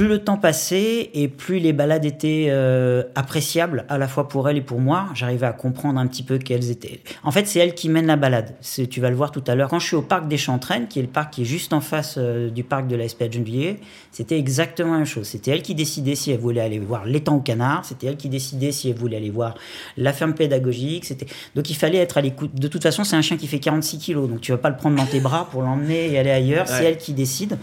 plus 0.00 0.08
le 0.08 0.18
temps 0.20 0.38
passait 0.38 1.10
et 1.12 1.28
plus 1.28 1.58
les 1.58 1.74
balades 1.74 2.06
étaient 2.06 2.46
euh, 2.48 3.02
appréciables 3.14 3.84
à 3.90 3.98
la 3.98 4.08
fois 4.08 4.28
pour 4.28 4.48
elle 4.48 4.56
et 4.56 4.62
pour 4.62 4.80
moi. 4.80 5.08
J'arrivais 5.12 5.44
à 5.44 5.52
comprendre 5.52 6.00
un 6.00 6.06
petit 6.06 6.22
peu 6.22 6.38
qu'elles 6.38 6.70
étaient. 6.70 7.00
En 7.22 7.30
fait, 7.30 7.46
c'est 7.46 7.58
elle 7.58 7.74
qui 7.74 7.90
mène 7.90 8.06
la 8.06 8.16
balade. 8.16 8.54
Tu 8.90 8.98
vas 9.02 9.10
le 9.10 9.16
voir 9.16 9.30
tout 9.30 9.44
à 9.46 9.54
l'heure. 9.54 9.68
Quand 9.68 9.78
je 9.78 9.88
suis 9.88 9.96
au 9.96 10.00
parc 10.00 10.26
des 10.26 10.38
Chantraines, 10.38 10.88
qui 10.88 11.00
est 11.00 11.02
le 11.02 11.08
parc 11.08 11.34
qui 11.34 11.42
est 11.42 11.44
juste 11.44 11.74
en 11.74 11.82
face 11.82 12.14
euh, 12.16 12.48
du 12.48 12.64
parc 12.64 12.86
de 12.86 12.96
la 12.96 13.06
SPA 13.10 13.28
de 13.28 13.34
Gennevilliers, 13.34 13.78
c'était 14.10 14.38
exactement 14.38 14.92
la 14.92 14.98
même 15.00 15.06
chose. 15.06 15.26
C'était 15.26 15.50
elle 15.50 15.60
qui 15.60 15.74
décidait 15.74 16.14
si 16.14 16.30
elle 16.30 16.40
voulait 16.40 16.62
aller 16.62 16.78
voir 16.78 17.04
l'étang 17.04 17.36
au 17.36 17.40
canard. 17.40 17.84
C'était 17.84 18.06
elle 18.06 18.16
qui 18.16 18.30
décidait 18.30 18.72
si 18.72 18.88
elle 18.88 18.96
voulait 18.96 19.18
aller 19.18 19.28
voir 19.28 19.54
la 19.98 20.14
ferme 20.14 20.32
pédagogique. 20.32 21.04
C'était 21.04 21.26
donc 21.54 21.68
il 21.68 21.76
fallait 21.76 21.98
être 21.98 22.16
à 22.16 22.22
l'écoute. 22.22 22.54
De 22.54 22.68
toute 22.68 22.82
façon, 22.82 23.04
c'est 23.04 23.16
un 23.16 23.22
chien 23.22 23.36
qui 23.36 23.46
fait 23.46 23.60
46 23.60 23.98
kilos, 23.98 24.30
donc 24.30 24.40
tu 24.40 24.50
vas 24.50 24.56
pas 24.56 24.70
le 24.70 24.76
prendre 24.76 24.96
dans 24.96 25.04
tes 25.04 25.20
bras 25.20 25.46
pour 25.50 25.60
l'emmener 25.60 26.10
et 26.10 26.18
aller 26.18 26.30
ailleurs. 26.30 26.66
C'est 26.68 26.84
elle 26.84 26.96
qui 26.96 27.12
décide. 27.12 27.58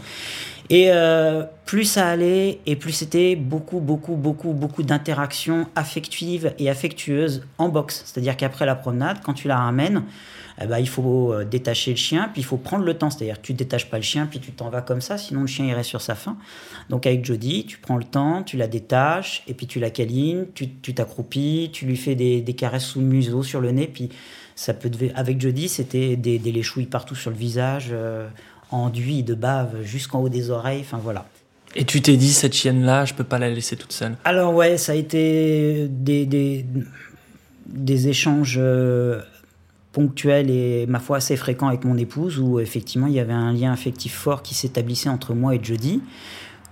Et 0.69 0.91
euh, 0.91 1.43
plus 1.65 1.85
ça 1.85 2.07
allait, 2.07 2.59
et 2.65 2.75
plus 2.75 2.91
c'était 2.91 3.35
beaucoup, 3.35 3.79
beaucoup, 3.79 4.15
beaucoup, 4.15 4.51
beaucoup 4.51 4.83
d'interactions 4.83 5.67
affectives 5.75 6.53
et 6.59 6.69
affectueuses 6.69 7.45
en 7.57 7.69
boxe. 7.69 8.03
C'est-à-dire 8.05 8.35
qu'après 8.35 8.65
la 8.65 8.75
promenade, 8.75 9.19
quand 9.23 9.33
tu 9.33 9.47
la 9.47 9.57
ramènes, 9.57 10.03
eh 10.61 10.65
ben, 10.65 10.79
il 10.79 10.89
faut 10.89 11.31
euh, 11.31 11.45
détacher 11.45 11.91
le 11.91 11.97
chien, 11.97 12.29
puis 12.33 12.41
il 12.41 12.45
faut 12.45 12.57
prendre 12.57 12.83
le 12.83 12.95
temps. 12.95 13.09
C'est-à-dire 13.09 13.39
que 13.39 13.45
tu 13.45 13.53
détaches 13.53 13.89
pas 13.89 13.97
le 13.97 14.03
chien, 14.03 14.25
puis 14.25 14.39
tu 14.39 14.51
t'en 14.51 14.69
vas 14.69 14.81
comme 14.81 15.01
ça, 15.01 15.17
sinon 15.17 15.41
le 15.41 15.47
chien 15.47 15.65
irait 15.65 15.83
sur 15.83 16.01
sa 16.01 16.15
faim. 16.15 16.35
Donc 16.89 17.05
avec 17.05 17.23
Jody, 17.23 17.65
tu 17.65 17.77
prends 17.77 17.97
le 17.97 18.03
temps, 18.03 18.43
tu 18.43 18.57
la 18.57 18.67
détaches, 18.67 19.43
et 19.47 19.53
puis 19.53 19.67
tu 19.67 19.79
la 19.79 19.89
câlines, 19.89 20.47
tu 20.53 20.93
t'accroupis, 20.93 21.69
tu, 21.71 21.85
lui 21.85 21.95
fais 21.95 22.15
des, 22.15 22.43
caresses 22.57 22.85
sous 22.85 22.99
le 22.99 23.05
museau, 23.05 23.43
sur 23.43 23.61
le 23.61 23.71
nez, 23.71 23.87
puis 23.87 24.09
ça 24.55 24.73
peut 24.73 24.89
avec 25.15 25.39
Jody, 25.39 25.69
c'était 25.69 26.15
des, 26.15 26.39
des 26.39 26.51
léchouilles 26.51 26.87
partout 26.87 27.15
sur 27.15 27.29
le 27.29 27.37
visage. 27.37 27.89
Euh, 27.91 28.27
enduit 28.71 29.23
de 29.23 29.33
bave 29.33 29.83
jusqu'en 29.83 30.21
haut 30.21 30.29
des 30.29 30.49
oreilles. 30.49 30.81
Enfin 30.81 30.99
voilà. 31.01 31.25
Et 31.75 31.83
tu 31.83 32.01
t'es 32.01 32.17
dit, 32.17 32.31
cette 32.31 32.53
chienne-là, 32.53 33.05
je 33.05 33.13
peux 33.13 33.23
pas 33.23 33.39
la 33.39 33.49
laisser 33.49 33.75
toute 33.75 33.91
seule? 33.91 34.15
Alors 34.23 34.53
ouais, 34.53 34.77
ça 34.77 34.93
a 34.93 34.95
été 34.95 35.87
des, 35.89 36.25
des, 36.25 36.65
des 37.67 38.07
échanges 38.07 38.57
euh, 38.57 39.21
ponctuels 39.91 40.49
et 40.49 40.85
ma 40.87 40.99
foi 40.99 41.17
assez 41.17 41.35
fréquents 41.35 41.67
avec 41.67 41.83
mon 41.83 41.97
épouse 41.97 42.39
où 42.39 42.59
effectivement 42.59 43.07
il 43.07 43.13
y 43.13 43.19
avait 43.19 43.33
un 43.33 43.51
lien 43.51 43.71
affectif 43.71 44.13
fort 44.15 44.41
qui 44.43 44.55
s'établissait 44.55 45.09
entre 45.09 45.33
moi 45.33 45.55
et 45.55 45.59
Jody. 45.61 46.01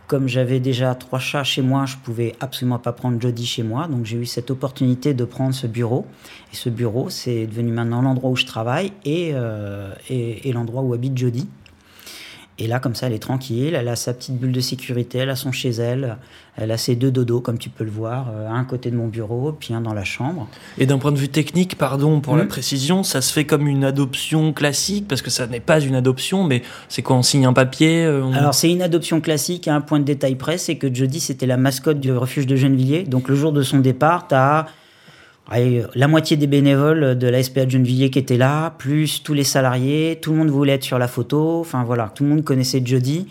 Comme 0.08 0.28
j'avais 0.28 0.60
déjà 0.60 0.94
trois 0.94 1.18
chats 1.18 1.44
chez 1.44 1.64
moi, 1.64 1.86
je 1.86 1.98
pouvais 1.98 2.36
absolument 2.40 2.78
pas 2.78 2.94
prendre 2.94 3.20
Jody 3.20 3.46
chez 3.46 3.64
moi, 3.64 3.88
donc 3.88 4.06
j'ai 4.06 4.18
eu 4.18 4.28
cette 4.28 4.52
opportunité 4.52 5.16
de 5.16 5.26
prendre 5.26 5.54
ce 5.54 5.66
bureau. 5.66 6.06
Et 6.54 6.56
ce 6.56 6.70
bureau, 6.70 7.10
c'est 7.10 7.48
devenu 7.48 7.72
maintenant 7.72 8.04
l'endroit 8.04 8.30
où 8.30 8.36
je 8.36 8.46
travaille 8.46 8.94
et, 9.04 9.32
euh, 9.34 9.92
et, 10.10 10.48
et 10.48 10.54
l'endroit 10.54 10.84
où 10.84 10.94
habite 10.94 11.18
Jody. 11.18 11.48
Et 12.58 12.68
là, 12.68 12.80
comme 12.80 12.96
ça, 12.96 13.08
elle 13.08 13.14
est 13.14 13.20
tranquille, 13.20 13.76
elle 13.76 13.90
a 13.90 13.98
sa 13.98 14.14
petite 14.14 14.38
bulle 14.38 14.54
de 14.54 14.62
sécurité, 14.62 15.18
elle 15.18 15.30
a 15.30 15.36
son 15.36 15.52
chez 15.52 15.72
elle, 15.72 16.16
elle 16.56 16.72
a 16.72 16.78
ses 16.78 16.96
deux 16.96 17.12
dodos, 17.12 17.42
comme 17.42 17.58
tu 17.58 17.70
peux 17.70 17.84
le 17.84 17.92
voir, 17.92 18.28
euh, 18.34 18.50
un 18.50 18.64
côté 18.64 18.92
de 18.92 18.96
mon 18.96 19.08
bureau, 19.08 19.52
puis 19.52 19.74
un 19.74 19.82
dans 19.82 19.94
la 19.94 20.06
chambre. 20.06 20.48
Et 20.78 20.86
d'un 20.86 20.98
point 20.98 21.12
de 21.12 21.18
vue 21.18 21.28
technique, 21.28 21.78
pardon 21.78 22.22
pour 22.22 22.38
la 22.38 22.46
mmh. 22.46 22.48
précision, 22.48 23.04
ça 23.04 23.20
se 23.20 23.34
fait 23.34 23.44
comme 23.44 23.68
une 23.68 23.84
adoption 23.84 24.54
classique, 24.54 25.06
parce 25.10 25.22
que 25.22 25.30
ça 25.30 25.48
n'est 25.48 25.60
pas 25.60 25.82
une 25.82 25.96
adoption, 25.96 26.46
mais 26.46 26.62
c'est 26.88 27.02
quoi, 27.02 27.18
on 27.18 27.24
signe 27.24 27.46
un 27.46 27.52
papier 27.52 28.06
euh, 28.06 28.32
Alors, 28.32 28.54
c'est 28.54 28.72
une 28.72 28.82
adoption 28.82 29.20
classique, 29.20 29.68
à 29.68 29.76
un 29.76 29.82
point 29.82 30.00
de 30.00 30.06
détail 30.06 30.36
près, 30.36 30.58
c'est 30.58 30.78
que 30.78 30.94
jeudi, 30.94 31.20
c'était 31.20 31.48
la 31.48 31.58
mascotte 31.58 32.00
du 32.00 32.14
refuge 32.14 32.48
de 32.48 32.56
Gennevilliers. 32.56 33.04
Donc, 33.04 33.28
le 33.28 33.36
jour 33.36 33.52
de 33.52 33.64
son 33.64 33.80
départ, 33.80 34.30
tu 34.30 34.36
as 34.36 34.68
la 35.52 36.08
moitié 36.08 36.38
des 36.38 36.48
bénévoles 36.48 37.18
de 37.18 37.28
la 37.28 37.44
SPA 37.44 37.66
de 37.66 37.72
Gennevilliers 37.72 38.10
qui 38.10 38.20
étaient 38.20 38.38
là, 38.38 38.72
plus 38.78 39.24
tous 39.24 39.34
les 39.34 39.44
salariés, 39.44 40.20
tout 40.22 40.32
le 40.32 40.38
monde 40.38 40.50
voulait 40.50 40.74
être 40.74 40.84
sur 40.84 40.98
la 40.98 41.08
photo, 41.08 41.60
enfin 41.60 41.84
voilà, 41.84 42.12
tout 42.14 42.24
le 42.24 42.30
monde 42.30 42.44
connaissait 42.44 42.82
Jody, 42.84 43.28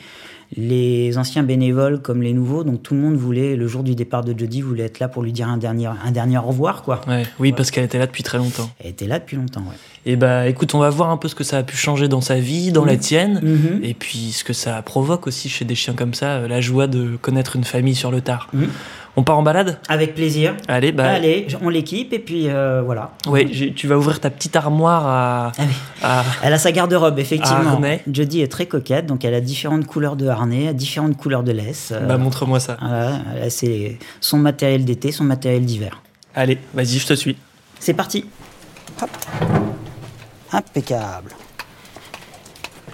les 0.57 1.19
anciens 1.19 1.43
bénévoles 1.43 2.01
comme 2.01 2.23
les 2.23 2.33
nouveaux, 2.33 2.65
donc 2.65 2.83
tout 2.83 2.95
le 2.95 3.01
monde 3.01 3.17
voulait, 3.17 3.57
le 3.57 3.67
jour 3.67 3.83
du 3.83 3.95
départ 3.95 4.23
de 4.23 4.39
Jody, 4.39 4.61
voulait 4.61 4.85
être 4.85 5.01
là 5.01 5.09
pour 5.09 5.23
lui 5.23 5.33
dire 5.33 5.49
un 5.49 5.57
dernier, 5.57 5.87
un 5.87 6.11
dernier 6.11 6.39
au 6.39 6.43
revoir, 6.43 6.83
quoi. 6.83 7.01
oui, 7.39 7.53
parce 7.53 7.71
qu'elle 7.71 7.85
était 7.85 7.99
là 7.99 8.07
depuis 8.07 8.23
très 8.23 8.39
longtemps. 8.39 8.71
Elle 8.79 8.91
était 8.91 9.07
là 9.07 9.19
depuis 9.19 9.37
longtemps, 9.37 9.63
ouais. 9.63 9.77
Et 10.07 10.13
eh 10.13 10.17
bah 10.17 10.47
écoute, 10.49 10.75
on 10.75 10.81
va 10.81 10.91
voir 10.91 11.09
un 11.09 11.17
peu 11.17 11.29
ce 11.29 11.35
que 11.35 11.45
ça 11.45 11.57
a 11.57 11.63
pu 11.63 11.79
changer 11.79 12.09
dans 12.09 12.21
sa 12.21 12.39
vie, 12.39 12.73
dans 12.73 12.85
la 12.85 12.93
mhm. 12.93 12.99
tienne, 12.99 13.41
mhm. 13.43 13.81
et 13.83 13.95
puis 13.95 14.33
ce 14.33 14.45
que 14.45 14.53
ça 14.53 14.83
provoque 14.83 15.27
aussi 15.27 15.49
chez 15.49 15.65
des 15.65 15.75
chiens 15.75 15.95
comme 15.95 16.13
ça, 16.13 16.33
euh, 16.33 16.49
la 16.49 16.61
joie 16.61 16.87
de 16.87 17.17
connaître 17.17 17.57
une 17.57 17.65
famille 17.65 17.95
sur 17.95 18.11
le 18.11 18.21
tard. 18.21 18.49
Mhm. 18.53 18.69
On 19.17 19.23
part 19.23 19.39
en 19.39 19.43
balade 19.43 19.79
Avec 19.89 20.15
plaisir. 20.15 20.57
Allez, 20.67 20.91
bah... 20.91 21.09
Allez, 21.09 21.47
on 21.63 21.69
l'équipe 21.69 22.13
et 22.13 22.19
puis 22.19 22.49
euh, 22.49 22.83
voilà. 22.85 23.13
Oui, 23.29 23.75
tu 23.75 23.87
vas 23.87 23.97
ouvrir 23.97 24.21
ta 24.21 24.31
petite 24.31 24.57
armoire 24.57 25.07
à. 25.07 25.53
Ah 26.03 26.25
elle 26.43 26.53
a 26.53 26.59
sa 26.59 26.73
garde-robe, 26.73 27.19
effectivement. 27.19 27.81
Jody 28.11 28.41
est 28.41 28.51
très 28.51 28.67
coquette, 28.67 29.07
donc 29.07 29.25
elle 29.25 29.35
a 29.35 29.41
différentes 29.41 29.87
couleurs 29.87 30.17
de 30.17 30.27
harnais, 30.27 30.75
différentes 30.75 31.17
couleurs 31.17 31.43
de 31.45 31.53
laisse. 31.53 31.93
Euh, 31.93 32.07
bah, 32.07 32.19
montre-moi 32.19 32.61
ça. 32.61 32.77
c'est 33.49 33.99
son 34.21 34.39
matériel 34.39 34.85
d'été, 34.85 35.13
son 35.13 35.25
matériel 35.25 35.65
d'hiver. 35.65 36.03
Allez, 36.35 36.59
vas-y, 36.75 36.99
je 36.99 37.07
te 37.07 37.15
suis. 37.15 37.37
C'est 37.79 37.95
parti. 37.95 38.25
Hop. 39.01 39.11
Impeccable. 40.53 41.31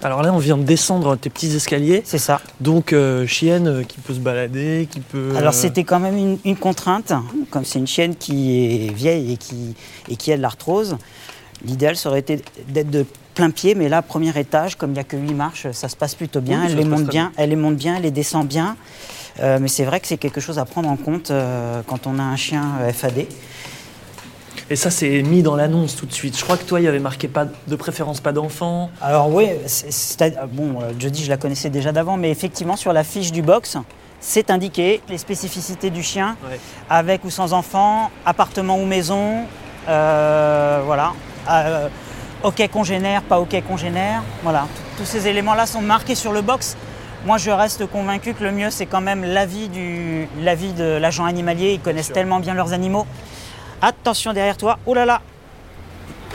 Alors 0.03 0.23
là, 0.23 0.33
on 0.33 0.39
vient 0.39 0.57
de 0.57 0.63
descendre 0.63 1.17
tes 1.17 1.29
petits 1.29 1.55
escaliers. 1.55 2.03
C'est 2.05 2.19
ça. 2.19 2.41
Donc, 2.61 2.93
euh, 2.93 3.27
chienne 3.27 3.69
euh, 3.69 3.83
qui 3.83 3.99
peut 3.99 4.15
se 4.15 4.19
balader, 4.19 4.89
qui 4.91 5.01
peut. 5.01 5.33
Alors 5.37 5.53
euh, 5.53 5.57
c'était 5.57 5.85
quand 5.85 6.01
même 6.01 6.17
une, 6.17 6.39
une 6.45 6.57
contrainte, 6.57 7.13
comme 7.51 7.65
c'est 7.65 7.79
une 7.79 7.87
chienne 7.87 8.17
qui 8.17 8.87
est 8.87 8.95
vieille 8.95 9.33
et 9.33 9.37
qui, 9.37 9.75
et 10.09 10.17
qui 10.17 10.33
a 10.33 10.37
de 10.37 10.43
l'arthrose. 10.43 10.97
L'idéal 11.65 11.97
ça 11.97 12.09
aurait 12.09 12.21
été 12.21 12.43
d'être 12.69 12.91
de 12.91 13.05
plein 13.35 13.51
pied, 13.51 13.75
mais 13.75 13.91
là, 13.91 14.01
premier 14.01 14.37
étage, 14.39 14.77
comme 14.77 14.91
il 14.91 14.95
n'y 14.95 15.01
a 15.01 15.05
que 15.05 15.17
8 15.17 15.35
marches, 15.35 15.71
ça 15.73 15.89
se 15.91 15.97
passe 15.97 16.15
plutôt 16.15 16.41
bien. 16.41 16.61
Oui, 16.61 16.69
elle 16.71 16.79
les 16.79 16.85
monte 16.85 17.05
bien, 17.05 17.33
elle 17.37 17.51
les 17.51 17.57
monte 17.57 17.77
bien, 17.77 17.97
elle 17.97 18.03
les 18.03 18.11
descend 18.11 18.47
bien. 18.47 18.77
Euh, 19.41 19.59
mais 19.61 19.69
c'est 19.69 19.85
vrai 19.85 20.01
que 20.01 20.07
c'est 20.07 20.17
quelque 20.17 20.41
chose 20.41 20.59
à 20.59 20.65
prendre 20.65 20.89
en 20.89 20.97
compte 20.97 21.31
quand 21.87 22.07
on 22.07 22.19
a 22.19 22.23
un 22.23 22.37
chien 22.37 22.65
FAD. 22.95 23.27
Et 24.73 24.77
ça, 24.77 24.89
c'est 24.91 25.23
mis 25.23 25.43
dans 25.43 25.57
l'annonce 25.57 25.97
tout 25.97 26.07
de 26.07 26.13
suite. 26.13 26.39
Je 26.39 26.45
crois 26.45 26.57
que 26.57 26.63
toi, 26.63 26.79
il 26.81 26.85
y 26.85 26.89
avait 26.89 27.01
marqué 27.01 27.27
pas 27.27 27.45
de 27.67 27.77
préférence, 27.77 28.21
pas 28.21 28.31
d'enfant. 28.31 28.89
Alors 29.03 29.29
oui, 29.29 29.49
c'est- 29.67 30.39
bon, 30.53 30.81
euh, 30.81 30.93
Jody, 30.97 31.25
je 31.25 31.29
la 31.31 31.37
connaissais 31.37 31.71
déjà 31.71 31.91
d'avant, 31.91 32.17
mais 32.17 32.31
effectivement, 32.31 32.77
sur 32.77 32.93
la 32.93 33.03
fiche 33.03 33.33
du 33.33 33.43
box, 33.43 33.77
c'est 34.21 34.49
indiqué 34.49 35.01
les 35.09 35.19
spécificités 35.19 35.91
du 35.91 36.05
chien, 36.05 36.37
Ouais. 36.49 36.61
avec 36.89 37.25
ou 37.25 37.31
sans 37.31 37.53
enfant, 37.53 38.13
appartement 38.25 38.77
ou 38.79 38.87
maison, 38.87 39.41
euh, 39.89 40.83
voilà. 40.87 41.15
Euh, 41.51 41.89
ok 42.45 42.69
congénère, 42.71 43.23
pas 43.23 43.41
ok 43.41 43.61
congénère, 43.67 44.23
voilà. 44.45 44.69
Tous 44.99 45.05
ces 45.05 45.27
éléments-là 45.27 45.67
sont 45.67 45.81
marqués 45.83 46.15
sur 46.15 46.31
le 46.33 46.43
box. 46.43 46.77
Moi, 47.27 47.39
je 47.39 47.51
reste 47.51 47.87
convaincu 47.87 48.35
que 48.35 48.45
le 48.45 48.53
mieux, 48.53 48.71
c'est 48.71 48.87
quand 48.87 49.01
même 49.01 49.25
l'avis 49.25 49.69
de 49.69 50.97
l'agent 50.99 51.25
animalier. 51.25 51.73
Ils 51.73 51.81
connaissent 51.81 52.13
tellement 52.13 52.39
bien 52.41 52.55
leurs 52.55 52.73
animaux. 52.73 53.05
Attention 53.83 54.33
derrière 54.33 54.57
toi. 54.57 54.79
Oh 54.87 54.95
là 54.95 55.05
là. 55.05 55.21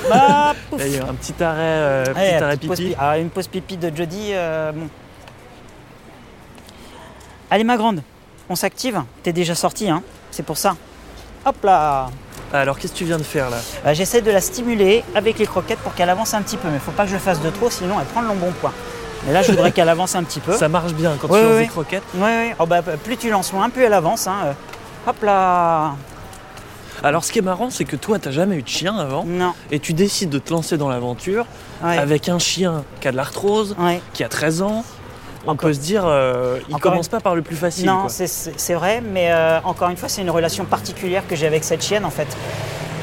Bah, 0.10 0.54
pouf. 0.70 0.80
Là, 0.80 0.88
il 0.88 0.96
y 0.96 1.00
a 1.00 1.04
un 1.04 1.14
petit 1.14 1.42
arrêt, 1.44 1.60
euh, 1.62 2.04
petit 2.06 2.16
Ouais, 2.20 2.34
arrêt 2.42 2.56
petite 2.58 2.68
pause 2.70 2.78
pipi. 2.80 2.90
pi- 2.92 2.96
ah, 3.00 3.18
une 3.18 3.30
pause 3.30 3.48
pipi 3.48 3.78
de 3.78 3.96
Jody. 3.96 4.30
euh, 4.34 4.72
bon. 4.72 4.88
Allez, 7.52 7.64
ma 7.64 7.78
grande, 7.78 8.02
on 8.50 8.56
s'active. 8.56 9.02
T'es 9.24 9.34
déjà 9.34 9.56
sortie, 9.56 9.90
hein 9.90 10.02
c'est 10.32 10.44
pour 10.44 10.58
ça. 10.58 10.76
Hop 11.46 11.56
là 11.64 12.10
Ah, 12.52 12.60
Alors, 12.60 12.78
qu'est-ce 12.78 12.92
que 12.94 12.98
tu 12.98 13.06
viens 13.06 13.18
de 13.18 13.24
faire 13.24 13.50
là? 13.50 13.58
Bah, 13.84 13.94
J'essaie 13.94 14.22
de 14.22 14.32
la 14.32 14.42
stimuler 14.42 15.04
avec 15.16 15.40
les 15.40 15.46
croquettes 15.46 15.80
pour 15.80 15.94
qu'elle 15.94 16.10
avance 16.10 16.34
un 16.34 16.42
petit 16.42 16.58
peu. 16.58 16.68
Mais 16.70 16.80
faut 16.80 16.92
pas 16.92 17.04
que 17.04 17.10
je 17.10 17.14
le 17.16 17.20
fasse 17.22 17.40
de 17.42 17.50
trop, 17.52 17.70
sinon 17.70 18.00
elle 18.00 18.06
prend 18.08 18.22
le 18.22 18.28
long 18.28 18.36
bon 18.36 18.52
poids. 18.60 18.74
Mais 19.26 19.32
là, 19.34 19.42
je 19.44 19.52
voudrais 19.52 19.72
qu'elle 19.72 19.88
avance 19.90 20.14
un 20.16 20.24
petit 20.24 20.40
peu. 20.42 20.52
Ça 20.58 20.68
marche 20.68 20.94
bien 20.94 21.16
quand 21.22 21.28
tu 21.28 21.34
lances 21.42 21.58
des 21.60 21.68
croquettes. 21.68 22.04
Ouais, 22.16 22.22
ouais. 22.22 22.56
Oh, 22.60 22.66
bah, 22.66 22.82
plus 22.82 23.16
tu 23.18 23.30
lances 23.30 23.54
loin, 23.54 23.70
plus 23.70 23.84
elle 23.84 23.94
avance. 23.94 24.28
hein. 24.28 24.36
Euh, 24.48 24.54
Hop 25.08 25.22
là 25.24 25.94
Alors, 27.06 27.24
ce 27.24 27.32
qui 27.32 27.38
est 27.38 27.44
marrant, 27.44 27.70
c'est 27.70 27.86
que 27.86 27.96
toi, 27.96 28.18
t'as 28.18 28.32
jamais 28.32 28.56
eu 28.56 28.64
de 28.64 28.68
chien 28.68 28.98
avant. 28.98 29.26
Non. 29.26 29.54
Et 29.72 29.80
tu 29.80 29.94
décides 29.94 30.32
de 30.32 30.40
te 30.40 30.52
lancer 30.52 30.76
dans 30.76 30.90
l'aventure 30.90 31.46
Ouais. 31.84 32.00
avec 32.00 32.30
un 32.30 32.40
chien 32.40 32.84
qui 33.00 33.08
a 33.08 33.12
de 33.12 33.16
l'arthrose, 33.18 33.76
Ouais. 33.80 34.02
qui 34.14 34.24
a 34.24 34.28
13 34.28 34.64
ans. 34.64 34.84
On 35.46 35.52
Encore- 35.52 35.68
peut 35.70 35.74
se 35.76 35.80
dire, 35.80 36.02
euh, 36.08 36.58
il 36.68 36.74
Encore 36.74 36.92
commence 36.94 37.06
une- 37.06 37.12
pas 37.12 37.20
par 37.20 37.36
le 37.36 37.44
plus 37.44 37.56
facile. 37.56 37.86
Non, 37.86 38.08
c'est- 38.10 38.74
vrai, 38.74 39.02
mais 39.08 39.28
euh, 39.32 39.60
encore 39.64 39.90
une 39.90 39.98
fois, 39.98 40.10
c'est 40.10 40.22
une 40.24 40.32
relation 40.32 40.66
particulière 40.66 41.22
que 41.30 41.36
j'ai 41.36 41.46
avec 41.46 41.64
cette 41.64 41.84
chienne 41.84 42.06
en 42.06 42.10
fait. 42.10 42.28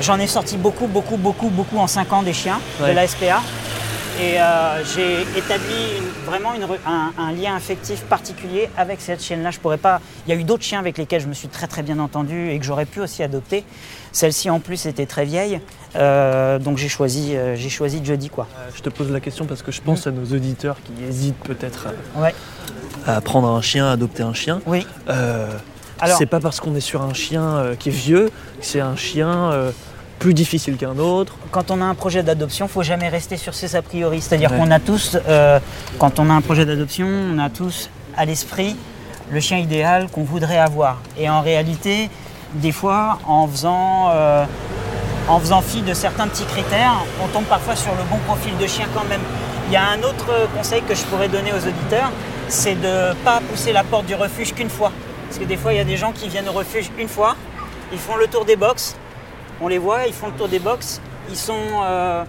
J'en 0.01 0.19
ai 0.19 0.27
sorti 0.27 0.57
beaucoup, 0.57 0.89
beaucoup, 0.89 1.17
beaucoup, 1.17 1.49
beaucoup 1.51 1.79
en 1.79 1.87
5 1.87 2.13
ans 2.13 2.25
des 2.25 2.33
chiens 2.33 2.59
Ouais. 2.81 2.91
de 2.91 2.97
la 2.97 3.07
SPA. 3.07 3.41
Et 4.21 4.41
euh, 4.41 4.85
j'ai 4.95 5.23
établi 5.37 5.75
une- 5.99 6.31
vraiment 6.31 6.55
une 6.55 6.63
un, 6.87 7.13
un 7.19 7.33
lien 7.33 7.57
affectif 7.57 8.03
particulier 8.03 8.69
avec 8.77 9.01
cette 9.01 9.23
chienne-là. 9.23 9.51
Je 9.51 9.59
pourrais 9.59 9.79
pas. 9.79 10.01
Il 10.27 10.35
y 10.35 10.37
a 10.37 10.41
eu 10.41 10.45
d'autres 10.45 10.63
chiens 10.63 10.79
avec 10.79 10.99
lesquels 10.99 11.21
je 11.23 11.27
me 11.27 11.35
suis 11.35 11.49
très 11.49 11.67
très 11.67 11.83
bien 11.83 11.99
entendu 11.99 12.51
et 12.51 12.59
que 12.59 12.65
j'aurais 12.65 12.85
pu 12.85 13.01
aussi 13.01 13.23
adopter. 13.23 13.65
Celle-ci 14.13 14.51
en 14.51 14.61
plus 14.61 14.87
était 14.87 15.07
très 15.07 15.25
vieille, 15.25 15.61
Euh, 15.95 16.59
donc 16.59 16.79
j'ai 16.79 16.89
choisi, 16.89 17.37
euh, 17.37 17.55
j'ai 17.55 17.69
choisi 17.69 18.01
Jody 18.03 18.31
quoi. 18.31 18.47
Euh, 18.59 18.71
Je 18.75 18.81
te 18.81 18.89
pose 18.89 19.11
la 19.11 19.21
question 19.21 19.45
parce 19.45 19.61
que 19.63 19.71
je 19.73 19.83
pense 19.83 20.07
à 20.07 20.11
nos 20.11 20.25
auditeurs 20.35 20.77
qui 20.85 21.05
hésitent 21.05 21.39
peut-être 21.45 21.89
Ouais. 22.17 22.35
à, 23.07 23.17
à 23.17 23.21
prendre 23.21 23.49
un 23.49 23.61
chien, 23.61 23.87
à 23.87 23.93
adopter 23.93 24.23
un 24.23 24.33
chien. 24.33 24.61
Oui. 24.67 24.87
C'est 26.19 26.27
pas 26.27 26.41
parce 26.41 26.61
qu'on 26.61 26.75
est 26.75 26.81
sur 26.81 27.03
un 27.03 27.13
chien 27.15 27.75
qui 27.79 27.91
est 27.91 27.93
vieux 27.93 28.29
que 28.59 28.65
c'est 28.65 28.81
un 28.81 28.97
chien 28.97 29.53
plus 30.23 30.35
difficile 30.35 30.77
qu'un 30.77 30.99
autre. 30.99 31.35
quand 31.51 31.71
on 31.73 31.81
a 31.83 31.85
un 31.85 31.95
projet 31.97 32.23
d'adoption, 32.23 32.69
faut 32.69 32.85
jamais 32.85 33.09
rester 33.09 33.37
sur 33.37 33.55
ses 33.55 33.75
a 33.75 33.83
priori. 33.83 34.21
C'est-à-dire 34.21 34.53
Ouais. 34.53 34.59
qu'on 34.59 34.71
a 34.71 34.79
tous, 34.79 35.19
euh, 35.29 35.59
quand 35.99 36.21
on 36.21 36.31
a 36.31 36.33
un 36.33 36.41
projet 36.41 36.65
d'adoption, 36.65 37.09
on 37.09 37.39
a 37.41 37.51
tous 37.51 37.91
à 38.17 38.25
l'esprit 38.25 38.77
le 39.33 39.41
chien 39.41 39.59
idéal 39.59 40.07
qu'on 40.13 40.23
voudrait 40.23 40.59
avoir. 40.59 40.99
Et 41.19 41.29
en 41.29 41.41
réalité, 41.41 42.09
des 42.55 42.71
fois, 42.71 43.19
en 43.27 43.49
faisant, 43.49 44.11
euh, 44.15 44.45
en 45.29 45.41
faisant 45.41 45.61
fi 45.61 45.83
de 45.83 45.93
certains 45.93 46.29
petits 46.29 46.45
critères, 46.45 46.95
on 47.23 47.27
tombe 47.29 47.45
parfois 47.45 47.75
sur 47.75 47.91
le 47.93 48.05
bon 48.11 48.19
profil 48.29 48.57
de 48.59 48.67
chien 48.69 48.87
quand 48.95 49.05
même. 49.09 49.21
Il 49.67 49.73
y 49.73 49.77
a 49.77 49.87
un 49.89 49.99
autre 50.09 50.29
conseil 50.57 50.83
que 50.83 50.95
je 50.95 51.03
pourrais 51.03 51.29
donner 51.29 51.53
aux 51.53 51.67
auditeurs, 51.67 52.11
c'est 52.49 52.77
de 52.81 53.09
ne 53.11 53.15
pas 53.25 53.41
pousser 53.51 53.73
la 53.73 53.83
porte 53.83 54.07
du 54.07 54.15
refuge 54.15 54.55
qu'une 54.55 54.71
fois. 54.71 54.93
Parce 55.27 55.39
que 55.41 55.45
des 55.45 55.57
fois, 55.57 55.73
il 55.73 55.79
y 55.79 55.81
a 55.81 55.85
des 55.85 55.97
gens 55.97 56.13
qui 56.13 56.29
viennent 56.29 56.49
au 56.49 56.53
refuge 56.53 56.91
une 56.99 57.09
fois, 57.09 57.35
ils 57.93 57.99
font 57.99 58.17
le 58.17 58.27
tour 58.29 58.45
des 58.45 58.57
box, 58.57 58.97
on 59.63 59.69
les 59.69 59.79
voit, 59.79 60.07
ils 60.07 60.13
font 60.13 60.27
le 60.29 60.33
tour 60.35 60.49
des 60.49 60.59
box, 60.59 61.01
ils 61.31 61.37
sont, 61.37 61.55
euh, 61.85 62.25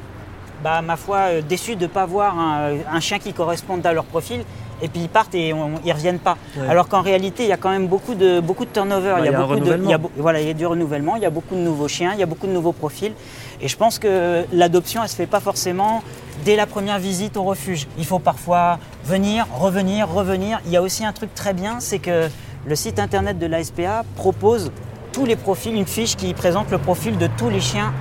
bah, 0.63 0.81
ma 0.81 0.95
foi, 0.95 1.17
euh, 1.17 1.41
déçus 1.41 1.75
de 1.75 1.83
ne 1.83 1.87
pas 1.87 2.05
voir 2.05 2.37
un, 2.37 2.73
un 2.91 2.99
chien 2.99 3.19
qui 3.19 3.33
corresponde 3.33 3.85
à 3.85 3.93
leur 3.93 4.05
profil, 4.05 4.43
et 4.81 4.87
puis 4.87 5.01
ils 5.01 5.09
partent 5.09 5.33
et 5.35 5.53
on- 5.53 5.71
ils 5.83 5.89
ne 5.89 5.93
reviennent 5.93 6.19
pas. 6.19 6.37
Ouais. 6.57 6.67
Alors 6.67 6.87
qu'en 6.89 7.01
réalité, 7.01 7.43
il 7.43 7.49
y 7.49 7.53
a 7.53 7.57
quand 7.57 7.69
même 7.69 7.87
beaucoup 7.87 8.15
de, 8.15 8.39
beaucoup 8.39 8.65
de 8.65 8.69
turnover, 8.71 9.11
Bah, 9.13 9.19
il, 9.19 9.25
y 9.25 9.29
a 9.33 9.37
un 9.37 9.41
beaucoup 9.41 9.59
de, 9.59 9.77
il 9.83 9.89
y 9.89 9.93
a 9.93 9.97
beau- 9.97 10.11
voilà, 10.17 10.41
il 10.41 10.47
y 10.47 10.51
a 10.51 10.53
du 10.53 10.65
renouvellement, 10.65 11.15
il 11.15 11.21
y 11.21 11.25
a 11.25 11.29
beaucoup 11.29 11.55
de 11.55 11.59
nouveaux 11.61 11.87
chiens, 11.87 12.11
il 12.13 12.19
y 12.19 12.23
a 12.23 12.25
beaucoup 12.25 12.47
de 12.47 12.51
nouveaux 12.51 12.71
profils, 12.73 13.13
et 13.61 13.67
je 13.67 13.77
pense 13.77 13.97
que 13.99 14.43
l'adoption, 14.53 15.01
elle 15.01 15.05
ne 15.05 15.09
se 15.09 15.15
fait 15.15 15.25
pas 15.27 15.39
forcément 15.39 16.03
dès 16.45 16.55
la 16.55 16.65
première 16.65 16.99
visite 16.99 17.37
au 17.37 17.43
refuge. 17.43 17.87
Il 17.97 18.05
faut 18.05 18.19
parfois 18.19 18.77
venir, 19.05 19.45
revenir, 19.57 20.09
revenir. 20.09 20.59
Il 20.65 20.71
y 20.71 20.77
a 20.77 20.81
aussi 20.81 21.05
un 21.05 21.13
truc 21.13 21.33
très 21.33 21.53
bien, 21.53 21.79
c'est 21.79 21.99
que 21.99 22.27
le 22.65 22.75
site 22.75 22.99
internet 22.99 23.39
de 23.39 23.45
la 23.45 23.63
SPA 23.63 24.03
propose 24.15 24.71
tous 25.13 25.25
les 25.25 25.35
profils, 25.35 25.73
une 25.73 25.85
fiche 25.85 26.15
qui 26.17 26.33
présente 26.33 26.69
le 26.71 26.77
profil 26.79 27.17
de 27.17 27.27
tous 27.37 27.49
les 27.49 27.61
chiens, 27.61 27.93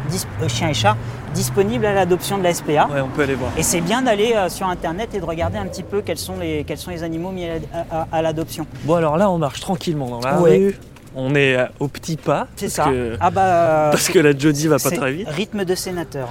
euh, 0.43 0.49
chiens 0.49 0.69
et 0.71 0.75
chats 0.75 0.97
disponibles 1.35 1.87
à 1.87 1.93
l'adoption 1.95 2.39
de 2.39 2.43
la 2.43 2.53
SPA. 2.55 2.87
Ouais, 2.93 3.01
on 3.03 3.09
peut 3.09 3.23
aller 3.23 3.35
voir. 3.35 3.53
Et 3.57 3.63
c'est 3.63 3.81
bien 3.83 4.03
d'aller 4.03 4.33
euh, 4.35 4.49
sur 4.49 4.67
internet 4.67 5.11
et 5.15 5.21
de 5.21 5.25
regarder 5.25 5.59
un 5.59 5.67
petit 5.67 5.83
peu 5.83 6.01
quels 6.03 6.19
sont 6.19 6.37
les, 6.41 6.65
quels 6.65 6.79
sont 6.79 6.91
les 6.91 7.03
animaux 7.03 7.31
mis 7.31 7.45
à, 7.47 7.53
à- 7.91 8.09
à 8.11 8.23
l'adoption. 8.23 8.67
Bon, 8.85 8.95
alors 8.95 9.17
là, 9.19 9.31
on 9.31 9.39
marche 9.39 9.61
tranquillement 9.61 10.09
dans 10.09 10.21
la 10.21 10.41
Ouais. 10.41 10.57
rue. 10.57 10.79
On 11.15 11.35
est 11.35 11.57
euh, 11.57 11.67
au 11.79 11.89
petit 11.89 12.17
pas. 12.17 12.47
C'est 12.57 12.71
ça. 12.71 12.85
Que, 12.85 13.17
Ah 13.21 13.31
bah, 13.31 13.89
parce 13.93 14.09
que 14.09 14.19
la 14.19 14.37
Jody 14.37 14.67
va 14.69 14.79
pas 14.79 14.91
très 14.91 15.13
vite. 15.13 15.29
Rythme 15.29 15.65
de 15.67 15.75
sénateur. 15.75 16.27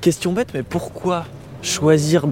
Question 0.00 0.32
bête, 0.32 0.50
mais 0.54 0.62
pourquoi 0.62 1.24
choisir 1.62 2.26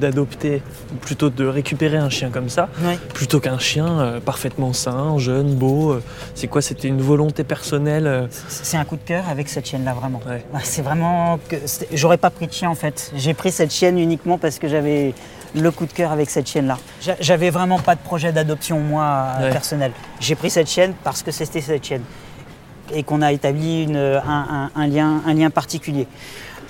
d'adopter, 0.00 0.62
ou 0.92 0.96
plutôt 0.96 1.30
de 1.30 1.46
récupérer 1.46 1.98
un 1.98 2.08
chien 2.08 2.30
comme 2.30 2.48
ça, 2.48 2.68
plutôt 3.14 3.38
qu'un 3.40 3.58
chien 3.58 3.86
euh, 4.00 4.20
parfaitement 4.20 4.72
sain, 4.72 5.18
jeune, 5.18 5.54
beau 5.54 5.92
euh, 5.92 6.02
C'est 6.34 6.46
quoi 6.48 6.62
C'était 6.62 6.88
une 6.88 7.00
volonté 7.02 7.44
personnelle 7.44 8.06
euh, 8.06 8.26
C'est 8.48 8.76
un 8.76 8.84
coup 8.84 8.96
de 8.96 9.02
cœur 9.02 9.24
avec 9.28 9.48
cette 9.48 9.66
chienne-là, 9.68 9.92
vraiment. 9.94 10.20
Ouais. 10.26 10.44
Ah, 10.54 10.58
C'est 10.62 10.82
vraiment 10.82 11.38
que 11.48 11.56
j'aurais 11.92 12.16
pas 12.16 12.30
pris 12.30 12.46
de 12.46 12.52
chien 12.52 12.70
en 12.70 12.74
fait. 12.74 13.12
J'ai 13.14 13.34
pris 13.34 13.52
cette 13.52 13.72
chienne 13.72 13.98
uniquement 13.98 14.38
parce 14.38 14.58
que 14.58 14.66
j'avais 14.68 15.14
le 15.54 15.70
coup 15.70 15.84
de 15.86 15.92
cœur 15.92 16.12
avec 16.12 16.30
cette 16.30 16.48
chienne-là. 16.48 16.78
J'a- 17.02 17.16
J'avais 17.20 17.50
vraiment 17.50 17.78
pas 17.78 17.94
de 17.96 18.00
projet 18.00 18.32
d'adoption 18.32 18.80
moi 18.80 19.26
Ouais. 19.40 19.50
personnel. 19.50 19.92
J'ai 20.20 20.34
pris 20.36 20.48
cette 20.50 20.68
chienne 20.70 20.94
parce 21.04 21.22
que 21.22 21.30
c'était 21.32 21.60
cette 21.60 21.84
chienne 21.84 22.02
et 22.94 23.02
qu'on 23.02 23.20
a 23.22 23.32
établi 23.32 23.82
une- 23.84 23.96
un, 23.96 24.20
un- 24.26 24.70
un 24.74 24.86
lien, 24.86 25.22
un 25.26 25.34
lien 25.34 25.50
particulier. 25.50 26.06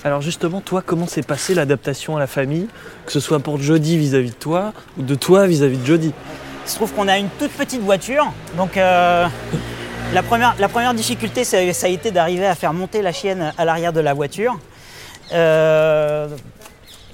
Alors 0.03 0.21
justement, 0.21 0.61
toi, 0.61 0.81
comment 0.83 1.05
s'est 1.05 1.21
passée 1.21 1.53
l'adaptation 1.53 2.17
à 2.17 2.19
la 2.19 2.25
famille 2.25 2.67
Que 3.05 3.11
ce 3.11 3.19
soit 3.19 3.39
pour 3.39 3.61
Jody 3.61 3.97
vis-à-vis 3.97 4.31
de 4.31 4.35
toi, 4.35 4.73
ou 4.97 5.03
de 5.03 5.13
toi 5.13 5.45
vis-à-vis 5.45 5.77
de 5.77 5.85
Jody? 5.85 6.11
Il 6.65 6.69
se 6.69 6.75
trouve 6.75 6.91
qu'on 6.93 7.07
a 7.07 7.19
une 7.19 7.29
toute 7.37 7.51
petite 7.51 7.81
voiture, 7.81 8.31
donc 8.57 8.77
euh, 8.77 9.27
la, 10.13 10.23
première, 10.23 10.55
la 10.57 10.69
première 10.69 10.95
difficulté, 10.95 11.43
ça, 11.43 11.57
a 11.57 11.87
été 11.87 12.09
d'arriver 12.09 12.47
à 12.47 12.55
faire 12.55 12.73
monter 12.73 13.03
la 13.03 13.11
chienne 13.11 13.53
à 13.57 13.65
l'arrière 13.65 13.93
de 13.93 13.99
la 13.99 14.15
voiture. 14.15 14.57
Euh, 15.33 16.27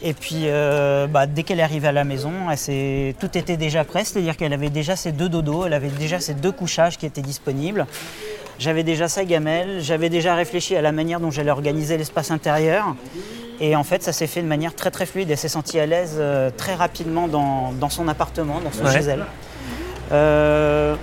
et 0.02 0.13
puis, 0.13 0.43
euh, 0.45 1.08
bah, 1.08 1.26
dès 1.26 1.43
qu'elle 1.43 1.60
est 1.60 1.63
arrivée 1.63 1.88
à 1.88 1.91
la 1.91 2.06
maison, 2.06 2.32
tout 3.19 3.38
était 3.38 3.58
déjà 3.58 3.84
prêt, 3.84 4.06
c'est-à-dire 4.06 4.38
qu'elle 4.38 4.54
avait 4.54 4.69
déjà 4.69 4.95
ses 4.95 5.12
deux 5.12 5.28
dodos, 5.28 5.65
elle 5.65 5.73
avait 5.73 5.89
déjà 5.89 6.19
ses 6.19 6.36
deux 6.36 6.52
couchages 6.52 6.97
qui 6.97 7.06
étaient 7.06 7.21
disponibles. 7.21 7.86
J'avais 8.60 8.84
déjà 8.84 9.08
sa 9.08 9.24
gamelle, 9.24 9.80
j'avais 9.82 10.10
déjà 10.10 10.34
réfléchi 10.36 10.76
à 10.76 10.82
la 10.82 10.91
manière 10.91 11.20
dont 11.20 11.30
j'allais 11.32 11.52
organiser 11.52 11.98
l'espace 11.98 12.32
intérieur. 12.32 12.96
Et 13.60 13.76
en 13.76 13.84
fait, 13.84 14.04
ça 14.04 14.13
s'est 14.13 14.28
fait 14.28 14.41
de 14.41 14.48
manière 14.48 14.76
très 14.76 14.91
très 14.91 15.06
fluide. 15.06 15.30
Elle 15.32 15.38
s'est 15.38 15.48
sentie 15.48 15.80
à 15.80 15.86
l'aise 15.86 16.15
euh, 16.20 16.50
très 16.56 16.76
rapidement 16.76 17.28
dans, 17.28 17.72
dans 17.80 17.89
son 17.89 18.08
appartement, 18.08 18.60
dans 18.62 18.72
son 18.72 18.86
Ouais. 18.86 18.91
chez 19.00 19.06
elle. 19.08 19.26
Euh, 20.12 20.96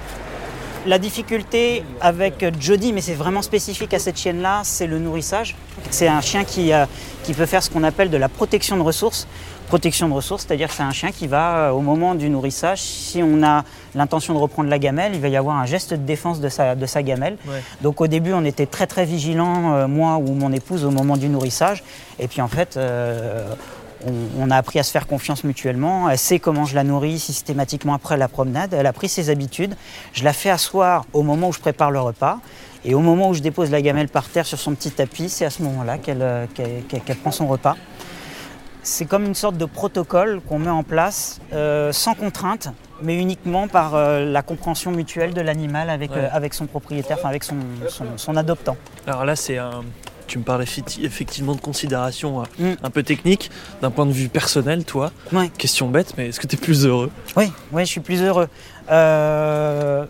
la 0.87 0.99
difficulté 0.99 1.83
avec 2.01 2.45
Jody, 2.61 2.93
mais 2.93 3.01
c'est 3.01 3.15
vraiment 3.15 3.43
spécifique 3.43 3.95
à 3.95 3.99
cette 3.99 4.19
chienne-là, 4.19 4.61
c'est 4.65 4.87
le 4.87 4.99
nourrissage. 4.99 5.57
C'est 5.91 6.09
un 6.09 6.21
chien 6.21 6.45
qui, 6.45 6.73
euh, 6.73 6.85
qui 7.23 7.33
peut 7.33 7.47
faire 7.47 7.63
ce 7.63 7.71
qu'on 7.71 7.85
appelle 7.85 8.11
de 8.11 8.17
la 8.19 8.29
protection 8.29 8.77
de 8.77 8.83
ressources. 8.83 9.27
Protection 9.69 10.09
de 10.09 10.15
ressources, 10.15 10.45
c'est-à-dire 10.47 10.69
que 10.69 10.75
c'est 10.75 10.83
un 10.83 10.93
chien 10.93 11.11
qui 11.11 11.27
va, 11.27 11.57
euh, 11.57 11.71
au 11.71 11.81
moment 11.81 12.15
du 12.15 12.29
nourrissage, 12.29 12.81
si 12.81 13.23
on 13.23 13.43
a 13.43 13.65
l'intention 13.95 14.35
de 14.35 14.39
reprendre 14.39 14.69
la 14.69 14.79
gamelle, 14.79 15.13
il 15.15 15.21
va 15.21 15.29
y 15.29 15.37
avoir 15.37 15.57
un 15.57 15.65
geste 15.65 15.93
de 15.93 16.05
défense 16.05 16.41
de 16.41 16.49
sa, 16.49 16.75
de 16.75 16.87
sa 16.87 17.03
gamelle. 17.03 17.39
Ouais. 17.47 17.63
Donc 17.81 18.01
au 18.01 18.07
début, 18.07 18.35
on 18.35 18.45
était 18.45 18.67
très 18.67 18.87
très 18.87 19.07
vigilants, 19.07 19.75
euh, 19.75 19.89
moi 19.89 20.19
ou 20.19 20.35
mon 20.35 20.53
épouse, 20.53 20.85
au 20.85 20.91
moment 20.91 21.17
du 21.17 21.29
nourrissage. 21.29 21.83
Et 22.19 22.29
puis 22.29 22.43
en 22.43 22.49
fait, 22.49 22.77
euh, 22.77 23.55
on, 24.39 24.51
a 24.51 24.57
appris 24.57 24.79
à 24.79 24.83
se 24.83 24.91
faire 24.91 25.07
confiance 25.07 25.45
mutuellement. 25.45 26.11
Elle 26.11 26.19
sait 26.19 26.39
comment 26.39 26.67
je 26.67 26.75
la 26.75 26.85
nourris 26.85 27.19
systématiquement 27.19 27.95
après 27.95 28.17
la 28.17 28.29
promenade. 28.29 28.75
Elle 28.75 28.87
a 28.87 28.93
pris 28.93 29.09
ses 29.09 29.31
habitudes. 29.31 29.75
Je 30.13 30.25
la 30.25 30.33
fais 30.33 30.51
asseoir 30.51 31.07
au 31.13 31.23
moment 31.23 31.49
où 31.49 31.53
je 31.53 31.61
prépare 31.61 31.91
le 31.91 32.01
repas. 32.01 32.39
Et 32.85 32.95
au 32.95 33.01
moment 33.01 33.31
où 33.31 33.35
je 33.35 33.41
dépose 33.41 33.71
la 33.71 33.81
gamelle 33.81 34.09
par 34.09 34.29
terre 34.29 34.45
sur 34.45 34.59
son 34.59 34.75
petit 34.75 34.91
tapis, 34.91 35.31
c'est 35.31 35.47
à 35.47 35.51
ce 35.51 35.63
moment-là 35.63 35.97
qu'elle 35.97 37.17
prend 37.23 37.31
son 37.31 37.47
repas. 37.47 37.77
C'est 38.85 39.07
comme 39.07 39.25
une 39.25 39.35
sorte 39.35 39.57
de 39.57 39.65
protocole 39.65 40.41
qu'on 40.47 40.61
met 40.61 40.71
en 40.71 40.85
place 40.85 41.41
euh, 41.53 41.91
sans 41.91 42.15
contrainte, 42.15 42.69
mais 43.03 43.17
uniquement 43.17 43.67
par 43.67 43.97
euh, 43.97 44.25
la 44.31 44.43
compréhension 44.43 44.93
mutuelle 44.93 45.35
de 45.35 45.41
l'animal 45.41 45.91
avec, 45.91 46.13
avec 46.13 46.55
son 46.55 46.67
propriétaire, 46.67 47.17
enfin 47.19 47.31
avec 47.31 47.43
son, 47.43 47.57
son 48.17 48.37
adoptant. 48.37 48.77
Alors 49.07 49.25
là, 49.25 49.35
c'est 49.35 49.59
un, 49.59 49.83
tu 50.27 50.39
me 50.39 50.45
parles 50.45 50.63
effectivement 50.63 51.55
de 51.55 51.61
considération 51.61 52.43
euh, 52.43 52.73
mm. 52.73 52.77
un 52.83 52.91
peu 52.91 53.03
technique. 53.03 53.51
D'un 53.83 53.91
point 53.91 54.07
de 54.07 54.13
vue 54.13 54.29
personnel, 54.29 54.85
toi, 54.85 55.13
question 55.59 55.89
bête, 55.89 56.15
mais 56.17 56.29
est-ce 56.29 56.41
que 56.41 56.47
tu 56.47 56.57
es 56.57 56.59
plus 56.59 56.87
heureux? 56.87 57.11
Oui, 57.37 57.53
oui, 57.73 57.83
je 57.83 57.91
suis 57.91 58.01
plus 58.01 58.23
heureux. 58.23 58.49
Euh, 58.91 60.05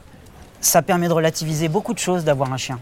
ça 0.60 0.82
permet 0.82 1.08
de 1.08 1.12
relativiser 1.12 1.68
beaucoup 1.68 1.94
de 1.94 1.98
choses 1.98 2.24
d'avoir 2.24 2.52
un 2.52 2.56
chien. 2.56 2.78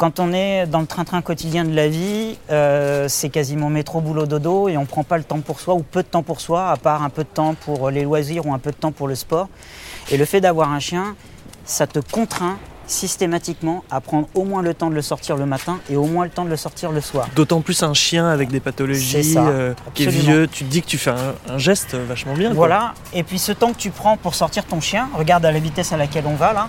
Quand 0.00 0.18
on 0.18 0.32
est 0.32 0.64
dans 0.64 0.80
le 0.80 0.86
train-train 0.86 1.20
quotidien 1.20 1.62
de 1.62 1.74
la 1.74 1.86
vie, 1.86 2.38
euh, 2.50 3.06
c'est 3.06 3.28
quasiment 3.28 3.68
métro, 3.68 4.00
boulot, 4.00 4.24
dodo, 4.24 4.70
et 4.70 4.78
on 4.78 4.80
ne 4.80 4.86
prend 4.86 5.04
pas 5.04 5.18
le 5.18 5.24
temps 5.24 5.40
pour 5.40 5.60
soi, 5.60 5.74
ou 5.74 5.82
peu 5.82 6.02
de 6.02 6.08
temps 6.08 6.22
pour 6.22 6.40
soi, 6.40 6.70
à 6.70 6.78
part 6.78 7.02
un 7.02 7.10
peu 7.10 7.22
de 7.22 7.28
temps 7.28 7.52
pour 7.52 7.90
les 7.90 8.04
loisirs 8.04 8.46
ou 8.46 8.54
un 8.54 8.58
peu 8.58 8.70
de 8.70 8.76
temps 8.76 8.92
pour 8.92 9.08
le 9.08 9.14
sport. 9.14 9.50
Et 10.10 10.16
le 10.16 10.24
fait 10.24 10.40
d'avoir 10.40 10.72
un 10.72 10.80
chien, 10.80 11.16
ça 11.66 11.86
te 11.86 11.98
contraint 11.98 12.56
systématiquement 12.86 13.84
à 13.90 14.00
prendre 14.00 14.26
au 14.34 14.44
moins 14.44 14.62
le 14.62 14.72
temps 14.72 14.88
de 14.88 14.94
le 14.94 15.02
sortir 15.02 15.36
le 15.36 15.44
matin 15.44 15.78
et 15.90 15.96
au 15.96 16.06
moins 16.06 16.24
le 16.24 16.30
temps 16.30 16.46
de 16.46 16.50
le 16.50 16.56
sortir 16.56 16.92
le 16.92 17.02
soir. 17.02 17.28
D'autant 17.36 17.60
plus 17.60 17.82
un 17.82 17.92
chien 17.92 18.26
avec 18.26 18.48
des 18.48 18.60
pathologies, 18.60 19.34
euh, 19.36 19.74
qui 19.92 20.04
est 20.04 20.08
vieux, 20.08 20.48
tu 20.50 20.64
te 20.64 20.70
dis 20.70 20.80
que 20.80 20.88
tu 20.88 20.96
fais 20.96 21.12
un, 21.12 21.58
geste 21.58 21.94
vachement 21.94 22.32
bien. 22.32 22.54
Voilà, 22.54 22.94
et 23.12 23.22
puis 23.22 23.38
ce 23.38 23.52
temps 23.52 23.74
que 23.74 23.78
tu 23.78 23.90
prends 23.90 24.16
pour 24.16 24.34
sortir 24.34 24.64
ton 24.64 24.80
chien, 24.80 25.10
regarde 25.14 25.44
à 25.44 25.52
la 25.52 25.58
vitesse 25.58 25.92
à 25.92 25.98
laquelle 25.98 26.24
on 26.26 26.36
va 26.36 26.54
là, 26.54 26.68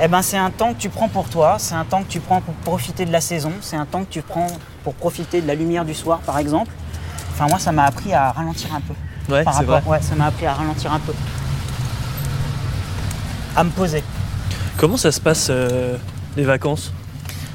eh 0.00 0.08
ben 0.08 0.22
c'est 0.22 0.36
un 0.36 0.50
temps 0.50 0.74
que 0.74 0.78
tu 0.78 0.88
prends 0.88 1.08
pour 1.08 1.28
toi, 1.28 1.56
c'est 1.58 1.74
un 1.74 1.84
temps 1.84 2.02
que 2.02 2.08
tu 2.08 2.20
prends 2.20 2.40
pour 2.40 2.54
profiter 2.54 3.04
de 3.04 3.12
la 3.12 3.20
saison, 3.20 3.52
c'est 3.60 3.76
un 3.76 3.86
temps 3.86 4.04
que 4.04 4.10
tu 4.10 4.22
prends 4.22 4.48
pour 4.84 4.94
profiter 4.94 5.40
de 5.40 5.46
la 5.46 5.54
lumière 5.54 5.84
du 5.84 5.94
soir 5.94 6.20
par 6.20 6.38
exemple. 6.38 6.70
Enfin 7.32 7.46
moi 7.48 7.58
ça 7.58 7.72
m'a 7.72 7.84
appris 7.84 8.12
à 8.12 8.32
ralentir 8.32 8.74
un 8.74 8.80
peu. 8.80 8.94
Ouais, 9.32 9.44
c'est 9.52 9.64
vrai. 9.64 9.82
Ouais, 9.86 10.00
ça 10.00 10.14
m'a 10.14 10.26
appris 10.26 10.46
à 10.46 10.54
ralentir 10.54 10.92
un 10.92 11.00
peu. 11.00 11.12
À 13.56 13.64
me 13.64 13.70
poser. 13.70 14.02
Comment 14.76 14.96
ça 14.96 15.10
se 15.10 15.20
passe 15.20 15.48
euh, 15.50 15.96
les 16.36 16.44
vacances? 16.44 16.92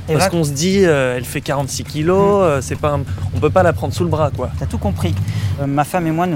Parce 0.07 0.27
qu'on 0.27 0.43
se 0.43 0.51
dit, 0.51 0.83
euh, 0.83 1.15
elle 1.15 1.23
fait 1.23 1.39
46 1.39 1.83
kilos, 1.85 2.17
mm. 2.17 2.43
euh, 2.43 2.61
c'est 2.61 2.75
pas 2.75 2.99
on 3.33 3.39
peut 3.39 3.51
pas 3.51 3.63
la 3.63 3.71
prendre 3.71 3.93
sous 3.93 4.03
le 4.03 4.09
bras, 4.09 4.31
quoi. 4.35 4.49
T'as 4.59 4.65
tout 4.65 4.79
compris. 4.79 5.15
ma 5.65 5.83
femme 5.83 6.07
et 6.07 6.11
moi, 6.11 6.27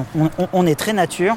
on, 0.53 0.67
est 0.67 0.75
très 0.75 0.93
nature. 0.93 1.35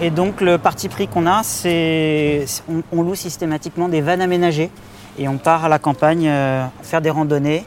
Et 0.00 0.10
donc 0.10 0.40
le 0.40 0.58
parti 0.58 0.88
pris 0.88 1.08
qu'on 1.08 1.26
a, 1.26 1.42
c'est 1.42 2.44
on, 2.92 3.02
loue 3.02 3.14
systématiquement 3.14 3.88
des 3.88 4.00
vannes 4.00 4.20
aménagées 4.20 4.70
et 5.18 5.28
on 5.28 5.38
part 5.38 5.64
à 5.64 5.68
la 5.68 5.78
campagne 5.78 6.30
faire 6.82 7.00
des 7.00 7.10
randonnées. 7.10 7.64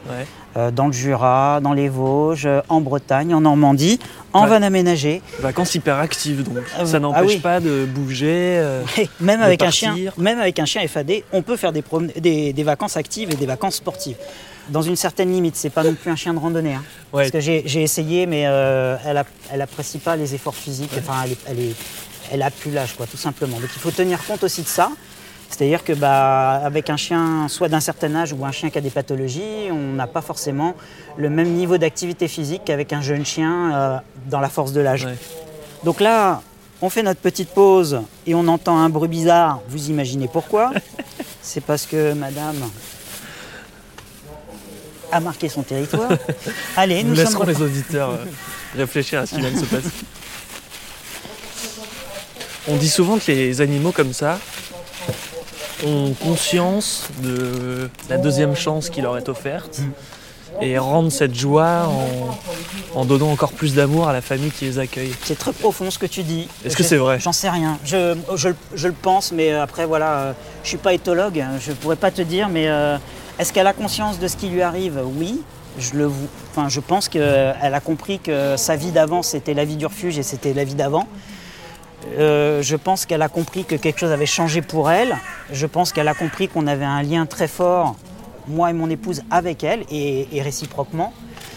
Euh, 0.58 0.70
dans 0.72 0.86
le 0.86 0.92
Jura, 0.92 1.60
dans 1.62 1.72
les 1.72 1.88
Vosges, 1.88 2.48
en 2.68 2.80
Bretagne, 2.80 3.32
en 3.34 3.42
Normandie, 3.42 4.00
en 4.32 4.46
van 4.46 4.62
aménagé. 4.62 5.22
Vacances 5.40 5.74
hyper 5.74 5.98
actives 5.98 6.42
donc. 6.42 6.56
Euh, 6.78 6.84
ça 6.84 6.98
n'empêche 6.98 7.36
ah 7.38 7.42
pas 7.42 7.60
de 7.60 7.84
bouger. 7.84 8.58
Euh, 8.58 8.82
même 9.20 9.40
avec 9.40 9.62
un 9.62 9.70
chien, 9.70 9.94
même 10.16 10.40
avec 10.40 10.58
un 10.58 10.64
chien 10.64 10.86
FAD, 10.88 11.22
on 11.32 11.42
peut 11.42 11.56
faire 11.56 11.72
des, 11.72 12.52
des, 12.52 12.62
vacances 12.64 12.96
actives 12.96 13.30
et 13.30 13.36
des 13.36 13.46
vacances 13.46 13.76
sportives. 13.76 14.16
Dans 14.70 14.82
une 14.82 14.96
certaine 14.96 15.30
limite, 15.30 15.54
c'est 15.54 15.70
pas 15.70 15.84
non 15.84 15.94
plus 15.94 16.10
un 16.10 16.16
chien 16.16 16.34
de 16.34 16.38
randonnée. 16.38 16.74
Hein. 16.74 16.82
Parce 17.12 17.30
que 17.30 17.40
j'ai 17.40 17.82
essayé, 17.82 18.26
mais 18.26 18.40
elle, 18.40 19.60
apprécie 19.60 19.98
pas 19.98 20.16
les 20.16 20.34
efforts 20.34 20.56
physiques. 20.56 20.92
Enfin, 20.98 21.24
elle, 21.24 21.32
est, 21.32 21.38
elle, 21.48 21.74
a 22.42 22.50
plus 22.50 22.70
l'âge, 22.70 22.94
quoi, 22.96 23.06
tout 23.06 23.16
simplement. 23.16 23.58
Donc 23.58 23.70
il 23.74 23.80
faut 23.80 23.90
tenir 23.90 24.24
compte 24.24 24.44
aussi 24.44 24.62
de 24.62 24.68
ça. 24.68 24.90
C'est-à-dire 25.48 25.82
que 25.82 25.92
bah, 25.92 26.60
avec 26.62 26.90
un 26.90 26.96
chien 26.96 27.48
soit 27.48 27.68
d'un 27.68 27.80
certain 27.80 28.14
âge 28.14 28.32
ou 28.32 28.44
un 28.44 28.52
chien 28.52 28.70
qui 28.70 28.78
a 28.78 28.80
des 28.80 28.90
pathologies, 28.90 29.70
on 29.70 29.94
n'a 29.94 30.06
pas 30.06 30.20
forcément 30.20 30.74
le 31.16 31.30
même 31.30 31.50
niveau 31.50 31.78
d'activité 31.78 32.28
physique 32.28 32.62
qu'avec 32.66 32.92
un 32.92 33.00
jeune 33.00 33.24
chien 33.24 33.74
euh, 33.74 33.98
dans 34.26 34.40
la 34.40 34.50
force 34.50 34.72
de 34.72 34.80
l'âge. 34.80 35.08
Donc 35.84 36.00
là, 36.00 36.42
on 36.82 36.90
fait 36.90 37.02
notre 37.02 37.20
petite 37.20 37.48
pause 37.48 38.02
et 38.26 38.34
on 38.34 38.46
entend 38.46 38.78
un 38.78 38.90
bruit 38.90 39.08
bizarre. 39.08 39.60
Vous 39.68 39.88
imaginez 39.88 40.28
pourquoi? 40.28 40.72
C'est 41.42 41.62
parce 41.62 41.86
que 41.86 42.12
madame 42.12 42.56
a 45.10 45.20
marqué 45.20 45.48
son 45.48 45.62
territoire. 45.62 46.10
Allez, 46.76 47.02
nous, 47.02 47.10
nous 47.10 47.16
laisserons 47.16 47.44
les 47.44 47.62
auditeurs 47.62 48.10
euh, 48.10 48.24
réfléchir 48.76 49.20
à 49.20 49.26
ce 49.26 49.34
qui 49.34 49.40
vient 49.40 49.50
de 49.50 49.58
se 49.58 49.64
passer. 49.64 49.88
On 52.68 52.76
dit 52.76 52.88
souvent 52.88 53.18
que 53.18 53.32
les 53.32 53.60
animaux 53.60 53.92
comme 53.92 54.12
ça, 54.12 54.38
ont 55.86 56.12
conscience 56.12 57.08
de 57.22 57.88
la 58.08 58.18
deuxième 58.18 58.56
chance 58.56 58.90
qui 58.90 59.00
leur 59.00 59.16
est 59.16 59.28
offerte 59.28 59.80
et 60.60 60.76
rendent 60.78 61.12
cette 61.12 61.34
joie 61.34 61.88
en, 62.94 63.04
donnant 63.04 63.30
encore 63.30 63.52
plus 63.52 63.74
d'amour 63.74 64.08
à 64.08 64.12
la 64.12 64.20
famille 64.20 64.50
qui 64.50 64.64
les 64.64 64.78
accueille. 64.78 65.14
C'est 65.22 65.38
très 65.38 65.52
profond 65.52 65.90
ce 65.90 65.98
que 65.98 66.06
tu 66.06 66.22
dis. 66.22 66.48
Est-ce 66.64 66.76
que 66.76 66.82
c'est 66.82 66.96
vrai? 66.96 67.20
J'en 67.20 67.32
sais 67.32 67.48
rien. 67.48 67.78
Je, 67.84 68.16
le 68.48 68.92
pense, 68.92 69.30
mais 69.30 69.52
après 69.52 69.86
voilà, 69.86 70.12
euh, 70.12 70.32
je 70.64 70.68
suis 70.68 70.78
pas 70.78 70.94
éthologue, 70.94 71.44
je 71.60 71.72
pourrais 71.72 71.96
pas 71.96 72.10
te 72.10 72.22
dire, 72.22 72.48
mais 72.48 72.68
euh, 72.68 72.96
est-ce 73.38 73.52
qu'elle 73.52 73.66
a 73.66 73.72
conscience 73.72 74.18
de 74.18 74.26
ce 74.26 74.36
qui 74.36 74.48
lui 74.48 74.62
arrive? 74.62 75.00
Oui. 75.04 75.42
Je, 75.78 75.96
le, 75.96 76.10
enfin, 76.50 76.68
je 76.68 76.80
pense 76.80 77.08
qu'elle 77.08 77.54
a 77.62 77.80
compris 77.80 78.18
que 78.18 78.56
sa 78.56 78.74
vie 78.74 78.90
d'avant 78.90 79.22
c'était 79.22 79.54
la 79.54 79.64
vie 79.64 79.76
du 79.76 79.86
refuge 79.86 80.18
et 80.18 80.24
c'était 80.24 80.52
la 80.52 80.64
vie 80.64 80.74
d'avant. 80.74 81.06
Euh, 82.16 82.62
je 82.62 82.76
pense 82.76 83.06
qu'elle 83.06 83.22
a 83.22 83.28
compris 83.28 83.64
que 83.64 83.74
quelque 83.74 84.00
chose 84.00 84.12
avait 84.12 84.26
changé 84.26 84.62
pour 84.62 84.90
elle. 84.90 85.16
Je 85.52 85.66
pense 85.66 85.92
qu'elle 85.92 86.08
a 86.08 86.14
compris 86.14 86.48
qu'on 86.48 86.66
avait 86.66 86.84
un 86.84 87.02
lien 87.02 87.26
très 87.26 87.48
fort, 87.48 87.96
moi 88.46 88.70
et 88.70 88.72
mon 88.72 88.90
épouse, 88.90 89.22
avec 89.30 89.64
elle 89.64 89.84
et, 89.90 90.26
réciproquement. 90.42 91.12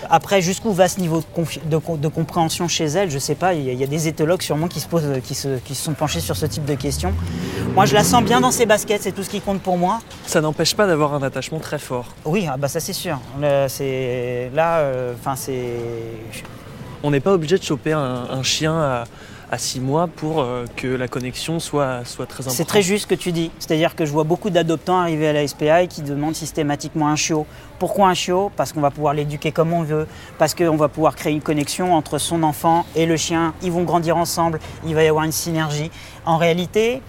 Après, 0.09 0.41
jusqu'où 0.41 0.73
va 0.73 0.87
ce 0.87 0.99
niveau 0.99 1.23
de, 1.65 2.07
compréhension 2.07 2.67
chez 2.67 2.85
elle 2.85 3.09
Je 3.09 3.15
ne 3.15 3.19
sais 3.19 3.35
pas. 3.35 3.53
Il 3.53 3.71
y, 3.71 3.83
a, 3.83 3.87
des 3.87 4.07
éthologues 4.07 4.41
sûrement 4.41 4.67
qui 4.67 4.79
se, 4.79 4.87
posent, 4.87 5.21
qui, 5.23 5.35
se, 5.35 5.59
sont 5.73 5.93
penchés 5.93 6.19
sur 6.19 6.35
ce 6.35 6.47
type 6.47 6.65
de 6.65 6.73
questions. 6.73 7.13
Moi, 7.75 7.85
je 7.85 7.93
la 7.93 8.03
sens 8.03 8.23
bien 8.23 8.41
dans 8.41 8.51
ses 8.51 8.65
baskets. 8.65 9.03
C'est 9.03 9.11
tout 9.11 9.23
ce 9.23 9.29
qui 9.29 9.41
compte 9.41 9.61
pour 9.61 9.77
moi. 9.77 9.99
Ça 10.25 10.41
n'empêche 10.41 10.75
pas 10.75 10.87
d'avoir 10.87 11.13
un 11.13 11.21
attachement 11.21 11.59
très 11.59 11.77
fort. 11.77 12.07
Oui, 12.25 12.47
ah 12.51 12.57
bah 12.57 12.67
ça 12.67 12.79
c'est 12.79 12.93
sûr. 12.93 13.19
Là, 13.39 13.47
euh, 14.79 15.13
c'est. 15.35 15.69
On 17.03 17.11
n'est 17.11 17.19
pas 17.19 17.33
obligé 17.33 17.57
de 17.57 17.63
choper 17.63 17.93
un 17.93 18.43
chien 18.43 18.73
à 18.73 19.05
à 19.51 19.57
six 19.57 19.81
mois 19.81 20.07
pour 20.07 20.39
euh, 20.39 20.65
que 20.77 20.87
la 20.87 21.09
connexion 21.09 21.59
soit, 21.59 22.05
soit 22.05 22.25
très 22.25 22.43
importante. 22.43 22.55
C'est 22.55 22.65
très 22.65 22.81
juste 22.81 23.03
ce 23.03 23.07
que 23.07 23.15
tu 23.15 23.33
dis. 23.33 23.51
C'est-à-dire 23.59 23.95
que 23.95 24.05
je 24.05 24.11
vois 24.11 24.23
beaucoup 24.23 24.49
d'adoptants 24.49 24.99
arriver 24.99 25.27
à 25.27 25.33
la 25.33 25.45
SPA 25.45 25.83
et 25.83 25.87
qui 25.87 26.01
demandent 26.01 26.35
systématiquement 26.35 27.09
un 27.09 27.17
chiot. 27.17 27.45
Pourquoi 27.77 28.07
un 28.07 28.13
chiot? 28.13 28.49
Parce 28.55 28.71
qu'on 28.71 28.79
va 28.79 28.91
pouvoir 28.91 29.13
l'éduquer 29.13 29.51
comme 29.51 29.73
on 29.73 29.83
veut, 29.83 30.07
parce 30.37 30.55
qu'on 30.55 30.77
va 30.77 30.87
pouvoir 30.87 31.15
créer 31.15 31.33
une 31.33 31.41
connexion 31.41 31.93
entre 31.93 32.17
son 32.17 32.43
enfant 32.43 32.85
et 32.95 33.05
le 33.05 33.17
chien. 33.17 33.53
Ils 33.61 33.71
vont 33.71 33.83
grandir 33.83 34.15
ensemble, 34.15 34.59
il 34.85 34.95
va 34.95 35.03
y 35.03 35.07
avoir 35.07 35.25
une 35.25 35.33
synergie. 35.33 35.91
En 36.25 36.37
réalité, 36.37 37.01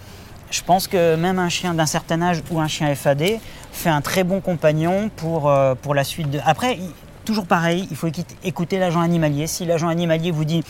je 0.50 0.62
pense 0.62 0.88
que 0.88 1.14
même 1.14 1.38
un 1.38 1.48
chien 1.48 1.74
d'un 1.74 1.86
certain 1.86 2.20
âge 2.22 2.42
ou 2.50 2.60
un 2.60 2.68
chien 2.68 2.92
FAD 2.94 3.38
fait 3.70 3.88
un 3.88 4.00
très 4.00 4.24
bon 4.24 4.40
compagnon 4.40 5.10
pour, 5.16 5.48
euh, 5.48 5.74
pour 5.80 5.94
la 5.94 6.02
suite 6.02 6.28
de... 6.30 6.40
Après, 6.44 6.78
toujours 7.24 7.46
pareil, 7.46 7.86
il 7.90 7.96
faut 7.96 8.08
écouter 8.42 8.78
l'agent 8.78 9.00
animalier. 9.00 9.46
Si 9.46 9.64
l'agent 9.64 9.88
animalier 9.88 10.30
vous 10.32 10.44
dit 10.44 10.64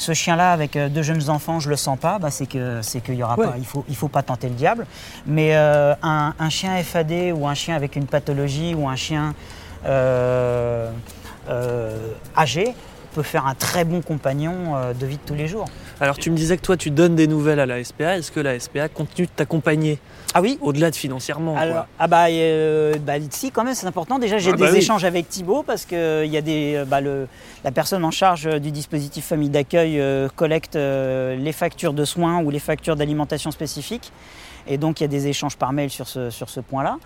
ce 0.00 0.14
chien-là 0.14 0.52
avec 0.52 0.76
euh, 0.76 0.88
deux 0.88 1.02
jeunes 1.02 1.28
enfants, 1.28 1.60
je 1.60 1.68
le 1.68 1.76
sens 1.76 1.98
pas, 1.98 2.18
bah, 2.18 2.30
c'est 2.30 2.46
que 2.46 2.80
c'est 2.82 3.00
qu'il 3.00 3.14
y 3.14 3.22
aura 3.22 3.36
pas, 3.36 3.54
il 3.58 3.66
faut 3.66 3.84
il 3.88 3.96
faut 3.96 4.08
pas 4.08 4.22
tenter 4.22 4.48
le 4.48 4.54
diable. 4.54 4.86
Mais 5.26 5.54
euh, 5.54 5.94
un, 6.02 6.48
chien 6.48 6.82
FAD 6.82 7.12
ou 7.34 7.46
un 7.46 7.54
chien 7.54 7.76
avec 7.76 7.96
une 7.96 8.06
pathologie 8.06 8.74
ou 8.74 8.88
un 8.88 8.96
chien 8.96 9.34
euh, 9.86 10.90
âgé 12.36 12.74
peut 13.14 13.22
faire 13.22 13.46
un 13.46 13.54
très 13.54 13.84
bon 13.84 14.00
compagnon 14.02 14.92
de 14.98 15.06
vie 15.06 15.16
de 15.16 15.22
tous 15.26 15.34
les 15.34 15.48
jours. 15.48 15.66
Alors 16.00 16.16
tu 16.16 16.30
me 16.30 16.36
disais 16.36 16.56
que 16.56 16.62
toi 16.62 16.78
tu 16.78 16.90
donnes 16.90 17.14
des 17.14 17.26
nouvelles 17.26 17.60
à 17.60 17.66
la 17.66 17.84
SPA, 17.84 18.16
est-ce 18.16 18.32
que 18.32 18.40
la 18.40 18.58
SPA 18.58 18.88
continue 18.88 19.26
de 19.26 19.32
t'accompagner 19.32 19.98
ah 20.32 20.40
oui 20.40 20.58
Au-delà 20.62 20.90
de 20.90 20.96
financièrement 20.96 21.56
Ah 21.98 22.08
bah, 22.08 22.26
euh, 22.30 22.94
bah, 23.04 23.14
si 23.30 23.50
quand 23.50 23.64
même 23.64 23.74
c'est 23.74 23.86
important. 23.86 24.18
Déjà 24.18 24.38
j'ai 24.38 24.52
ah 24.52 24.56
des 24.56 24.62
bah 24.62 24.76
échanges 24.76 25.04
avec 25.04 25.28
Thibaut 25.28 25.62
parce 25.62 25.84
que 25.84 26.24
il 26.24 26.30
y 26.30 26.36
a 26.36 26.40
des, 26.40 26.74
euh, 26.76 26.84
bah, 26.84 27.00
le, 27.00 27.26
la 27.64 27.72
personne 27.72 28.04
en 28.04 28.10
charge 28.10 28.48
du 28.60 28.70
dispositif 28.70 29.26
famille 29.26 29.50
d'accueil 29.50 30.00
euh, 30.00 30.28
collecte 30.34 30.76
les 30.76 31.52
factures 31.52 31.92
de 31.92 32.04
soins 32.04 32.42
ou 32.42 32.50
les 32.50 32.60
factures 32.60 32.96
d'alimentation 32.96 33.50
spécifiques. 33.50 34.12
Et 34.66 34.78
donc 34.78 35.00
il 35.00 35.04
y 35.04 35.06
a 35.06 35.08
des 35.08 35.26
échanges 35.26 35.56
par 35.56 35.72
mail 35.72 35.90
sur 35.90 36.06
ce, 36.06 36.30
sur 36.30 36.48
ce 36.48 36.60
point-là. 36.60 36.98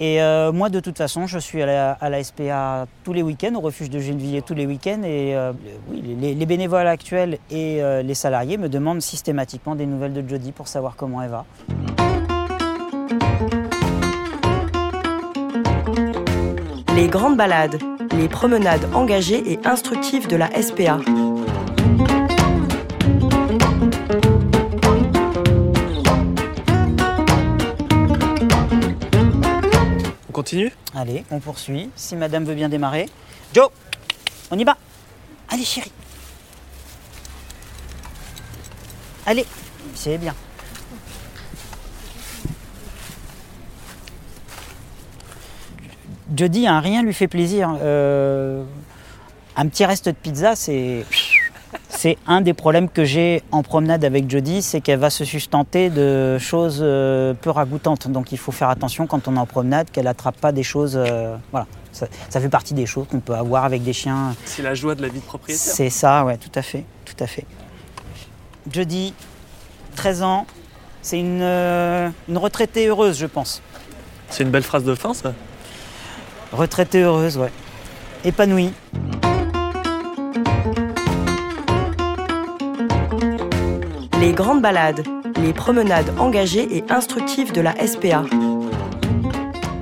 Et 0.00 0.20
euh, 0.20 0.50
moi, 0.50 0.70
de 0.70 0.80
toute 0.80 0.98
façon, 0.98 1.26
je 1.26 1.38
suis 1.38 1.62
à 1.62 1.96
la, 2.00 2.24
SPA 2.24 2.86
tous 3.04 3.12
les 3.12 3.22
week-ends, 3.22 3.54
au 3.54 3.60
refuge 3.60 3.90
de 3.90 4.00
Gennevilliers 4.00 4.42
tous 4.42 4.54
les 4.54 4.66
week-ends. 4.66 5.02
Et 5.04 5.36
euh, 5.36 5.52
oui, 5.88 6.02
les, 6.20 6.46
bénévoles 6.46 6.88
actuels 6.88 7.38
et 7.50 7.82
euh, 7.82 8.02
les 8.02 8.14
salariés 8.14 8.56
me 8.56 8.68
demandent 8.68 9.02
systématiquement 9.02 9.76
des 9.76 9.86
nouvelles 9.86 10.12
de 10.12 10.28
Jodie 10.28 10.52
pour 10.52 10.66
savoir 10.66 10.96
comment 10.96 11.22
elle 11.22 11.30
va. 11.30 11.44
Les 16.96 17.08
grandes 17.08 17.36
balades, 17.36 17.78
les 18.16 18.28
promenades 18.28 18.88
engagées 18.94 19.52
et 19.52 19.58
instructives 19.64 20.26
de 20.28 20.36
la 20.36 20.50
SPA. 20.60 20.98
Allez, 30.94 31.24
on 31.30 31.40
poursuit. 31.40 31.90
Si 31.96 32.16
madame 32.16 32.44
veut 32.44 32.54
bien 32.54 32.68
démarrer. 32.68 33.08
Joe, 33.52 33.68
on 34.50 34.58
y 34.58 34.64
va. 34.64 34.76
Allez, 35.48 35.64
chérie. 35.64 35.92
Allez, 39.26 39.46
c'est 39.94 40.18
bien. 40.18 40.34
Jody, 46.36 46.66
un 46.66 46.80
rien 46.80 47.02
lui 47.02 47.14
fait 47.14 47.28
plaisir. 47.28 47.76
Euh, 47.80 48.64
un 49.56 49.68
petit 49.68 49.84
reste 49.84 50.06
de 50.06 50.12
pizza, 50.12 50.56
c'est. 50.56 51.04
C'est 51.96 52.18
un 52.26 52.40
des 52.40 52.54
problèmes 52.54 52.88
que 52.88 53.04
j'ai 53.04 53.42
en 53.50 53.62
promenade 53.62 54.04
avec 54.04 54.28
Jody, 54.28 54.62
c'est 54.62 54.80
qu'elle 54.80 54.98
va 54.98 55.10
se 55.10 55.24
sustenter 55.24 55.90
de 55.90 56.38
choses 56.38 56.80
euh, 56.82 57.34
peu 57.34 57.50
ragoûtantes. 57.50 58.08
Donc 58.08 58.32
il 58.32 58.38
faut 58.38 58.52
faire 58.52 58.68
attention 58.68 59.06
quand 59.06 59.26
on 59.28 59.36
est 59.36 59.38
en 59.38 59.46
promenade 59.46 59.90
qu'elle 59.90 60.04
n'attrape 60.04 60.36
pas 60.36 60.52
des 60.52 60.62
choses. 60.64 60.96
euh, 60.96 61.36
voilà, 61.50 61.66
ça, 61.92 62.06
ça 62.28 62.40
fait 62.40 62.48
partie 62.48 62.74
des 62.74 62.84
choses 62.86 63.06
qu'on 63.08 63.20
peut 63.20 63.34
avoir 63.34 63.64
avec 63.64 63.82
des 63.82 63.92
chiens. 63.92 64.34
C'est 64.44 64.62
la 64.62 64.74
joie 64.74 64.94
de 64.94 65.02
la 65.02 65.08
vie 65.08 65.20
de 65.20 65.24
propriétaire. 65.24 65.74
C'est 65.74 65.88
ça, 65.90 66.24
ouais, 66.24 66.36
tout 66.36 66.50
à 66.54 66.62
fait, 66.62 66.84
tout 67.04 67.16
à 67.20 67.26
fait. 67.26 67.46
Jody, 68.70 69.14
13 69.96 70.22
ans, 70.22 70.46
c'est 71.00 71.20
une, 71.20 71.40
euh, 71.42 72.10
une 72.28 72.38
retraitée 72.38 72.86
heureuse, 72.88 73.18
je 73.18 73.26
pense. 73.26 73.62
C'est 74.30 74.42
une 74.42 74.50
belle 74.50 74.62
phrase 74.62 74.84
de 74.84 74.94
fin, 74.94 75.14
ça 75.14 75.32
Retraitée 76.52 77.02
heureuse, 77.02 77.38
ouais. 77.38 77.52
Épanouie. 78.24 78.72
Les 84.24 84.32
grandes 84.32 84.62
balades, 84.62 85.04
les 85.42 85.52
promenades 85.52 86.14
engagées 86.18 86.78
et 86.78 86.84
instructives 86.88 87.52
de 87.52 87.60
la 87.60 87.74
SPA. 87.86 88.24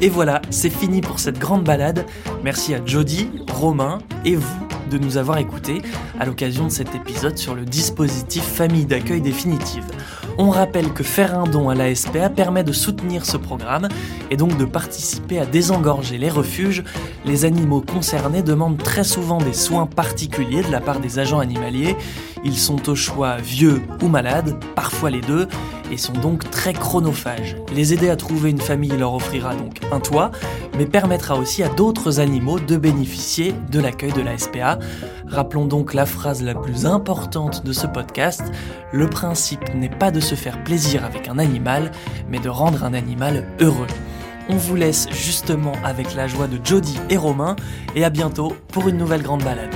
Et 0.01 0.09
voilà, 0.09 0.43
c'est 0.51 0.69
fini 0.69 1.01
pour 1.01 1.21
cette 1.21 1.39
grande 1.39 1.63
balade. 1.63 2.05
Merci 2.43 2.75
à 2.75 2.85
Jody, 2.85 3.31
Romain 3.53 3.99
et 4.25 4.35
vous 4.35 4.67
de 4.91 4.99
nous 4.99 5.17
avoir 5.17 5.39
écoutés 5.39 5.81
à 6.19 6.27
l'occasion 6.27 6.65
de 6.65 6.73
cet 6.73 6.93
épisode 6.97 7.39
sur 7.39 7.55
le 7.55 7.65
dispositif 7.65 8.43
famille 8.43 8.85
d'accueil 8.85 9.21
définitive. 9.21 9.85
On 10.39 10.49
rappelle 10.49 10.93
que 10.93 11.03
faire 11.03 11.39
un 11.39 11.45
don 11.45 11.69
à 11.69 11.75
la 11.75 11.95
SPA 11.95 12.31
permet 12.31 12.65
de 12.65 12.73
soutenir 12.73 13.27
ce 13.27 13.37
programme 13.37 13.89
et 14.31 14.37
donc 14.37 14.57
de 14.57 14.65
participer 14.65 15.39
à 15.39 15.47
désengorger 15.47 16.17
les 16.17 16.31
refuges. 16.31 16.85
Les 17.27 17.45
animaux 17.45 17.83
concernés 17.83 18.43
demandent 18.43 18.83
très 18.83 19.05
souvent 19.05 19.39
des 19.39 19.53
soins 19.53 19.87
particuliers 19.87 20.63
de 20.63 20.71
la 20.71 20.81
part 20.81 21.01
des 21.01 21.19
agents 21.19 21.39
animaliers. 21.39 21.97
Ils 22.45 22.57
sont 22.57 22.89
au 22.89 22.95
choix 22.95 23.37
vieux 23.37 23.83
ou 24.03 24.09
malades, 24.09 24.57
parfois 24.75 25.11
les 25.11 25.21
deux, 25.21 25.49
et 25.93 25.99
sont 25.99 26.15
donc 26.15 26.51
très 26.51 26.73
chronophages. 26.73 27.57
Les 27.75 27.93
aider 27.93 28.09
à 28.09 28.17
trouver 28.17 28.51
une 28.51 28.61
famille 28.61 28.97
leur 28.97 29.15
offrira 29.15 29.55
donc 29.55 29.81
un 29.93 30.01
toit, 30.01 30.33
mais 30.77 30.87
permettra 30.87 31.37
aussi 31.37 31.63
à 31.63 31.69
d'autres 31.69 32.19
animaux 32.19 32.59
de 32.59 32.77
bénéficier 32.77 33.55
de 33.71 33.79
l'accueil 33.79 34.13
de 34.13 34.23
la 34.23 34.39
SPA. 34.39 34.79
Rappelons 35.27 35.67
donc 35.67 35.93
la 35.93 36.07
phrase 36.07 36.43
la 36.43 36.55
plus 36.55 36.87
importante 36.87 37.65
de 37.65 37.73
ce 37.73 37.87
podcast, 37.87 38.43
le 38.93 39.09
principe 39.09 39.75
n'est 39.75 39.91
pas 39.91 40.11
de 40.11 40.21
se 40.21 40.35
faire 40.35 40.65
plaisir 40.65 41.05
avec 41.05 41.29
un 41.29 41.39
animal, 41.39 41.93
mais 42.29 42.39
de 42.39 42.49
rendre 42.49 42.85
un 42.85 42.95
animal 42.95 43.47
heureux. 43.61 43.87
On 44.49 44.57
vous 44.57 44.75
laisse 44.75 45.09
justement 45.11 45.73
avec 45.85 46.15
la 46.15 46.27
joie 46.27 46.49
de 46.49 46.59
Jody 46.65 46.99
et 47.11 47.17
Romain, 47.17 47.55
et 47.95 48.05
à 48.05 48.11
bientôt 48.11 48.55
pour 48.69 48.89
une 48.89 48.97
nouvelle 48.97 49.23
grande 49.23 49.45
balade. 49.45 49.75